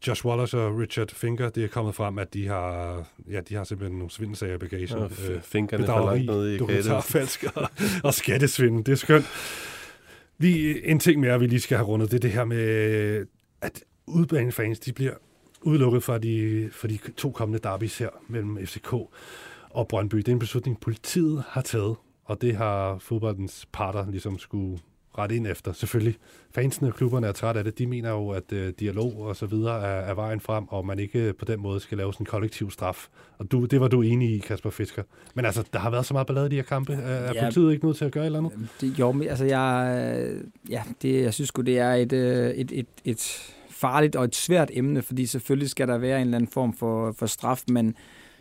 Josh 0.07 0.27
Wallace 0.27 0.59
og 0.59 0.79
Richard 0.79 1.09
Finger, 1.09 1.49
det 1.49 1.65
er 1.65 1.69
kommet 1.69 1.95
frem, 1.95 2.19
at 2.19 2.35
de 2.35 2.47
har, 2.49 3.05
ja, 3.31 3.41
de 3.41 3.55
har 3.55 3.65
simpelthen 3.65 3.99
nogle 3.99 4.11
svindelsager 4.11 4.55
i 4.55 4.59
bagagen. 4.59 4.99
Ja, 4.99 5.33
øh, 5.33 5.43
fingrene 5.43 5.83
bedrageri, 5.83 6.27
ned 6.27 6.49
i 6.49 6.59
dokumentarfalsk 6.59 7.45
og, 7.55 7.69
og 8.05 8.15
skattesvindel. 8.15 8.87
Det 8.87 8.93
er 8.93 8.97
skønt. 8.97 9.27
Lige 10.39 10.87
en 10.87 10.99
ting 10.99 11.21
mere, 11.21 11.41
vi 11.41 11.47
lige 11.47 11.61
skal 11.61 11.77
have 11.77 11.87
rundet, 11.87 12.11
det 12.11 12.17
er 12.17 12.21
det 12.21 12.31
her 12.31 12.45
med, 12.45 13.27
at 13.61 13.85
udbanefans, 14.07 14.79
de 14.79 14.93
bliver 14.93 15.15
udelukket 15.63 16.03
fra 16.03 16.19
de, 16.19 16.69
for 16.73 16.89
de 16.89 16.99
to 17.17 17.31
kommende 17.31 17.59
derbys 17.63 17.99
her 17.99 18.09
mellem 18.29 18.67
FCK 18.67 18.95
og 19.71 19.89
Brøndby. 19.89 20.17
Det 20.17 20.29
er 20.29 20.33
en 20.33 20.39
beslutning, 20.39 20.81
politiet 20.81 21.43
har 21.49 21.61
taget, 21.61 21.97
og 22.25 22.43
det 22.43 22.57
har 22.57 22.99
fodboldens 22.99 23.67
parter 23.73 24.11
ligesom 24.11 24.39
skulle 24.39 24.79
rette 25.19 25.37
ind 25.37 25.47
efter. 25.47 25.73
Selvfølgelig, 25.73 26.17
fansene 26.55 26.89
og 26.89 26.95
klubberne 26.95 27.27
er 27.27 27.33
trætte 27.33 27.59
af 27.59 27.65
det. 27.65 27.79
De 27.79 27.87
mener 27.87 28.11
jo, 28.11 28.31
at 28.31 28.53
uh, 28.53 28.69
dialog 28.81 29.19
og 29.19 29.37
så 29.37 29.47
videre 29.47 29.87
er, 29.87 30.01
er 30.01 30.15
vejen 30.15 30.41
frem, 30.41 30.69
og 30.69 30.87
man 30.87 30.99
ikke 30.99 31.33
på 31.33 31.45
den 31.45 31.61
måde 31.61 31.81
skal 31.81 31.99
lave 31.99 32.13
sådan 32.13 32.23
en 32.23 32.27
kollektiv 32.27 32.71
straf. 32.71 33.09
Og 33.39 33.53
du, 33.53 33.65
det 33.65 33.81
var 33.81 33.89
du 33.89 34.03
enig 34.03 34.35
i, 34.35 34.39
Kasper 34.39 34.71
Fisker. 34.71 35.03
Men 35.35 35.45
altså, 35.45 35.65
der 35.73 35.79
har 35.79 35.91
været 35.91 36.07
så 36.07 36.15
meget 36.15 36.27
ballade 36.27 36.47
i 36.47 36.51
de 36.51 36.57
her 36.57 36.63
kampe. 36.63 36.93
Er, 36.93 37.33
ja, 37.33 37.43
politiet 37.43 37.73
ikke 37.73 37.87
nødt 37.87 37.97
til 37.97 38.05
at 38.05 38.13
gøre 38.13 38.25
et 38.25 38.27
eller 38.27 38.39
andet? 38.39 38.69
Det, 38.81 38.99
jo, 38.99 39.13
men 39.13 39.29
altså, 39.29 39.45
jeg, 39.45 40.37
ja, 40.71 40.83
det, 41.03 41.23
jeg 41.23 41.35
synes 41.35 41.51
det 41.51 41.79
er 41.79 41.93
et, 41.93 42.13
øh, 42.13 42.51
et, 42.51 42.73
et, 42.73 42.87
et 43.05 43.55
farligt 43.71 44.17
og 44.17 44.25
et 44.25 44.37
svært 44.37 44.71
emne, 44.73 45.03
fordi 45.03 45.27
selvfølgelig 45.27 45.71
skal 45.71 45.89
der 45.89 45.99
være 45.99 46.17
en 46.17 46.27
eller 46.27 46.37
anden 46.37 46.51
form 46.51 46.73
for, 46.73 47.13
for 47.13 47.27
straf, 47.27 47.63
men 47.69 47.95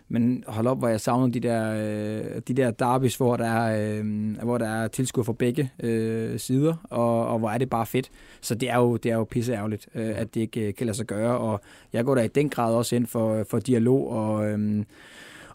men 0.10 0.44
hold 0.48 0.68
op, 0.68 0.78
hvor 0.78 0.88
jeg 0.88 1.02
savner 1.02 1.28
de 1.28 1.40
der, 1.40 1.74
øh, 1.74 2.42
de 2.48 2.54
der 2.54 2.72
derbys, 2.72 3.16
hvor 3.16 3.38
der 3.38 3.46
er, 3.46 4.00
øh, 4.00 4.06
hvor 4.44 4.58
der 4.58 4.68
er 4.68 4.88
tilskud 4.88 5.24
for 5.24 5.34
begge 5.34 5.72
øh, 5.84 6.40
sider, 6.40 6.74
og, 6.84 7.28
og 7.28 7.40
hvor 7.40 7.50
er 7.50 7.58
det 7.58 7.70
bare 7.70 7.86
fedt. 7.86 8.10
Så 8.42 8.56
det 8.56 8.70
er 8.70 8.78
jo, 8.78 8.98
det 8.98 9.12
er 9.12 9.16
jo 9.16 9.24
pisse 9.24 9.54
ærgerligt, 9.54 9.88
øh, 9.96 10.20
at 10.20 10.36
det 10.36 10.42
ikke 10.42 10.68
øh, 10.68 10.74
kan 10.74 10.86
lade 10.88 10.98
sig 10.98 11.06
gøre, 11.06 11.38
og 11.38 11.62
jeg 11.94 12.06
går 12.06 12.16
da 12.16 12.22
i 12.22 12.28
den 12.28 12.50
grad 12.50 12.76
også 12.76 12.96
ind 12.96 13.08
for, 13.08 13.46
for 13.50 13.60
dialog, 13.60 14.10
og, 14.10 14.50
øh, 14.50 14.84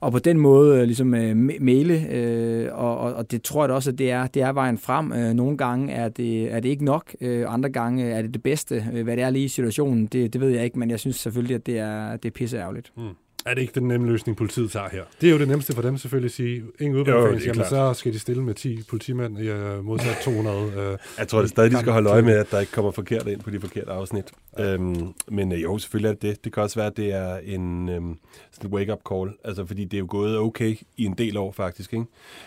og 0.01 0.13
på 0.13 0.19
den 0.19 0.39
måde 0.39 0.79
øh, 0.79 0.85
ligesom 0.85 1.15
øh, 1.15 1.37
male, 1.61 2.07
øh, 2.11 2.69
og, 2.73 2.99
og 2.99 3.31
det 3.31 3.43
tror 3.43 3.63
jeg 3.63 3.69
da 3.69 3.75
også, 3.75 3.91
at 3.91 3.99
det 3.99 4.11
er, 4.11 4.27
det 4.27 4.43
er 4.43 4.53
vejen 4.53 4.79
frem. 4.79 5.13
Øh, 5.13 5.35
nogle 5.35 5.57
gange 5.57 5.93
er 5.93 6.09
det, 6.09 6.53
er 6.53 6.61
det 6.61 6.69
ikke 6.69 6.85
nok, 6.85 7.15
øh, 7.21 7.45
andre 7.49 7.71
gange 7.71 8.11
er 8.11 8.23
det 8.23 8.35
det 8.35 8.43
bedste. 8.43 8.87
Øh, 8.93 9.05
hvad 9.05 9.17
det 9.17 9.25
er 9.25 9.31
lige 9.31 9.45
i 9.45 9.49
situationen, 9.49 10.07
det, 10.07 10.33
det 10.33 10.41
ved 10.41 10.49
jeg 10.49 10.65
ikke, 10.65 10.79
men 10.79 10.91
jeg 10.91 11.01
synes 11.01 11.17
selvfølgelig, 11.17 11.55
at 11.55 11.67
det 11.67 11.79
er, 11.79 12.17
det 12.17 12.29
er 12.29 12.33
pisse 12.33 12.57
ærgerligt. 12.59 12.93
Mm 12.97 13.03
er 13.47 13.55
det 13.55 13.63
ikke 13.63 13.73
den 13.75 13.89
nemme 13.89 14.07
løsning, 14.07 14.37
politiet 14.37 14.71
tager 14.71 14.89
her? 14.89 15.05
Det 15.21 15.27
er 15.27 15.33
jo 15.33 15.39
det 15.39 15.49
nemmeste 15.49 15.73
for 15.75 15.83
dem 15.83 15.99
selvfølgelig 15.99 16.29
at 16.29 16.33
sige, 16.33 16.63
ingen 16.81 16.99
udvalgfans, 16.99 17.47
jamen 17.47 17.65
så 17.65 17.95
skal 17.95 18.13
de 18.13 18.19
stille 18.19 18.43
med 18.43 18.55
10 18.55 18.83
politimænd 18.83 19.39
i 19.39 19.51
uh, 19.51 19.85
modsat 19.85 20.17
200. 20.25 20.67
Uh, 20.67 20.99
jeg 21.19 21.29
tror 21.29 21.41
det 21.41 21.51
stadig, 21.51 21.71
de 21.71 21.79
skal 21.79 21.93
holde 21.93 22.11
øje 22.11 22.23
med, 22.23 22.35
at 22.35 22.51
der 22.51 22.61
ikke 22.61 22.73
kommer 22.73 22.91
forkert 22.91 23.27
ind 23.27 23.41
på 23.41 23.51
de 23.51 23.61
forkerte 23.61 23.91
afsnit. 23.91 24.33
Ja. 24.59 24.73
Øhm, 24.73 25.13
men 25.29 25.53
uh, 25.53 25.63
jo, 25.63 25.79
selvfølgelig 25.79 26.09
er 26.09 26.13
det 26.13 26.23
det. 26.23 26.45
Det 26.45 26.53
kan 26.53 26.63
også 26.63 26.79
være, 26.79 26.87
at 26.87 26.97
det 26.97 27.13
er 27.13 27.37
en 27.37 27.89
um, 27.89 28.19
wake-up 28.65 29.01
call, 29.13 29.31
altså 29.45 29.67
fordi 29.67 29.85
det 29.85 29.95
er 29.95 29.99
jo 29.99 30.07
gået 30.09 30.39
okay 30.39 30.77
i 30.97 31.05
en 31.05 31.15
del 31.19 31.37
år 31.37 31.53
faktisk, 31.53 31.93
ikke? 31.93 32.05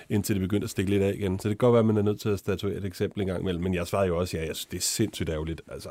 indtil 0.10 0.36
det 0.36 0.42
begyndte 0.42 0.66
at 0.66 0.70
stikke 0.70 0.92
lidt 0.92 1.04
af 1.04 1.14
igen. 1.16 1.40
Så 1.40 1.50
det 1.50 1.60
kan 1.60 1.68
godt 1.68 1.74
være, 1.74 1.80
at 1.80 1.86
man 1.86 1.98
er 1.98 2.02
nødt 2.02 2.22
til 2.22 2.30
at 2.30 2.40
statuere 2.40 2.76
et 2.76 2.86
eksempel 2.86 3.22
en 3.22 3.28
gang 3.28 3.42
imellem. 3.42 3.64
Men 3.64 3.74
jeg 3.74 3.88
svarer 3.88 4.06
jo 4.06 4.18
også, 4.18 4.38
ja, 4.38 4.48
jeg 4.48 4.56
synes, 4.56 4.66
det 4.66 4.78
er 4.78 4.82
sindssygt 4.82 5.30
ærgerligt. 5.30 5.62
Altså, 5.68 5.90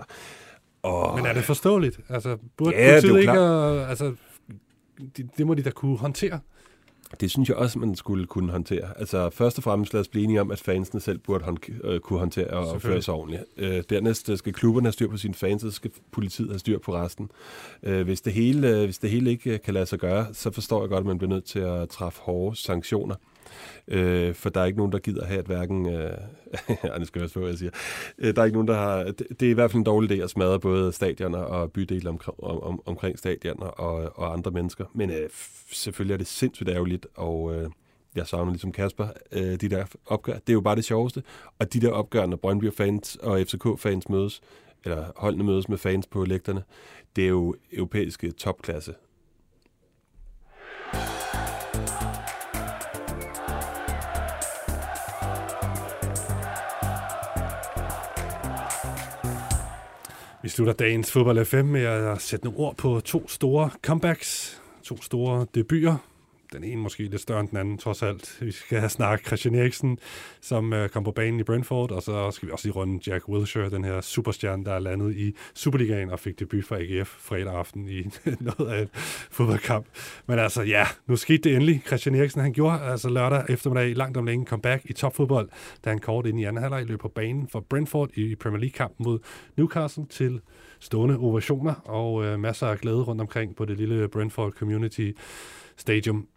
og... 0.83 1.17
Men 1.17 1.27
er 1.27 1.33
det 1.33 1.45
forståeligt? 1.45 2.01
Altså, 2.09 2.37
burde 2.57 2.77
ja, 2.77 3.01
politiet 3.01 3.21
ikke... 3.21 3.33
At, 3.33 3.89
altså, 3.89 4.13
det, 5.17 5.31
det 5.39 5.47
må 5.47 5.55
de 5.55 5.63
da 5.63 5.71
kunne 5.71 5.99
håndtere. 5.99 6.41
Det 7.21 7.31
synes 7.31 7.49
jeg 7.49 7.57
også, 7.57 7.79
man 7.79 7.97
skulle 7.97 8.27
kunne 8.27 8.53
håndtere. 8.53 8.99
Altså 8.99 9.31
først 9.31 9.59
og 9.59 9.65
fremmest 9.65 9.93
lad 9.93 10.01
os 10.01 10.09
blive 10.09 10.25
enige 10.25 10.41
om, 10.41 10.51
at 10.51 10.61
fansene 10.61 11.01
selv 11.01 11.19
burde 11.19 11.45
hånd- 11.45 11.85
øh, 11.87 12.01
kunne 12.01 12.19
håndtere 12.19 12.47
og 12.47 12.69
opføre 12.71 13.03
sig 13.03 13.15
ordentligt. 13.15 13.43
Øh, 13.57 13.83
dernæst 13.91 14.29
øh, 14.31 14.39
skal 14.39 14.53
klubberne 14.53 14.87
have 14.87 14.93
styr 14.93 15.09
på 15.09 15.17
sine 15.17 15.35
fans, 15.35 15.65
og 15.65 15.71
så 15.71 15.77
skal 15.77 15.91
politiet 16.13 16.49
have 16.49 16.59
styr 16.59 16.79
på 16.79 16.95
resten. 16.95 17.31
Øh, 17.83 18.03
hvis, 18.05 18.21
det 18.21 18.33
hele, 18.33 18.69
øh, 18.69 18.85
hvis 18.85 18.99
det 18.99 19.11
hele 19.11 19.31
ikke 19.31 19.59
kan 19.59 19.75
lade 19.75 19.87
sig 19.87 19.99
gøre, 19.99 20.27
så 20.33 20.51
forstår 20.51 20.83
jeg 20.83 20.89
godt, 20.89 21.01
at 21.01 21.07
man 21.07 21.19
bliver 21.19 21.31
nødt 21.31 21.45
til 21.45 21.59
at 21.59 21.89
træffe 21.89 22.21
hårde 22.23 22.57
sanktioner. 22.57 23.15
Øh, 23.89 24.35
for 24.35 24.51
der 24.51 24.61
er 24.61 24.65
ikke 24.65 24.79
nogen, 24.79 24.93
der 24.93 24.99
gider 24.99 25.25
have 25.25 25.41
et 25.41 25.47
hverken... 25.47 25.89
Øh, 25.89 26.19
ja, 26.85 26.99
det 26.99 27.07
skal 27.07 27.21
jeg 27.21 27.25
også 27.25 27.39
hvad 27.39 27.49
jeg 27.49 27.59
siger. 27.59 27.71
Øh, 28.19 28.37
der 28.37 28.41
er 28.41 28.45
ikke 28.45 28.57
nogen, 28.57 28.69
der 28.69 28.75
har... 28.75 29.05
Det, 29.05 29.27
det 29.41 29.47
er 29.47 29.51
i 29.51 29.55
hvert 29.55 29.71
fald 29.71 29.79
en 29.79 29.85
dårlig 29.85 30.19
idé 30.19 30.23
at 30.23 30.31
smadre 30.31 30.61
både 30.61 30.93
stadioner 30.93 31.39
og 31.39 31.73
bydele 31.73 32.09
om, 32.09 32.21
om, 32.43 32.83
omkring 32.87 33.19
stadioner 33.19 33.67
og, 33.67 34.19
og 34.19 34.33
andre 34.33 34.51
mennesker. 34.51 34.85
Men 34.95 35.11
øh, 35.11 35.31
selvfølgelig 35.73 36.15
er 36.15 36.19
det 36.19 36.27
sindssygt 36.27 36.69
ærgerligt, 36.69 37.07
og... 37.15 37.55
Øh, 37.57 37.71
jeg 38.15 38.27
savner 38.27 38.53
ligesom 38.53 38.73
Kasper, 38.73 39.09
øh, 39.33 39.61
de 39.61 39.69
der 39.69 39.85
opgør. 40.07 40.33
Det 40.33 40.49
er 40.49 40.53
jo 40.53 40.61
bare 40.61 40.77
det 40.77 40.85
sjoveste. 40.85 41.23
Og 41.59 41.73
de 41.73 41.81
der 41.81 41.91
opgør, 41.91 42.27
når 42.27 42.37
Brøndby-fans 42.37 43.17
og 43.17 43.41
FCK-fans 43.41 44.09
mødes, 44.09 44.41
eller 44.85 45.13
holdene 45.17 45.45
mødes 45.45 45.69
med 45.69 45.79
fans 45.79 46.07
på 46.07 46.25
lægterne, 46.25 46.63
det 47.17 47.25
er 47.25 47.29
jo 47.29 47.55
europæiske 47.73 48.31
topklasse. 48.31 48.95
Vi 60.45 60.49
slutter 60.49 60.75
dagens 60.75 61.13
fodbold 61.13 61.45
FM 61.45 61.65
med 61.65 61.85
at 61.85 62.21
sætte 62.21 62.45
nogle 62.45 62.59
ord 62.59 62.77
på 62.77 63.01
to 63.01 63.29
store 63.29 63.71
comebacks, 63.83 64.61
to 64.83 65.03
store 65.03 65.47
debuter 65.55 65.97
den 66.55 66.65
ene 66.65 66.81
måske 66.81 67.03
lidt 67.03 67.21
større 67.21 67.41
end 67.41 67.49
den 67.49 67.59
anden, 67.59 67.79
trods 67.79 68.03
alt. 68.03 68.39
Vi 68.41 68.51
skal 68.51 68.79
have 68.79 68.89
snakket 68.89 69.27
Christian 69.27 69.55
Eriksen, 69.55 69.99
som 70.41 70.73
øh, 70.73 70.89
kom 70.89 71.05
på 71.05 71.11
banen 71.11 71.41
i 71.41 71.43
Brentford, 71.43 71.91
og 71.91 72.03
så 72.03 72.31
skal 72.31 72.47
vi 72.47 72.53
også 72.53 72.69
lige 72.69 72.75
runde 72.75 73.11
Jack 73.11 73.29
Wilshere, 73.29 73.71
den 73.71 73.85
her 73.85 74.01
superstjerne, 74.01 74.65
der 74.65 74.73
er 74.73 74.79
landet 74.79 75.17
i 75.17 75.37
Superligaen 75.55 76.11
og 76.11 76.21
fik 76.21 76.39
debut 76.39 76.65
for 76.65 76.77
AGF 76.77 77.09
fredag 77.09 77.55
aften 77.55 77.89
i 77.89 78.03
noget 78.59 78.73
af 78.73 78.83
en 78.83 78.89
fodboldkamp. 79.31 79.87
Men 80.27 80.39
altså, 80.39 80.63
ja, 80.63 80.87
nu 81.07 81.17
skete 81.17 81.49
det 81.49 81.55
endelig. 81.55 81.83
Christian 81.87 82.15
Eriksen, 82.15 82.41
han 82.41 82.53
gjorde 82.53 82.81
altså 82.81 83.09
lørdag 83.09 83.45
eftermiddag 83.49 83.97
langt 83.97 84.17
om 84.17 84.27
længe 84.27 84.47
comeback 84.47 84.83
i 84.85 84.93
topfodbold, 84.93 85.49
da 85.85 85.91
han 85.91 85.99
kort 85.99 86.27
ind 86.27 86.41
i 86.41 86.45
anden 86.45 86.63
halvleg 86.63 86.87
løb 86.87 87.01
på 87.01 87.09
banen 87.09 87.49
for 87.49 87.61
Brentford 87.61 88.11
i 88.15 88.35
Premier 88.35 88.61
League-kampen 88.61 89.05
mod 89.05 89.19
Newcastle 89.57 90.07
til 90.11 90.41
stående 90.81 91.17
ovationer 91.19 91.75
og 91.85 92.25
øh, 92.25 92.39
masser 92.39 92.67
af 92.67 92.79
glæde 92.79 93.03
rundt 93.03 93.21
omkring 93.21 93.57
på 93.57 93.65
det 93.65 93.77
lille 93.77 94.09
Brentford 94.09 94.53
Community 94.53 95.11
Stadium. 95.77 96.34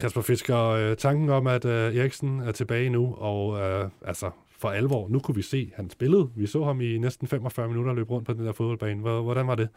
Kasper 0.00 0.20
Fisker, 0.20 0.58
øh, 0.58 0.96
tanken 0.96 1.30
om, 1.30 1.46
at 1.46 1.64
øh, 1.64 1.96
Eriksen 1.96 2.40
er 2.40 2.52
tilbage 2.52 2.90
nu, 2.90 3.14
og 3.14 3.60
øh, 3.60 3.88
altså 4.06 4.30
for 4.58 4.68
alvor, 4.68 5.08
nu 5.08 5.18
kunne 5.18 5.34
vi 5.34 5.42
se, 5.42 5.70
han 5.76 5.90
spillede. 5.90 6.28
Vi 6.36 6.46
så 6.46 6.64
ham 6.64 6.80
i 6.80 6.98
næsten 6.98 7.28
45 7.28 7.68
minutter 7.68 7.94
løbe 7.94 8.10
rundt 8.10 8.26
på 8.26 8.32
den 8.32 8.46
der 8.46 8.52
fodboldbane. 8.52 9.00
Hvordan 9.00 9.46
var 9.46 9.54
det? 9.54 9.68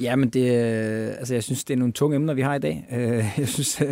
Ja, 0.00 0.16
men 0.16 0.28
det, 0.28 0.40
øh, 0.40 1.08
altså, 1.08 1.34
jeg 1.34 1.42
synes, 1.42 1.64
det 1.64 1.74
er 1.74 1.78
nogle 1.78 1.92
tunge 1.92 2.16
emner, 2.16 2.34
vi 2.34 2.40
har 2.40 2.54
i 2.54 2.58
dag. 2.58 2.84
Jeg 3.38 3.48
synes, 3.48 3.82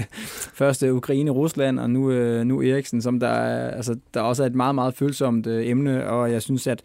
først 0.54 0.82
Ukraine, 0.82 1.30
Rusland, 1.30 1.80
og 1.80 1.90
nu, 1.90 2.10
nu 2.44 2.62
Eriksen, 2.62 3.02
som 3.02 3.20
der, 3.20 3.30
altså, 3.70 3.96
der 4.14 4.20
også 4.20 4.42
er 4.42 4.46
et 4.46 4.54
meget, 4.54 4.74
meget 4.74 4.94
følsomt 4.94 5.46
emne, 5.46 6.06
og 6.06 6.32
jeg 6.32 6.42
synes, 6.42 6.66
at 6.66 6.82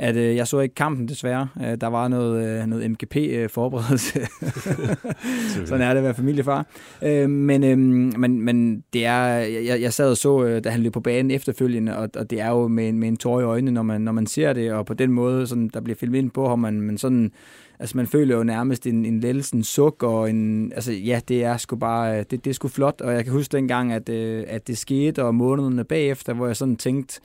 at 0.00 0.16
øh, 0.16 0.36
jeg 0.36 0.46
så 0.46 0.60
ikke 0.60 0.74
kampen 0.74 1.08
desværre. 1.08 1.48
Øh, 1.64 1.76
der 1.80 1.86
var 1.86 2.08
noget, 2.08 2.60
øh, 2.60 2.66
noget 2.66 2.90
MGP-forberedelse. 2.90 4.20
Øh, 4.20 5.66
Sådan 5.66 5.80
er 5.80 5.88
det 5.90 5.98
at 5.98 6.04
være 6.04 6.14
familiefar. 6.14 6.66
Øh, 7.02 7.30
men, 7.30 7.64
øh, 7.64 7.78
men, 8.18 8.40
men 8.40 8.84
det 8.92 9.06
er, 9.06 9.24
jeg, 9.66 9.80
jeg 9.80 9.92
sad 9.92 10.10
og 10.10 10.16
så, 10.16 10.44
øh, 10.44 10.64
da 10.64 10.70
han 10.70 10.80
løb 10.80 10.92
på 10.92 11.00
banen 11.00 11.30
efterfølgende, 11.30 11.96
og, 11.96 12.08
og 12.16 12.30
det 12.30 12.40
er 12.40 12.48
jo 12.48 12.68
med, 12.68 12.92
med 12.92 13.08
en 13.08 13.16
tår 13.16 13.40
i 13.40 13.44
øjnene, 13.44 13.70
når 13.70 13.82
man, 13.82 14.00
når 14.00 14.12
man 14.12 14.26
ser 14.26 14.52
det, 14.52 14.72
og 14.72 14.86
på 14.86 14.94
den 14.94 15.12
måde, 15.12 15.46
sådan, 15.46 15.68
der 15.74 15.80
bliver 15.80 15.96
filmet 15.96 16.18
ind 16.18 16.30
på 16.30 16.48
ham, 16.48 16.58
man, 16.58 16.80
men 16.80 16.98
sådan, 16.98 17.32
altså 17.78 17.96
man 17.96 18.06
føler 18.06 18.36
jo 18.36 18.42
nærmest 18.42 18.86
en, 18.86 19.04
en 19.04 19.20
lettelse, 19.20 19.56
en 19.56 19.64
suk, 19.64 20.02
og 20.02 20.30
en, 20.30 20.72
altså 20.74 20.92
ja, 20.92 21.20
det 21.28 21.44
er 21.44 21.56
sgu 21.56 21.76
bare, 21.76 22.18
det, 22.18 22.44
det 22.44 22.46
er 22.46 22.54
sgu 22.54 22.68
flot, 22.68 23.00
og 23.00 23.12
jeg 23.14 23.24
kan 23.24 23.32
huske 23.32 23.52
dengang, 23.52 23.92
at, 23.92 24.08
at 24.08 24.66
det 24.66 24.78
skete, 24.78 25.24
og 25.24 25.34
månederne 25.34 25.84
bagefter, 25.84 26.32
hvor 26.32 26.46
jeg 26.46 26.56
sådan 26.56 26.76
tænkte, 26.76 27.20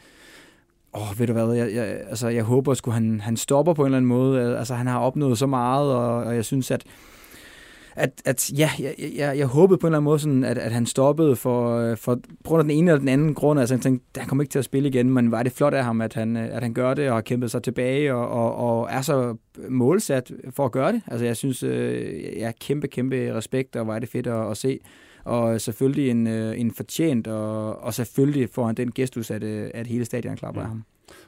åh, 0.96 1.12
oh, 1.12 1.20
ved 1.20 1.28
du 1.28 1.34
hvad, 1.34 1.54
jeg, 1.54 1.74
jeg, 1.74 1.86
altså, 2.10 2.28
jeg 2.28 2.44
håber, 2.44 2.72
at 2.72 2.94
han, 2.94 3.22
han 3.22 3.38
stopper 3.38 3.74
på 3.74 3.82
en 3.82 3.86
eller 3.86 3.98
anden 3.98 4.10
måde. 4.10 4.58
Altså, 4.58 4.74
han 4.74 4.88
har 4.88 5.00
opnået 5.00 5.38
så 5.38 5.48
meget, 5.48 5.94
og, 5.94 6.24
og 6.24 6.36
jeg 6.36 6.46
synes, 6.46 6.72
at 6.72 6.84
at, 7.96 8.22
at 8.26 8.52
ja, 8.58 8.70
jeg, 8.80 8.96
jeg, 9.16 9.38
jeg 9.38 9.48
håbede 9.48 9.78
på 9.78 9.88
en 9.88 9.92
eller 9.92 9.98
anden 9.98 10.06
måde, 10.06 10.20
sådan, 10.20 10.44
at, 10.44 10.58
at 10.58 10.72
han 10.72 10.86
stoppede 10.86 11.36
for, 11.36 11.78
øh, 11.78 11.98
for 11.98 12.16
på 12.16 12.50
grund 12.50 12.60
af 12.60 12.64
den 12.64 12.72
ene 12.72 12.92
eller 12.92 13.00
den 13.00 13.08
anden 13.08 13.34
grund. 13.34 13.60
Altså, 13.60 13.76
jeg 13.76 13.82
tænkte, 13.82 14.20
han 14.20 14.28
kommer 14.28 14.44
ikke 14.44 14.52
til 14.52 14.60
at 14.60 14.66
spille 14.66 14.90
igen, 14.90 15.10
men 15.10 15.32
var 15.32 15.44
det 15.44 15.52
flot 15.52 15.74
af 15.74 15.84
ham, 15.84 16.02
at 16.02 16.14
han, 16.14 16.38
øh, 16.38 16.56
at 16.56 16.64
han 16.64 16.74
gør 16.74 16.94
det 16.94 17.10
og 17.10 17.16
har 17.16 17.22
kæmpet 17.22 17.52
sig 17.52 17.64
tilbage 17.64 18.14
og, 18.14 18.30
og, 18.30 18.56
og 18.56 18.88
er 18.92 19.02
så 19.02 19.36
målsat 19.70 20.32
for 20.50 20.66
at 20.66 20.72
gøre 20.72 20.92
det. 20.92 21.02
Altså, 21.08 21.26
jeg 21.26 21.38
synes, 21.38 21.64
øh, 21.64 22.24
jeg 22.40 22.48
har 22.48 22.54
kæmpe, 22.62 22.88
kæmpe 22.88 23.34
respekt, 23.34 23.76
og 23.76 23.88
var 23.88 24.00
det 24.00 24.10
fedt 24.10 24.28
at, 24.28 24.52
at 24.52 24.58
se 24.58 24.80
og 25.26 25.62
selvfølgelig 25.62 26.10
en, 26.10 26.28
øh, 26.28 26.60
en 26.60 26.72
fortjent, 26.72 27.28
og, 27.28 27.84
og 27.84 27.94
selvfølgelig 27.94 28.50
får 28.50 28.66
han 28.66 28.76
den 28.76 28.92
gestus, 28.92 29.32
at, 29.32 29.44
øh, 29.44 29.70
at 29.74 29.88
hele 29.88 30.06
stadion 30.06 30.36
klapper 30.36 30.62
ja. 30.62 30.66
af 30.66 30.70
ham. 30.70 30.84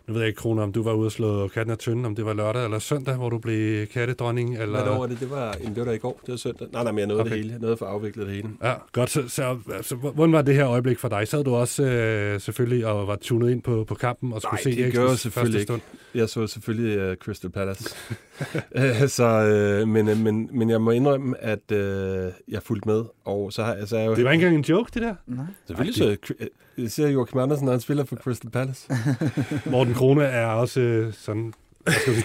Nu 0.07 0.13
ved 0.13 0.21
jeg 0.21 0.27
ikke, 0.27 0.37
Kroner, 0.37 0.63
om 0.63 0.71
du 0.73 0.83
var 0.83 0.93
ude 0.93 1.05
og 1.05 1.11
slå 1.11 1.47
katten 1.47 1.71
af 1.71 1.77
tynden, 1.77 2.05
om 2.05 2.15
det 2.15 2.25
var 2.25 2.33
lørdag 2.33 2.63
eller 2.63 2.79
søndag, 2.79 3.15
hvor 3.15 3.29
du 3.29 3.37
blev 3.37 3.87
kattedronning? 3.87 4.57
Eller... 4.57 4.83
Hvad 4.83 4.97
var 4.97 5.07
det? 5.07 5.19
Det 5.19 5.29
var, 5.29 5.51
det 5.51 5.77
var 5.77 5.83
der 5.83 5.91
i 5.91 5.97
går, 5.97 6.19
det 6.25 6.31
var 6.31 6.37
søndag. 6.37 6.67
Nej, 6.73 6.83
nej, 6.83 6.91
men 6.91 6.99
jeg 6.99 7.07
nåede 7.07 7.21
okay. 7.21 7.31
det 7.31 7.37
hele. 7.37 7.51
Jeg 7.51 7.59
nåede 7.59 7.77
for 7.77 7.85
afviklet 7.85 8.27
det 8.27 8.35
hele. 8.35 8.49
Ja, 8.63 8.73
godt. 8.91 9.09
Så, 9.09 9.27
så, 9.27 9.57
så, 9.81 9.95
hvordan 9.95 10.33
var 10.33 10.41
det 10.41 10.55
her 10.55 10.67
øjeblik 10.67 10.99
for 10.99 11.07
dig? 11.07 11.27
Sad 11.27 11.43
du 11.43 11.55
også 11.55 11.83
øh, 11.83 12.41
selvfølgelig 12.41 12.85
og 12.85 13.07
var 13.07 13.15
tunet 13.15 13.51
ind 13.51 13.61
på, 13.61 13.83
på 13.83 13.95
kampen 13.95 14.33
og 14.33 14.41
skulle 14.41 14.61
nej, 14.65 14.75
se 14.75 14.83
det 14.83 14.93
gør 14.93 15.09
jeg 15.09 15.17
selvfølgelig 15.17 15.61
ikke. 15.61 15.81
Jeg 16.15 16.29
så 16.29 16.47
selvfølgelig 16.47 17.09
uh, 17.11 17.15
Crystal 17.15 17.49
Palace. 17.49 17.95
Øh, 18.75 19.09
så, 19.17 19.23
øh, 19.23 19.87
men, 19.87 20.09
øh, 20.09 20.17
men, 20.17 20.49
men 20.51 20.69
jeg 20.69 20.81
må 20.81 20.91
indrømme, 20.91 21.43
at 21.43 21.71
øh, 21.71 22.31
jeg 22.47 22.63
fulgte 22.63 22.89
med. 22.89 23.03
Og 23.25 23.53
så 23.53 23.63
har, 23.63 23.73
altså, 23.73 23.97
jeg 23.97 24.07
jo... 24.07 24.15
Det 24.15 24.25
var 24.25 24.31
ikke 24.31 24.45
engang 24.45 24.65
en 24.65 24.69
joke, 24.69 24.91
det 24.93 25.01
der? 25.01 25.15
Nej. 25.27 25.45
Selvfølgelig 25.67 25.95
så 25.95 26.35
jeg 26.77 26.91
ser 26.91 27.07
Joachim 27.07 27.39
Andersen, 27.39 27.65
når 27.65 27.71
han 27.71 27.81
spiller 27.81 28.03
for 28.03 28.15
Crystal 28.15 28.51
Palace. 28.51 28.93
Morten 29.71 29.93
Krone 29.93 30.23
er 30.23 30.45
også 30.45 30.79
øh, 30.79 31.13
sådan 31.13 31.53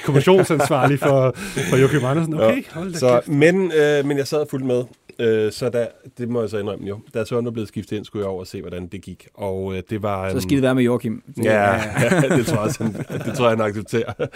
kommissionsansvarlig 0.04 0.98
for, 0.98 1.34
for 1.70 1.76
Joachim 1.76 2.04
Andersen. 2.04 2.34
Okay, 2.40 2.62
hold 2.70 2.92
da 2.92 2.98
så, 2.98 3.20
men, 3.26 3.72
øh, 3.72 4.06
men 4.06 4.16
jeg 4.18 4.26
sad 4.26 4.46
fuldt 4.50 4.64
med, 4.64 4.84
øh, 5.22 5.52
så 5.52 5.70
der, 5.70 5.86
det 6.18 6.28
må 6.28 6.40
jeg 6.40 6.50
så 6.50 6.58
indrømme 6.58 6.88
jo. 6.88 7.00
Da 7.14 7.24
så 7.24 7.40
var 7.40 7.50
blevet 7.50 7.68
skiftet 7.68 7.96
ind, 7.96 8.04
skulle 8.04 8.22
jeg 8.22 8.30
over 8.30 8.40
og 8.40 8.46
se, 8.46 8.60
hvordan 8.60 8.86
det 8.86 9.02
gik. 9.02 9.28
Og 9.34 9.76
øh, 9.76 9.82
det 9.90 10.02
var... 10.02 10.30
Så 10.30 10.40
skal 10.40 10.50
det 10.50 10.62
være 10.62 10.74
med 10.74 10.82
Joachim. 10.82 11.22
Ja, 11.44 11.74
ja, 11.74 12.20
det 12.36 12.46
tror 12.46 12.56
jeg 12.56 12.64
også, 12.64 12.84
han, 12.84 12.92
det 13.26 13.34
tror 13.34 13.48
jeg, 13.48 13.58
han 13.58 13.66
accepterer. 13.66 14.12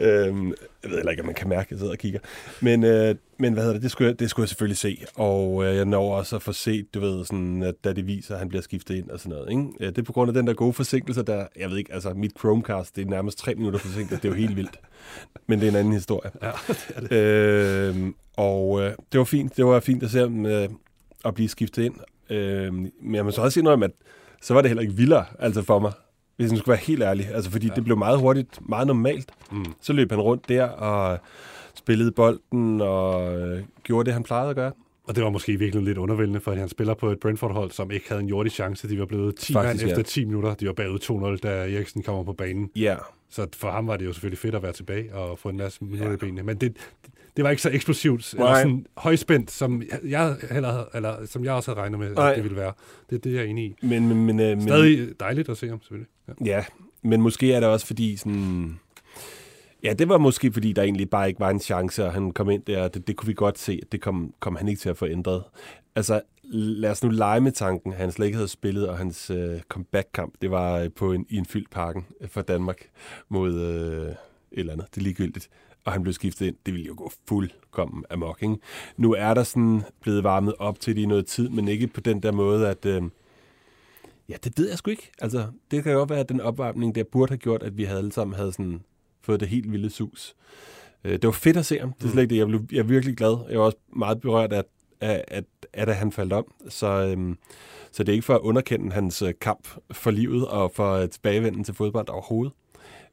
øhm, 0.00 0.46
jeg 0.82 0.90
ved 0.90 0.96
heller 0.96 1.10
ikke, 1.10 1.22
om 1.22 1.26
man 1.26 1.34
kan 1.34 1.48
mærke, 1.48 1.66
at 1.66 1.70
jeg 1.70 1.78
sidder 1.78 1.92
og 1.92 1.98
kigger. 1.98 2.20
Men, 2.60 2.84
øh, 2.84 3.14
men 3.38 3.52
hvad 3.52 3.62
hedder 3.62 3.74
det, 3.74 3.82
det 3.82 3.90
skulle, 3.90 4.08
jeg, 4.08 4.20
det 4.20 4.30
skulle 4.30 4.44
jeg 4.44 4.48
selvfølgelig 4.48 4.76
se. 4.76 5.04
Og 5.14 5.64
øh, 5.64 5.76
jeg 5.76 5.84
når 5.84 6.14
også 6.16 6.36
at 6.36 6.42
få 6.42 6.52
set, 6.52 6.94
du 6.94 7.00
ved, 7.00 7.24
sådan, 7.24 7.62
at 7.62 7.74
da 7.84 7.92
det 7.92 8.06
viser, 8.06 8.34
at 8.34 8.38
han 8.38 8.48
bliver 8.48 8.62
skiftet 8.62 8.94
ind 8.94 9.10
og 9.10 9.18
sådan 9.18 9.30
noget. 9.30 9.50
Ikke? 9.50 9.92
Det 9.92 9.98
er 9.98 10.02
på 10.02 10.12
grund 10.12 10.28
af 10.28 10.34
den 10.34 10.46
der 10.46 10.54
gode 10.54 10.72
forsinkelse, 10.72 11.22
der, 11.22 11.46
jeg 11.56 11.70
ved 11.70 11.78
ikke, 11.78 11.94
altså 11.94 12.14
mit 12.14 12.32
Chromecast, 12.38 12.96
det 12.96 13.06
er 13.06 13.10
nærmest 13.10 13.38
tre 13.38 13.54
minutter 13.54 13.78
forsinket, 13.78 14.22
det 14.22 14.24
er 14.24 14.32
jo 14.32 14.34
helt 14.34 14.56
vildt. 14.56 14.78
Men 15.46 15.60
det 15.60 15.66
er 15.66 15.70
en 15.70 15.76
anden 15.76 15.92
historie. 15.92 16.30
Ja, 16.42 16.50
det 16.68 16.92
er 16.96 17.00
det. 17.00 17.96
Øh, 17.96 18.12
og 18.36 18.80
øh, 18.82 18.92
det 19.12 19.18
var 19.18 19.24
fint, 19.24 19.56
det 19.56 19.66
var 19.66 19.80
fint 19.80 20.02
at 20.02 20.10
se 20.10 20.18
ham 20.18 20.46
øh, 20.46 20.68
at 21.24 21.34
blive 21.34 21.48
skiftet 21.48 21.82
ind. 21.82 21.94
Øh, 22.30 22.74
men 22.74 23.14
jeg 23.14 23.24
må 23.24 23.30
så 23.30 23.42
også 23.42 23.60
indrømme, 23.60 23.84
at 23.84 23.90
så 24.42 24.54
var 24.54 24.60
det 24.62 24.68
heller 24.68 24.82
ikke 24.82 24.94
vildere 24.94 25.24
altså 25.38 25.62
for 25.62 25.78
mig 25.78 25.92
hvis 26.40 26.50
man 26.50 26.58
skulle 26.58 26.72
være 26.72 26.84
helt 26.86 27.02
ærlig. 27.02 27.28
Altså, 27.34 27.50
fordi 27.50 27.66
ja. 27.66 27.74
det 27.74 27.84
blev 27.84 27.96
meget 27.96 28.18
hurtigt, 28.18 28.68
meget 28.68 28.86
normalt. 28.86 29.30
Mm. 29.52 29.64
Så 29.80 29.92
løb 29.92 30.10
han 30.10 30.20
rundt 30.20 30.48
der 30.48 30.64
og 30.64 31.18
spillede 31.74 32.12
bolden 32.12 32.80
og 32.80 33.38
øh, 33.38 33.62
gjorde 33.82 34.06
det, 34.06 34.12
han 34.12 34.22
plejede 34.22 34.50
at 34.50 34.56
gøre. 34.56 34.72
Og 35.08 35.16
det 35.16 35.24
var 35.24 35.30
måske 35.30 35.56
virkelig 35.56 35.84
lidt 35.84 35.98
undervældende, 35.98 36.40
for 36.40 36.52
han 36.52 36.68
spiller 36.68 36.94
på 36.94 37.10
et 37.10 37.20
Brentford-hold, 37.20 37.70
som 37.70 37.90
ikke 37.90 38.08
havde 38.08 38.22
en 38.22 38.28
jordig 38.28 38.52
chance. 38.52 38.88
De 38.88 38.98
var 38.98 39.06
blevet 39.06 39.36
10 39.36 39.52
Faktisk, 39.52 39.84
mand 39.84 39.90
efter 39.90 39.98
ja. 39.98 40.02
10 40.02 40.24
minutter. 40.24 40.54
De 40.54 40.66
var 40.66 40.72
bagud 40.72 41.36
2-0, 41.36 41.48
da 41.48 41.48
Eriksen 41.48 42.02
kommer 42.02 42.24
på 42.24 42.32
banen. 42.32 42.70
Ja. 42.76 42.96
Så 43.30 43.46
for 43.56 43.70
ham 43.70 43.86
var 43.86 43.96
det 43.96 44.04
jo 44.04 44.12
selvfølgelig 44.12 44.38
fedt 44.38 44.54
at 44.54 44.62
være 44.62 44.72
tilbage 44.72 45.14
og 45.14 45.38
få 45.38 45.48
en 45.48 45.56
masse 45.56 45.84
minutter 45.84 46.08
ja. 46.08 46.14
i 46.14 46.16
benene. 46.16 46.42
Men 46.42 46.56
det, 46.56 46.76
det 47.36 47.44
var 47.44 47.50
ikke 47.50 47.62
så 47.62 47.70
eksplosivt, 47.70 48.34
Nej. 48.38 48.48
eller 48.48 48.62
sådan 48.62 48.86
højspændt, 48.96 49.50
som 49.50 49.82
jeg, 50.04 50.36
heller, 50.50 50.84
eller, 50.94 51.26
som 51.26 51.44
jeg 51.44 51.52
også 51.52 51.70
havde 51.70 51.80
regnet 51.80 52.00
med, 52.00 52.14
Nej. 52.14 52.30
at 52.30 52.36
det 52.36 52.44
ville 52.44 52.56
være. 52.56 52.72
Det 53.10 53.16
er 53.16 53.20
det, 53.20 53.32
jeg 53.32 53.40
er 53.40 53.44
enig 53.44 53.64
i. 53.64 53.74
Men, 53.82 54.08
men, 54.08 54.26
men, 54.26 54.40
øh, 54.40 54.62
Stadig 54.62 55.20
dejligt 55.20 55.48
at 55.48 55.56
se 55.56 55.68
ham, 55.68 55.82
selvfølgelig. 55.82 56.08
Ja. 56.28 56.32
ja, 56.44 56.64
men 57.02 57.22
måske 57.22 57.52
er 57.52 57.60
det 57.60 57.68
også 57.68 57.86
fordi 57.86 58.16
sådan... 58.16 58.80
Ja, 59.82 59.92
det 59.92 60.08
var 60.08 60.18
måske, 60.18 60.52
fordi 60.52 60.72
der 60.72 60.82
egentlig 60.82 61.10
bare 61.10 61.28
ikke 61.28 61.40
var 61.40 61.50
en 61.50 61.60
chance, 61.60 62.04
og 62.04 62.12
han 62.12 62.30
kom 62.30 62.50
ind 62.50 62.62
der, 62.62 62.88
det, 62.88 63.06
det 63.06 63.16
kunne 63.16 63.26
vi 63.26 63.34
godt 63.34 63.58
se, 63.58 63.78
at 63.82 63.92
det 63.92 64.00
kom, 64.00 64.34
kom 64.40 64.56
han 64.56 64.68
ikke 64.68 64.80
til 64.80 64.88
at 64.88 64.96
få 64.96 65.06
ændret. 65.06 65.42
Altså, 65.96 66.20
lad 66.52 66.90
os 66.90 67.04
nu 67.04 67.10
lege 67.10 67.40
med 67.40 67.52
tanken, 67.52 67.92
han 67.92 68.12
slet 68.12 68.26
ikke 68.26 68.36
havde 68.36 68.48
spillet, 68.48 68.88
og 68.88 68.98
hans 68.98 69.30
øh, 69.30 69.60
comeback-kamp, 69.68 70.34
det 70.42 70.50
var 70.50 70.78
øh, 70.78 70.90
på 70.96 71.12
en, 71.12 71.26
i 71.28 71.36
en 71.36 71.46
fyldt 71.46 71.70
parken 71.70 72.06
for 72.26 72.42
Danmark 72.42 72.88
mod 73.28 73.54
øh, 73.54 74.08
et 74.08 74.16
eller 74.52 74.72
andet. 74.72 74.86
Det 74.94 75.00
er 75.00 75.04
ligegyldigt 75.04 75.50
og 75.84 75.92
han 75.92 76.02
blev 76.02 76.12
skiftet 76.12 76.46
ind, 76.46 76.56
det 76.66 76.74
ville 76.74 76.86
jo 76.86 76.94
gå 76.96 77.12
fuldkommen 77.28 78.04
amok. 78.10 78.42
Ikke? 78.42 78.56
Nu 78.96 79.14
er 79.14 79.34
der 79.34 79.42
sådan 79.42 79.82
blevet 80.00 80.24
varmet 80.24 80.54
op 80.58 80.80
til 80.80 80.96
det 80.96 81.02
i 81.02 81.06
noget 81.06 81.26
tid, 81.26 81.48
men 81.48 81.68
ikke 81.68 81.86
på 81.86 82.00
den 82.00 82.22
der 82.22 82.32
måde, 82.32 82.68
at... 82.68 82.86
Øh, 82.86 83.02
ja, 84.28 84.34
det 84.44 84.52
ved 84.58 84.68
jeg 84.68 84.78
sgu 84.78 84.90
ikke. 84.90 85.10
Altså, 85.18 85.46
det 85.70 85.82
kan 85.82 85.92
jo 85.92 86.02
være, 86.02 86.18
at 86.18 86.28
den 86.28 86.40
opvarmning 86.40 86.94
der 86.94 87.04
burde 87.04 87.30
have 87.30 87.38
gjort, 87.38 87.62
at 87.62 87.76
vi 87.76 87.84
havde 87.84 87.98
alle 87.98 88.12
sammen 88.12 88.36
havde 88.36 88.52
sådan 88.52 88.80
fået 89.22 89.40
det 89.40 89.48
helt 89.48 89.72
vilde 89.72 89.90
sus. 89.90 90.34
Øh, 91.04 91.12
det 91.12 91.24
var 91.24 91.30
fedt 91.30 91.56
at 91.56 91.66
se 91.66 91.78
ham. 91.78 91.92
Det 91.92 92.04
er 92.04 92.10
slet 92.10 92.22
ikke 92.22 92.34
det. 92.34 92.38
Jeg, 92.38 92.46
blev, 92.46 92.60
jeg 92.72 92.78
er 92.78 92.82
virkelig 92.82 93.16
glad. 93.16 93.36
Jeg 93.50 93.58
var 93.58 93.64
også 93.64 93.78
meget 93.96 94.20
berørt 94.20 94.52
af, 94.52 94.64
at, 95.00 95.24
at, 95.28 95.44
at, 95.72 95.88
at 95.88 95.96
han 95.96 96.12
faldt 96.12 96.32
om. 96.32 96.52
Så, 96.68 96.86
øhm, 96.86 97.36
så 97.92 98.02
det 98.02 98.08
er 98.08 98.14
ikke 98.14 98.26
for 98.26 98.34
at 98.34 98.40
underkende 98.40 98.92
hans 98.92 99.22
øh, 99.22 99.34
kamp 99.40 99.68
for 99.92 100.10
livet 100.10 100.48
og 100.48 100.72
for 100.74 101.06
tilbagevenden 101.06 101.64
til 101.64 101.74
fodbold 101.74 102.08
overhovedet. 102.08 102.52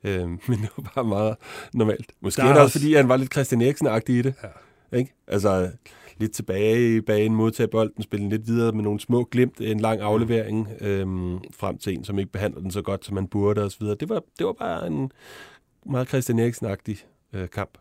Øh, 0.03 0.29
men 0.49 0.59
det 0.61 0.69
var 0.77 0.91
bare 0.95 1.05
meget 1.05 1.35
normalt. 1.73 2.11
Måske 2.21 2.41
er 2.41 2.53
det 2.53 2.61
også, 2.61 2.79
fordi 2.79 2.93
han 2.93 3.09
var 3.09 3.17
lidt 3.17 3.33
Christian 3.33 3.61
Eriksen-agtig 3.61 4.09
i 4.15 4.21
det. 4.21 4.33
Ja. 4.43 4.97
Ikke? 4.97 5.13
Altså, 5.27 5.71
lidt 6.17 6.31
tilbage 6.31 6.95
i 6.95 7.01
banen, 7.01 7.35
modtage 7.35 7.67
bolden, 7.67 8.03
spille 8.03 8.29
lidt 8.29 8.47
videre 8.47 8.71
med 8.71 8.83
nogle 8.83 8.99
små 8.99 9.23
glimt, 9.23 9.61
en 9.61 9.79
lang 9.79 10.01
aflevering 10.01 10.69
øhm, 10.81 11.39
frem 11.53 11.77
til 11.77 11.93
en, 11.93 12.03
som 12.03 12.19
ikke 12.19 12.31
behandler 12.31 12.61
den 12.61 12.71
så 12.71 12.81
godt, 12.81 13.05
som 13.05 13.15
man 13.15 13.27
burde 13.27 13.63
osv. 13.63 13.85
Det 13.85 14.09
var, 14.09 14.23
det 14.39 14.45
var 14.45 14.53
bare 14.53 14.87
en 14.87 15.11
meget 15.85 16.07
Christian 16.07 16.39
Eriksen-agtig 16.39 17.05
øh, 17.33 17.49
kamp. 17.49 17.77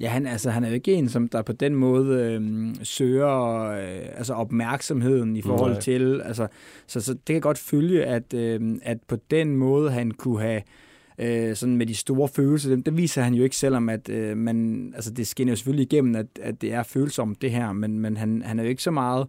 Ja, 0.00 0.08
han, 0.08 0.26
altså, 0.26 0.50
han 0.50 0.64
er 0.64 0.68
jo 0.68 0.74
ikke 0.74 0.92
en, 0.92 1.08
som 1.08 1.28
der 1.28 1.42
på 1.42 1.52
den 1.52 1.74
måde 1.74 2.20
øh, 2.20 2.74
søger 2.82 3.60
øh, 3.70 4.18
altså 4.18 4.34
opmærksomheden 4.34 5.36
i 5.36 5.42
forhold 5.42 5.72
Nej. 5.72 5.80
til... 5.80 6.22
Altså, 6.24 6.46
så, 6.86 7.00
så 7.00 7.14
det 7.14 7.34
kan 7.34 7.40
godt 7.40 7.58
følge, 7.58 8.04
at, 8.04 8.34
øh, 8.34 8.78
at 8.82 8.98
på 9.08 9.16
den 9.30 9.56
måde 9.56 9.90
han 9.90 10.10
kunne 10.10 10.40
have 10.40 10.62
øh, 11.18 11.56
sådan 11.56 11.76
med 11.76 11.86
de 11.86 11.94
store 11.94 12.28
følelser, 12.28 12.70
dem, 12.70 12.82
det 12.82 12.96
viser 12.96 13.22
han 13.22 13.34
jo 13.34 13.44
ikke, 13.44 13.56
selvom 13.56 13.88
at 13.88 14.08
øh, 14.08 14.36
man, 14.36 14.92
altså 14.94 15.10
det 15.10 15.26
skinner 15.26 15.52
jo 15.52 15.56
selvfølgelig 15.56 15.92
igennem, 15.92 16.16
at, 16.16 16.26
at 16.42 16.62
det 16.62 16.72
er 16.72 16.82
følsomt 16.82 17.42
det 17.42 17.50
her, 17.50 17.72
men, 17.72 17.98
men 17.98 18.16
han, 18.16 18.42
han 18.42 18.58
er 18.58 18.62
jo 18.62 18.68
ikke 18.68 18.82
så 18.82 18.90
meget 18.90 19.26
udad 19.26 19.28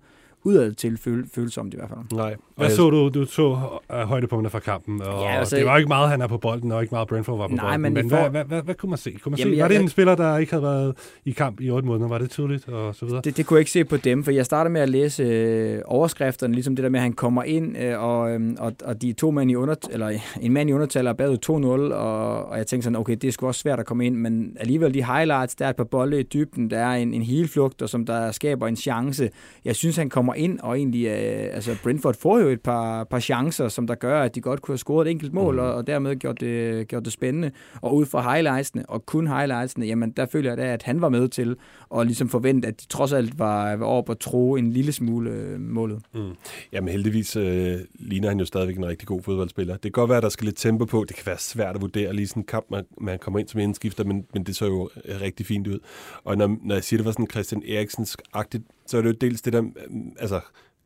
til 0.78 0.98
føl, 0.98 1.26
følsomt 1.36 1.74
i 1.74 1.78
hvert 1.78 1.90
fald. 1.90 2.00
Nej. 2.18 2.36
Hvad 2.58 2.70
så 2.70 2.90
du? 2.90 3.10
Du 3.10 3.26
så 3.26 3.48
uh, 3.94 3.96
højdepunkter 3.96 4.50
fra 4.50 4.60
kampen, 4.60 5.02
og 5.02 5.22
Ja, 5.24 5.38
altså- 5.40 5.56
det 5.56 5.66
var 5.66 5.78
ikke 5.78 5.88
meget, 5.88 6.10
han 6.10 6.22
er 6.22 6.28
på 6.28 6.38
bolden, 6.38 6.72
og 6.72 6.82
ikke 6.82 6.96
meget 6.96 7.08
Brentford 7.08 7.38
var 7.38 7.48
på 7.48 7.56
Nej, 7.56 7.66
bolden. 7.66 7.82
men 7.82 7.94
men 7.94 8.10
for- 8.10 8.18
hvad, 8.18 8.30
hvad, 8.30 8.44
hvad, 8.46 8.62
hvad, 8.62 8.76
kunne 8.76 8.90
man 8.90 8.98
se? 8.98 9.12
Kunne 9.24 9.32
man 9.32 9.40
Jamen, 9.40 9.54
se? 9.54 9.58
jeg- 9.58 9.64
Var 9.64 9.68
det 9.68 9.76
en 9.78 9.82
jeg- 9.82 9.90
spiller, 9.90 10.16
der 10.16 10.38
ikke 10.38 10.52
havde 10.52 10.64
været 10.64 10.96
i 11.26 11.32
kamp 11.32 11.62
i 11.62 11.70
otte 11.70 11.88
måneder? 11.88 12.08
Var 12.08 12.18
det 12.18 12.30
tydeligt, 12.30 12.68
og 12.70 12.96
så 12.96 13.06
videre? 13.06 13.22
Det, 13.22 13.38
det 13.38 13.46
kunne 13.46 13.56
jeg 13.56 13.62
ikke 13.62 13.72
se 13.72 13.84
på 13.86 13.98
dem, 13.98 14.24
for 14.24 14.32
jeg 14.32 14.46
starter 14.46 14.72
med 14.72 14.82
at 14.82 14.90
læse 14.90 15.24
øh, 15.24 15.82
overskrifterne, 15.86 16.54
ligesom 16.54 16.76
det 16.76 16.84
der 16.84 16.90
med, 16.90 17.00
at 17.00 17.04
han 17.04 17.14
kommer 17.14 17.44
ind, 17.44 17.78
øh, 17.78 18.04
og, 18.04 18.32
øh, 18.32 18.42
og, 18.60 18.74
og 18.86 19.02
de 19.02 19.14
to 19.14 19.32
mænd 19.32 19.52
i 19.52 19.56
under, 19.56 19.76
eller 19.92 20.12
en 20.42 20.54
mand 20.54 20.70
i 20.70 20.74
undertal 20.74 21.08
er 21.08 21.14
bagud 21.14 21.38
2-0, 21.46 21.94
og, 21.96 22.46
og 22.46 22.58
jeg 22.58 22.68
tænkte 22.68 22.84
sådan, 22.84 22.96
okay, 22.96 23.16
det 23.16 23.28
er 23.28 23.32
sgu 23.32 23.48
også 23.48 23.62
svært 23.62 23.80
at 23.80 23.86
komme 23.86 24.06
ind, 24.06 24.16
men 24.16 24.58
alligevel 24.60 24.94
de 24.94 25.04
highlights, 25.04 25.56
der 25.56 25.66
er 25.66 25.70
et 25.70 25.76
par 25.76 25.84
bolde 25.84 26.20
i 26.20 26.24
dybden, 26.24 26.70
der 26.70 26.78
er 26.80 26.96
en, 26.96 27.14
en 27.14 27.22
helflugt, 27.22 27.82
og 27.82 27.90
som 27.90 28.06
der 28.06 28.32
skaber 28.32 28.68
en 28.68 28.76
chance. 28.76 29.30
Jeg 29.66 29.76
synes, 29.76 29.98
han 29.98 30.10
kommer 30.10 30.34
ind, 30.36 30.60
og 30.60 30.78
egentlig, 30.78 31.06
øh, 31.06 31.56
altså 31.56 31.76
Brentford 31.84 32.16
får 32.16 32.40
jo 32.40 32.48
et 32.48 32.62
par, 32.62 33.04
par 33.04 33.20
chancer, 33.20 33.68
som 33.68 33.88
der 33.88 33.96
gør, 33.96 34.22
at 34.22 34.36
de 34.36 34.42
godt 34.42 34.62
kunne 34.62 34.74
have 34.74 34.78
scoret 34.78 35.08
et 35.08 35.12
enkelt 35.12 35.34
mål, 35.34 35.54
mm. 35.54 35.60
og, 35.60 35.74
og 35.74 35.88
dermed 35.88 36.16
gjort 36.16 36.42
det, 36.42 36.88
gjort 36.88 37.06
det 37.06 37.14
spændende. 37.14 37.52
Og 37.82 37.96
ud 37.96 38.06
fra 38.06 38.34
highlightsene, 38.34 38.90
og 38.90 39.06
kun 39.06 39.28
highlightsene, 39.28 39.86
jamen 39.86 40.12
der 40.12 40.26
føler 40.26 40.50
jeg 40.50 40.58
da, 40.58 40.74
at 40.74 40.84
han 40.84 41.02
var 41.02 41.10
med 41.10 41.28
til 41.28 41.56
at 41.98 42.06
ligesom 42.06 42.30
forvente, 42.30 42.68
at 42.68 42.82
de 42.82 42.88
trods 42.88 43.14
alt 43.14 43.40
var, 43.40 43.76
var 43.76 43.86
oppe 43.86 44.12
at 44.12 44.20
tro 44.20 44.56
en 44.56 44.72
lille 44.72 44.92
smule 44.92 45.30
øh, 45.30 45.60
målet. 45.60 46.02
Mm. 46.14 46.32
Jamen 46.72 46.90
heldigvis 46.90 47.36
øh, 47.36 47.78
ligner 48.00 48.30
han 48.30 48.40
jo 48.40 48.46
stadigvæk 48.46 48.78
en 48.78 48.86
rigtig 48.86 49.08
god 49.08 49.22
fodboldspiller. 49.22 49.74
Det 49.74 49.82
kan 49.82 49.92
godt 49.92 50.10
være, 50.10 50.18
at 50.18 50.24
der 50.24 50.30
skal 50.30 50.46
lidt 50.46 50.58
tempo 50.58 50.86
på. 50.86 51.06
Det 51.08 51.16
kan 51.16 51.26
være 51.26 51.38
svært 51.38 51.76
at 51.76 51.82
vurdere 51.82 52.14
lige 52.14 52.28
sådan 52.28 52.42
en 52.42 52.48
kamp, 52.48 52.66
man, 52.72 52.84
man 53.02 53.20
kommer 53.20 53.40
ind 53.40 53.48
som 53.48 53.60
indskifter, 53.60 54.04
men, 54.04 54.26
men 54.34 54.44
det 54.44 54.56
så 54.56 54.66
jo 54.66 54.90
øh, 55.06 55.22
rigtig 55.22 55.46
fint 55.46 55.68
ud. 55.68 55.80
Og 56.24 56.38
når, 56.38 56.58
når 56.64 56.76
jeg 56.76 56.84
siger, 56.84 56.98
det 56.98 57.06
var 57.06 57.12
sådan 57.12 57.30
Christian 57.30 57.64
Eriksens-agtigt, 57.64 58.75
så 58.86 58.98
er 58.98 59.02
det 59.02 59.10
jo 59.10 59.16
dels 59.22 59.42
det 59.42 59.54
der, 59.54 59.62
mm, 59.62 60.16
altså, 60.20 60.40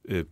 øh, 0.05 0.23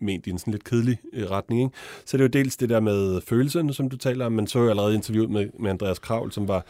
ment 0.00 0.26
i 0.26 0.30
en 0.30 0.38
sådan 0.38 0.52
lidt 0.52 0.64
kedelig 0.64 0.98
øh, 1.12 1.30
retning, 1.30 1.62
ikke? 1.62 1.76
så 2.04 2.16
er 2.16 2.18
det 2.18 2.24
jo 2.24 2.40
dels 2.40 2.56
det 2.56 2.68
der 2.68 2.80
med 2.80 3.20
følelserne, 3.20 3.74
som 3.74 3.90
du 3.90 3.96
taler 3.96 4.26
om. 4.26 4.32
Man 4.32 4.46
så 4.46 4.58
jo 4.58 4.70
allerede 4.70 4.94
interviewet 4.94 5.30
med, 5.30 5.48
med 5.58 5.70
Andreas 5.70 5.98
Kravl, 5.98 6.32
som 6.32 6.48
var 6.48 6.64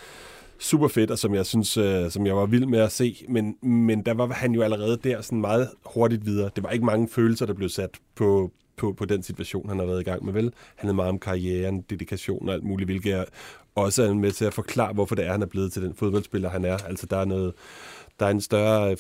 super 0.59 0.89
fedt, 0.89 1.11
og 1.11 1.19
som 1.19 1.35
jeg 1.35 1.47
synes, 1.47 1.77
øh, 1.77 2.11
som 2.11 2.27
jeg 2.27 2.37
var 2.37 2.47
vild 2.47 2.67
med 2.67 2.79
at 2.79 2.93
se, 2.93 3.25
men, 3.29 3.57
men 3.63 4.03
der 4.03 4.15
var 4.15 4.27
han 4.27 4.53
jo 4.53 4.63
allerede 4.63 4.97
der 4.97 5.21
sådan 5.21 5.41
meget 5.41 5.71
hurtigt 5.87 6.27
videre. 6.27 6.51
Det 6.57 6.65
var 6.65 6.71
ikke 6.71 6.85
mange 6.85 7.09
følelser, 7.09 7.47
der 7.47 7.55
blev 7.55 7.69
sat 7.69 7.91
på, 8.15 8.53
på, 8.77 8.93
på 8.93 9.05
den 9.05 9.23
situation, 9.23 9.69
han 9.69 9.79
har 9.79 9.87
været 9.87 10.01
i 10.01 10.05
gang 10.05 10.25
med, 10.25 10.33
vel? 10.33 10.45
Han 10.45 10.53
havde 10.87 10.95
meget 10.95 11.09
om 11.09 11.19
karrieren, 11.19 11.81
dedikation 11.91 12.49
og 12.49 12.55
alt 12.55 12.65
muligt, 12.65 12.89
hvilket 12.89 13.13
er 13.13 13.25
også 13.75 14.03
er 14.03 14.15
med 14.15 14.33
til 14.33 14.45
at 14.45 14.55
forklare, 14.55 14.93
hvorfor 14.93 15.15
det 15.15 15.27
er, 15.27 15.33
han 15.33 15.43
er 15.43 15.47
blevet 15.47 15.73
til 15.73 15.83
den 15.83 15.95
fodboldspiller, 15.95 16.51
han 16.51 16.65
er. 16.65 16.77
Altså, 16.77 17.07
der 17.07 17.17
er 17.17 17.25
noget, 17.25 17.53
der 18.21 18.27
er 18.27 18.31
en 18.31 18.41
større 18.41 18.97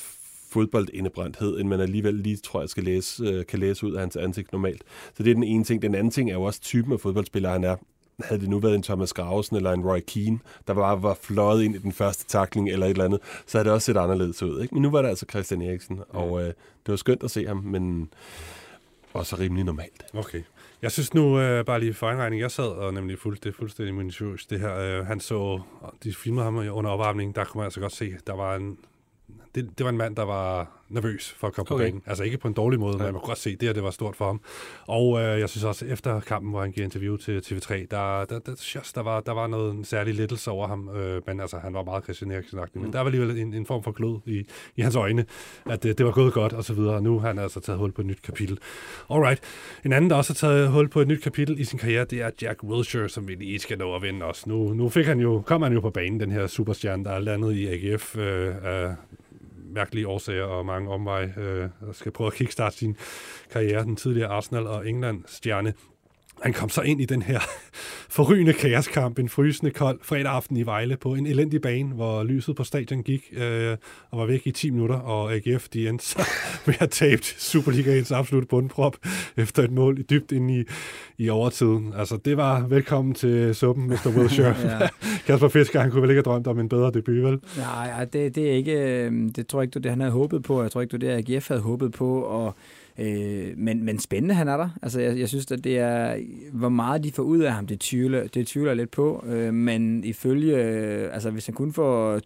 fodboldindebrændthed, 0.53 1.61
end 1.61 1.69
man 1.69 1.81
alligevel 1.81 2.15
lige, 2.15 2.37
tror 2.37 2.61
jeg, 2.61 2.69
skal 2.69 2.85
læse, 2.85 3.25
øh, 3.25 3.47
kan 3.47 3.59
læse 3.59 3.87
ud 3.87 3.93
af 3.93 4.01
hans 4.01 4.17
ansigt 4.17 4.53
normalt. 4.53 4.83
Så 5.17 5.23
det 5.23 5.31
er 5.31 5.35
den 5.35 5.45
ene 5.45 5.65
ting. 5.65 5.83
Den 5.83 5.95
anden 5.95 6.11
ting 6.11 6.31
er 6.31 6.35
jo 6.35 6.43
også 6.43 6.61
typen 6.61 6.93
af 6.93 7.01
fodboldspiller, 7.01 7.51
han 7.51 7.65
er 7.65 7.77
havde 8.25 8.41
det 8.41 8.49
nu 8.49 8.59
været 8.59 8.75
en 8.75 8.83
Thomas 8.83 9.13
Grausen 9.13 9.57
eller 9.57 9.73
en 9.73 9.85
Roy 9.85 10.01
Keane, 10.07 10.39
der 10.67 10.75
bare 10.75 11.03
var 11.03 11.19
fløjet 11.23 11.63
ind 11.63 11.75
i 11.75 11.79
den 11.79 11.93
første 11.93 12.25
takling 12.25 12.71
eller 12.71 12.87
et 12.87 12.91
eller 12.91 13.05
andet, 13.05 13.21
så 13.47 13.59
havde 13.59 13.65
det 13.65 13.73
også 13.73 13.87
set 13.87 13.97
anderledes 13.97 14.43
ud. 14.43 14.63
Ikke? 14.63 14.75
Men 14.75 14.83
nu 14.83 14.91
var 14.91 15.03
det 15.03 15.09
altså 15.09 15.27
Christian 15.31 15.63
Eriksen, 15.63 16.01
og 16.09 16.41
øh, 16.41 16.47
det 16.47 16.89
var 16.89 16.97
skønt 16.97 17.23
at 17.23 17.31
se 17.31 17.47
ham, 17.47 17.57
men 17.57 18.11
også 19.13 19.37
rimelig 19.39 19.65
normalt. 19.65 20.05
Okay. 20.15 20.43
Jeg 20.83 20.93
synes 20.93 21.15
nu, 21.15 21.41
øh, 21.41 21.65
bare 21.65 21.81
lige 21.81 21.95
for 21.95 22.11
indregning, 22.11 22.43
jeg 22.43 22.51
sad 22.51 22.65
og 22.65 22.95
nemlig 22.95 23.19
fuld, 23.19 23.39
det 23.39 23.47
er 23.47 23.53
fuldstændig 23.53 23.95
minutiøst, 23.95 24.51
det 24.51 24.61
her. 24.61 24.77
Øh, 24.77 25.07
han 25.07 25.21
så, 25.21 25.61
de 26.05 26.15
filmede 26.15 26.45
ham 26.45 26.57
under 26.57 26.91
opvarmningen, 26.91 27.35
der 27.35 27.45
kunne 27.45 27.59
man 27.59 27.65
altså 27.65 27.81
godt 27.81 27.93
se, 27.93 28.15
der 28.27 28.33
var 28.33 28.57
en, 28.57 28.79
det, 29.55 29.79
det 29.79 29.85
var 29.85 29.91
en 29.91 29.97
mand, 29.97 30.17
der 30.17 30.23
var 30.23 30.71
nervøs 30.89 31.35
for 31.39 31.47
at 31.47 31.53
komme 31.53 31.71
okay. 31.71 31.85
på 31.85 31.91
banen. 31.91 32.03
Altså 32.07 32.25
ikke 32.25 32.39
på 32.39 32.49
en 32.49 32.55
dårlig 32.55 32.81
måde, 32.81 32.93
men 32.93 33.07
Ja. 33.07 33.13
man 33.13 33.21
kunne 33.21 33.27
godt 33.27 33.39
se, 33.39 33.51
det 33.57 33.63
her, 33.69 33.73
det 33.73 33.83
var 33.83 33.91
stort 33.91 34.17
for 34.17 34.27
ham. 34.27 34.41
Og 34.87 35.21
øh, 35.21 35.41
jeg 35.41 35.49
synes 35.49 35.65
også, 35.65 35.87
efter 35.87 36.21
kampen, 36.21 36.51
hvor 36.51 36.61
han 36.61 36.73
giver 36.73 36.85
interview 36.85 37.17
til 37.17 37.39
TV3, 37.39 37.87
der, 37.91 38.25
der, 38.25 38.39
der, 38.39 38.55
synes, 38.57 38.93
der, 38.93 39.03
var, 39.03 39.21
der 39.21 39.33
var 39.33 39.47
noget 39.47 39.75
en 39.75 39.85
særlig 39.85 40.15
lettelse 40.15 40.51
over 40.51 40.69
ham. 40.69 40.89
Øh, 40.97 41.23
men 41.27 41.41
altså, 41.41 41.59
han 41.59 41.75
var 41.75 41.85
meget 41.85 42.05
Christian 42.05 42.31
eriksen 42.31 42.59
mm. 42.75 42.83
men 42.83 42.93
der 42.93 42.99
var 42.99 43.07
alligevel 43.07 43.39
en, 43.39 43.55
en 43.55 43.67
form 43.67 43.83
for 43.83 43.93
glød 43.93 44.21
i, 44.27 44.47
i 44.77 44.83
hans 44.83 44.97
øjne, 44.97 45.25
at 45.71 45.83
det, 45.83 45.99
det 45.99 46.07
var 46.07 46.13
gået 46.13 46.33
godt, 46.33 46.53
og 46.53 46.65
så 46.65 46.75
videre. 46.75 46.95
Og 46.95 47.03
nu 47.03 47.19
har 47.19 47.29
han 47.29 47.39
altså 47.39 47.61
taget 47.61 47.79
hul 47.79 47.93
på 47.93 48.01
et 48.01 48.07
nyt 48.07 48.23
kapitel. 48.23 48.59
Alright. 49.11 49.41
En 49.85 49.93
anden, 49.93 50.11
der 50.11 50.17
også 50.17 50.33
har 50.33 50.49
taget 50.49 50.69
hul 50.69 50.89
på 50.89 51.01
et 51.01 51.09
nyt 51.09 51.23
kapitel 51.23 51.61
i 51.61 51.65
sin 51.65 51.79
karriere, 51.79 52.05
det 52.05 52.23
er 52.23 52.31
Jack 52.43 52.63
Wilshere, 52.63 53.09
som 53.09 53.29
vi 53.29 53.35
lige 53.35 53.59
skal 53.59 53.79
nå 53.79 53.95
at 53.95 54.03
vinde 54.03 54.27
også. 54.27 54.49
Nu, 54.49 54.73
nu 54.75 54.89
fik 54.89 55.07
han 55.07 55.21
jo, 55.21 55.43
kom 55.47 55.63
han 55.63 55.73
jo 55.73 55.81
på 55.81 55.91
banen, 55.91 56.21
den 56.21 56.31
her 56.31 56.47
superstjerne, 56.47 57.05
der 57.05 57.11
er 57.11 57.19
landet 57.19 57.53
i 57.53 57.67
AGF 57.67 58.17
øh, 58.17 58.55
af 58.63 58.95
mærkelige 59.73 60.09
årsager 60.09 60.45
og 60.45 60.66
mange 60.66 60.91
omveje, 60.91 61.35
øh, 61.37 61.68
skal 61.93 62.12
prøve 62.12 62.27
at 62.27 62.35
kickstarte 62.35 62.77
sin 62.77 62.97
karriere, 63.51 63.85
den 63.85 63.97
tidligere 63.97 64.29
Arsenal 64.29 64.66
og 64.66 64.89
England-stjerne. 64.89 65.75
Han 66.43 66.53
kom 66.53 66.68
så 66.68 66.80
ind 66.80 67.01
i 67.01 67.05
den 67.05 67.22
her 67.22 67.40
forrygende 68.16 68.53
kaoskamp, 68.53 69.18
en 69.18 69.28
frysende 69.28 69.70
kold 69.72 69.99
fredag 70.03 70.32
aften 70.32 70.57
i 70.57 70.62
Vejle 70.62 70.97
på 70.97 71.14
en 71.14 71.26
elendig 71.26 71.61
bane, 71.61 71.95
hvor 71.95 72.24
lyset 72.24 72.57
på 72.57 72.64
stadion 72.64 73.03
gik 73.03 73.24
øh, 73.32 73.76
og 74.11 74.18
var 74.18 74.26
væk 74.26 74.47
i 74.47 74.51
10 74.51 74.70
minutter, 74.70 74.97
og 74.97 75.34
AGF 75.34 75.68
de 75.68 75.88
endte 75.88 76.05
så 76.05 76.28
med 76.66 76.74
at 76.80 76.90
tabe 76.90 77.22
Superligaens 77.22 78.12
absolut 78.12 78.49
bundprop 78.49 78.97
efter 79.36 79.62
et 79.62 79.70
mål 79.70 80.03
dybt 80.11 80.32
ind 80.32 80.51
i, 80.51 80.64
i 81.18 81.28
overtiden. 81.28 81.93
Altså, 81.97 82.16
det 82.16 82.36
var 82.36 82.66
velkommen 82.66 83.14
til 83.14 83.55
suppen, 83.55 83.86
Mr. 83.86 84.12
Wilshere. 84.16 84.55
Ja. 84.62 84.88
Kasper 85.26 85.49
Fisker, 85.49 85.80
han 85.80 85.90
kunne 85.90 86.03
vel 86.03 86.11
ikke 86.11 86.18
have 86.18 86.32
drømt 86.32 86.47
om 86.47 86.59
en 86.59 86.68
bedre 86.68 86.90
debut, 86.90 87.22
vel? 87.22 87.40
Nej, 87.57 87.90
ej, 87.90 88.05
det, 88.05 88.34
det 88.34 88.51
er 88.51 88.55
ikke, 88.55 88.72
øh, 88.72 89.12
det 89.36 89.47
tror 89.47 89.61
jeg 89.61 89.64
ikke, 89.66 89.74
var 89.74 89.80
det, 89.80 89.90
han 89.90 90.01
havde 90.01 90.12
håbet 90.12 90.43
på. 90.43 90.62
Jeg 90.62 90.70
tror 90.70 90.80
ikke, 90.80 90.93
var 90.93 90.99
det, 90.99 91.30
AGF 91.30 91.49
havde 91.49 91.61
håbet 91.61 91.93
på. 91.93 92.22
Og, 92.22 92.55
øh, 92.99 93.53
men, 93.57 93.84
men 93.84 93.99
spændende, 93.99 94.34
han 94.34 94.49
er 94.49 94.57
der. 94.57 94.68
Altså, 94.82 95.01
jeg, 95.01 95.18
jeg 95.18 95.28
synes, 95.28 95.51
at 95.51 95.64
det 95.64 95.78
er, 95.78 96.16
hvor 96.53 96.68
meget 96.68 97.05
de 97.05 97.12
får 97.12 97.22
ud 97.22 97.38
af 97.38 97.53
ham, 97.53 97.66
det 97.66 97.80
tvivler, 97.80 98.26
det 98.26 98.47
tvivler 98.47 98.74
lidt 98.74 98.90
på. 98.90 99.24
Øh, 99.26 99.55
men 99.55 100.05
ifølge, 100.05 100.57
øh, 100.57 101.14
altså 101.14 101.30
hvis 101.30 101.47
han 101.47 101.55
kun 101.55 101.72
får 101.72 102.18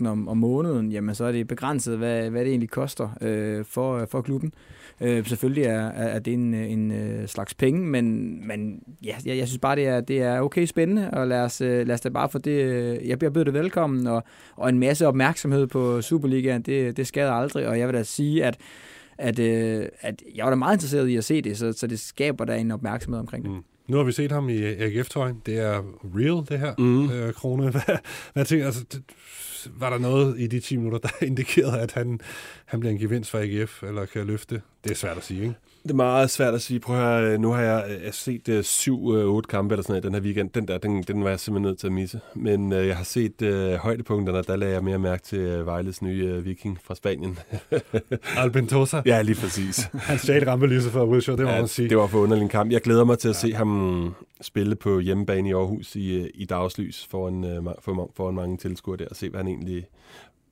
200.000 0.00 0.08
om, 0.08 0.28
om 0.28 0.36
måneden, 0.36 0.92
jamen 0.92 1.14
så 1.14 1.24
er 1.24 1.32
det 1.32 1.48
begrænset, 1.48 1.98
hvad, 1.98 2.30
hvad 2.30 2.40
det 2.40 2.50
egentlig 2.50 2.70
koster 2.70 3.08
øh, 3.20 3.64
for, 3.64 4.06
for 4.10 4.20
klubben. 4.20 4.52
Øh, 5.00 5.26
selvfølgelig 5.26 5.64
er, 5.64 5.88
er 5.88 6.18
det 6.18 6.32
en, 6.32 6.54
en 6.54 6.92
øh, 6.92 7.28
slags 7.28 7.54
penge, 7.54 7.80
men, 7.80 8.38
men 8.48 8.82
ja, 9.04 9.14
jeg, 9.24 9.36
jeg 9.36 9.48
synes 9.48 9.58
bare, 9.58 9.76
det 9.76 9.86
er, 9.86 10.00
det 10.00 10.22
er 10.22 10.40
okay 10.40 10.66
spændende, 10.66 11.10
og 11.10 11.28
lad 11.28 11.40
os, 11.40 11.60
øh, 11.60 11.86
lad 11.86 11.94
os 11.94 12.00
da 12.00 12.08
bare 12.08 12.28
få 12.28 12.38
det, 12.38 12.50
øh, 12.50 13.08
jeg, 13.08 13.22
jeg 13.22 13.32
byder 13.32 13.44
det 13.44 13.54
velkommen, 13.54 14.06
og, 14.06 14.24
og 14.56 14.68
en 14.68 14.78
masse 14.78 15.06
opmærksomhed 15.06 15.66
på 15.66 16.02
Superligaen, 16.02 16.62
det, 16.62 16.96
det 16.96 17.06
skader 17.06 17.32
aldrig, 17.32 17.68
og 17.68 17.78
jeg 17.78 17.88
vil 17.88 17.94
da 17.94 18.02
sige, 18.02 18.44
at 18.44 18.56
at, 19.18 19.38
øh, 19.38 19.86
at 20.00 20.22
jeg 20.34 20.44
var 20.44 20.50
da 20.50 20.56
meget 20.56 20.74
interesseret 20.76 21.08
i 21.08 21.16
at 21.16 21.24
se 21.24 21.42
det, 21.42 21.58
så, 21.58 21.72
så 21.72 21.86
det 21.86 22.00
skaber 22.00 22.44
da 22.44 22.56
en 22.58 22.70
opmærksomhed 22.70 23.20
omkring 23.20 23.44
det. 23.44 23.52
Mm. 23.52 23.62
Nu 23.88 23.96
har 23.96 24.04
vi 24.04 24.12
set 24.12 24.32
ham 24.32 24.48
i 24.48 24.62
AGF-tøjen. 24.64 25.42
Det 25.46 25.58
er 25.58 25.82
real, 26.16 26.46
det 26.48 26.58
her, 26.58 26.74
Mm. 26.78 27.10
øh, 27.10 27.32
Krone. 27.34 27.70
Hvad, 27.70 27.80
hvad 28.32 28.44
tænker, 28.44 28.66
altså, 28.66 28.84
det, 28.92 29.02
var 29.78 29.90
der 29.90 29.98
noget 29.98 30.40
i 30.40 30.46
de 30.46 30.60
10 30.60 30.76
minutter, 30.76 30.98
der 30.98 31.08
indikerede, 31.26 31.80
at 31.80 31.92
han, 31.92 32.20
han 32.64 32.80
bliver 32.80 32.92
en 32.92 32.98
gevinst 32.98 33.30
for 33.30 33.38
AGF, 33.38 33.82
eller 33.82 34.04
kan 34.06 34.26
løfte? 34.26 34.62
Det 34.84 34.90
er 34.90 34.94
svært 34.94 35.16
at 35.16 35.24
sige, 35.24 35.42
ikke? 35.42 35.54
Det 35.86 35.92
er 35.92 35.96
meget 35.96 36.30
svært 36.30 36.54
at 36.54 36.62
sige. 36.62 36.80
Prøv 36.80 36.96
at 36.96 37.02
høre, 37.02 37.38
nu 37.38 37.52
har 37.52 37.62
jeg, 37.62 37.84
øh, 37.88 37.92
jeg 37.92 38.00
har 38.04 38.12
set 38.12 38.48
uh, 38.48 38.62
syv, 38.62 39.04
uh, 39.04 39.14
otte 39.14 39.46
kampe 39.48 39.74
eller 39.74 39.82
sådan 39.82 39.92
noget 39.92 40.04
den 40.04 40.14
her 40.14 40.20
weekend. 40.20 40.50
Den 40.50 40.68
der, 40.68 40.78
den, 40.78 41.02
den 41.02 41.24
var 41.24 41.30
jeg 41.30 41.40
simpelthen 41.40 41.68
nødt 41.68 41.78
til 41.78 41.86
at 41.86 41.92
misse. 41.92 42.20
Men 42.34 42.72
uh, 42.72 42.86
jeg 42.86 42.96
har 42.96 43.04
set 43.04 43.42
uh, 43.42 43.74
højdepunkterne, 43.74 44.42
der 44.42 44.56
lagde 44.56 44.74
jeg 44.74 44.84
mere 44.84 44.98
mærke 44.98 45.22
til 45.22 45.60
uh, 45.60 45.66
Vejles 45.66 46.02
nye 46.02 46.36
uh, 46.38 46.44
viking 46.44 46.78
fra 46.84 46.94
Spanien. 46.94 47.38
Albentosa, 48.36 49.02
ja, 49.06 49.22
lige 49.22 49.40
præcis. 49.40 49.78
han 50.08 50.18
stjal 50.18 50.44
rampelyset 50.44 50.92
for 50.92 51.04
Wilshere, 51.06 51.36
det 51.36 51.44
må 51.44 51.50
ja, 51.50 51.58
man 51.58 51.68
sige. 51.68 51.88
det 51.88 51.96
var 51.96 52.06
for 52.06 52.18
underlig 52.18 52.42
en 52.42 52.48
kamp. 52.48 52.72
Jeg 52.72 52.80
glæder 52.80 53.04
mig 53.04 53.18
til 53.18 53.28
at 53.28 53.36
se 53.36 53.52
ham 53.52 54.14
spille 54.40 54.76
på 54.76 55.00
hjemmebane 55.00 55.48
i 55.48 55.52
Aarhus 55.52 55.96
i, 55.96 56.20
uh, 56.20 56.26
i 56.34 56.44
dagslys 56.44 57.06
foran, 57.10 57.44
uh, 57.44 57.72
for, 57.80 58.10
foran 58.16 58.34
mange 58.34 58.56
tilskuere 58.56 58.96
der, 58.96 59.08
og 59.08 59.16
se, 59.16 59.30
hvad 59.30 59.40
han 59.40 59.48
egentlig 59.48 59.86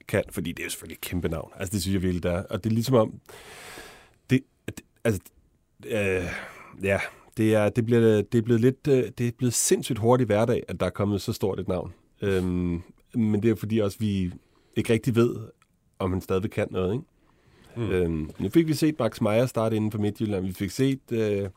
kan. 0.09 0.23
Fordi 0.31 0.53
det 0.53 0.63
er 0.63 0.65
jo 0.65 0.71
selvfølgelig 0.71 0.97
et 0.97 1.01
kæmpe 1.01 1.29
navn. 1.29 1.51
Altså, 1.57 1.73
det 1.73 1.83
synes 1.83 1.95
jeg 1.95 2.03
virkelig, 2.03 2.23
der 2.23 2.33
er. 2.33 2.43
Og 2.43 2.65
det 2.65 2.71
er 2.71 2.75
ligesom 2.75 2.95
om... 2.95 3.13
Altså, 5.05 5.21
øh, 5.87 6.25
ja, 6.83 6.99
det 7.37 7.55
er, 7.55 7.69
det, 7.69 7.87
bliver, 7.87 8.23
det 8.23 8.39
er 8.39 8.43
blevet 8.43 8.61
lidt, 8.61 8.89
øh, 8.89 9.05
det 9.19 9.29
er 9.29 9.33
blevet 9.39 9.55
sindssygt 9.55 9.99
hurtigt 9.99 10.29
hverdag, 10.29 10.63
at 10.69 10.81
der 10.81 10.87
er 10.87 10.91
kommet 10.91 11.23
så 11.23 11.33
stort 11.33 11.61
et 11.61 11.69
navn. 11.69 11.93
Øhm, 12.23 12.83
men 13.15 13.43
det 13.43 13.51
er 13.51 13.55
fordi 13.55 13.79
også, 13.79 13.99
vi 13.99 14.33
ikke 14.77 14.93
rigtig 14.93 15.15
ved, 15.17 15.37
om 15.99 16.13
han 16.13 16.21
stadig 16.21 16.51
kan 16.51 16.69
noget, 16.71 16.93
ikke? 16.93 17.05
Mm. 17.77 17.91
Øhm, 17.91 18.31
nu 18.39 18.49
fik 18.49 18.69
vi 18.69 18.75
set 18.75 18.99
Max 18.99 19.21
Meyer 19.21 19.47
starte 19.47 19.77
inden 19.77 19.91
for 19.91 19.99
Midtjylland. 19.99 20.47
Vi 20.47 20.53
fik 20.53 20.71
set, 20.71 21.01
øh, 21.13 21.19
hvad 21.19 21.51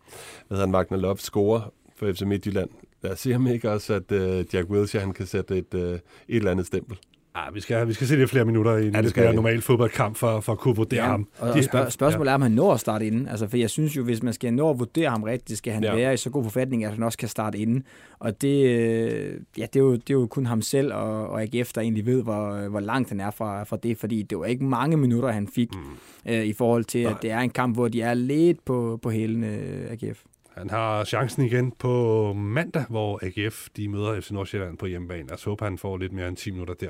hedder 0.50 0.66
han, 0.66 0.76
Wagner 0.76 0.98
Love 0.98 1.18
score 1.18 1.62
for 1.96 2.12
FC 2.12 2.22
Midtjylland. 2.22 2.70
Lad 3.02 3.12
os 3.12 3.20
se 3.20 3.32
ham 3.32 3.48
ikke 3.48 3.72
også, 3.72 3.94
at 3.94 4.12
øh, 4.12 4.46
Jack 4.54 4.70
Wilshere 4.70 5.02
han 5.02 5.14
kan 5.14 5.26
sætte 5.26 5.58
et, 5.58 5.74
øh, 5.74 5.94
et 5.94 6.02
eller 6.28 6.52
andet 6.52 6.66
stempel. 6.66 6.98
Ah, 7.40 7.56
vi, 7.56 7.60
skal, 7.62 7.88
vi 7.88 7.94
skal 7.94 8.08
se 8.08 8.16
lidt 8.16 8.30
flere 8.30 8.46
minutter 8.46 8.72
i 8.78 8.88
en 8.88 8.92
Ja, 8.92 8.98
det 8.98 9.04
lidt 9.04 9.10
skal 9.10 9.22
mere 9.22 9.30
vi. 9.32 9.36
normal 9.36 9.62
fodboldkamp 9.62 10.16
for, 10.16 10.40
for 10.40 10.52
at 10.52 10.58
kunne 10.58 10.76
vurdere 10.76 11.04
Ja, 11.04 11.10
ham. 11.10 11.28
og, 11.40 11.50
og 11.50 11.64
spørg- 11.64 11.92
spørgsmålet 11.92 12.30
er, 12.32 12.36
om 12.36 12.42
han 12.42 12.52
når 12.52 12.74
at 12.74 12.80
starte 12.80 13.08
inden. 13.08 13.28
Altså, 13.28 13.48
for 13.48 13.58
jeg 13.58 13.70
synes 13.70 13.98
jo, 13.98 14.04
hvis 14.04 14.24
man 14.24 14.34
skal 14.34 14.54
nå 14.54 14.70
at 14.70 14.80
vurdere 14.80 15.10
ham 15.10 15.24
rigtigt, 15.24 15.58
skal 15.58 15.74
han 15.74 15.84
Ja. 15.84 15.90
ja. 15.90 15.96
være 15.96 16.14
i 16.14 16.18
så 16.18 16.30
god 16.30 16.44
forfatning, 16.44 16.84
at 16.86 16.92
han 16.94 17.04
også 17.04 17.18
kan 17.18 17.28
starte 17.30 17.58
inden. 17.58 17.84
Og 18.20 18.42
det, 18.42 18.66
øh, 18.66 19.34
ja, 19.58 19.62
det, 19.74 19.76
er, 19.76 19.80
jo, 19.80 19.94
det 19.94 20.10
er 20.10 20.14
jo 20.14 20.28
kun 20.28 20.46
ham 20.46 20.62
selv 20.62 20.94
og, 20.94 21.28
og 21.30 21.42
AGF, 21.42 21.74
der 21.74 21.82
egentlig 21.82 22.06
ved, 22.06 22.24
hvor, 22.24 22.68
hvor 22.70 22.80
langt 22.80 23.10
han 23.10 23.20
er 23.20 23.32
fra, 23.32 23.64
fra 23.64 23.78
det, 23.84 23.98
fordi 23.98 24.22
det 24.22 24.40
var 24.40 24.46
ikke 24.46 24.64
mange 24.66 24.98
minutter, 24.98 25.30
han 25.32 25.48
fik, 25.48 25.70
mm. 25.74 26.32
øh, 26.34 26.44
i 26.46 26.54
forhold 26.54 26.84
til, 26.84 27.04
Nej. 27.04 27.12
at 27.12 27.18
det 27.22 27.32
er 27.32 27.40
en 27.40 27.50
kamp, 27.50 27.76
hvor 27.76 27.88
de 27.88 28.02
er 28.02 28.14
lidt 28.14 28.66
på, 28.66 29.00
på 29.02 29.10
hælene, 29.10 29.48
øh, 29.48 29.92
AGF. 29.92 30.20
Han 30.58 30.70
har 30.70 31.04
chancen 31.04 31.46
igen 31.46 31.72
på 31.72 32.34
mandag, 32.34 32.86
hvor 32.90 33.20
AGF 33.24 33.68
de 33.78 33.88
møder 33.90 34.22
FC 34.22 34.32
Nordsjælland 34.32 34.78
på 34.78 34.86
hjemmebane. 34.86 35.28
Jeg 35.30 35.38
håber, 35.46 35.66
han 35.66 35.78
får 35.78 35.98
lidt 35.98 36.14
mere 36.14 36.28
end 36.28 36.38
10 36.38 36.52
minutter 36.52 36.74
der. 36.74 36.90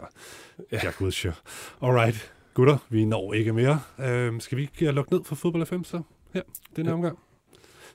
Ja. 0.71 0.79
Jack 0.83 1.01
Wilshere. 1.01 1.33
Alright, 1.81 2.33
gutter, 2.53 2.77
vi 2.89 3.05
når 3.05 3.33
ikke 3.33 3.53
mere. 3.53 3.79
Øhm, 3.99 4.39
skal 4.39 4.57
vi 4.57 4.61
ikke 4.61 4.91
lukke 4.91 5.13
ned 5.13 5.23
for 5.23 5.35
Fodbold 5.35 5.65
FM 5.65 5.83
så? 5.83 6.01
Her, 6.33 6.41
den 6.75 6.85
her 6.85 6.91
Ja. 6.91 6.95
omgang. 6.95 7.19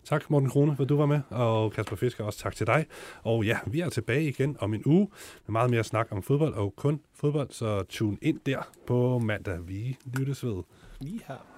Tak 0.04 0.30
Morten 0.30 0.50
Krone, 0.50 0.76
for 0.76 0.84
du 0.84 0.96
var 0.96 1.06
med, 1.06 1.20
og 1.30 1.72
Kasper 1.72 1.96
Fisker 1.96 2.24
også 2.24 2.38
tak 2.38 2.56
til 2.56 2.66
dig. 2.66 2.86
Og 3.22 3.44
ja, 3.44 3.58
vi 3.66 3.80
er 3.80 3.88
tilbage 3.88 4.28
igen 4.28 4.56
om 4.60 4.74
en 4.74 4.82
uge 4.86 5.08
med 5.46 5.52
meget 5.52 5.70
mere 5.70 5.84
snak 5.84 6.06
om 6.10 6.22
fodbold 6.22 6.54
og 6.54 6.74
kun 6.76 7.00
fodbold, 7.14 7.50
så 7.50 7.82
tune 7.82 8.16
ind 8.22 8.40
der 8.46 8.58
på 8.86 9.18
mandag. 9.18 9.58
Vi 9.68 9.96
lyttes 10.18 10.44
ved. 10.44 10.62
Lige 11.00 11.20
her. 11.28 11.51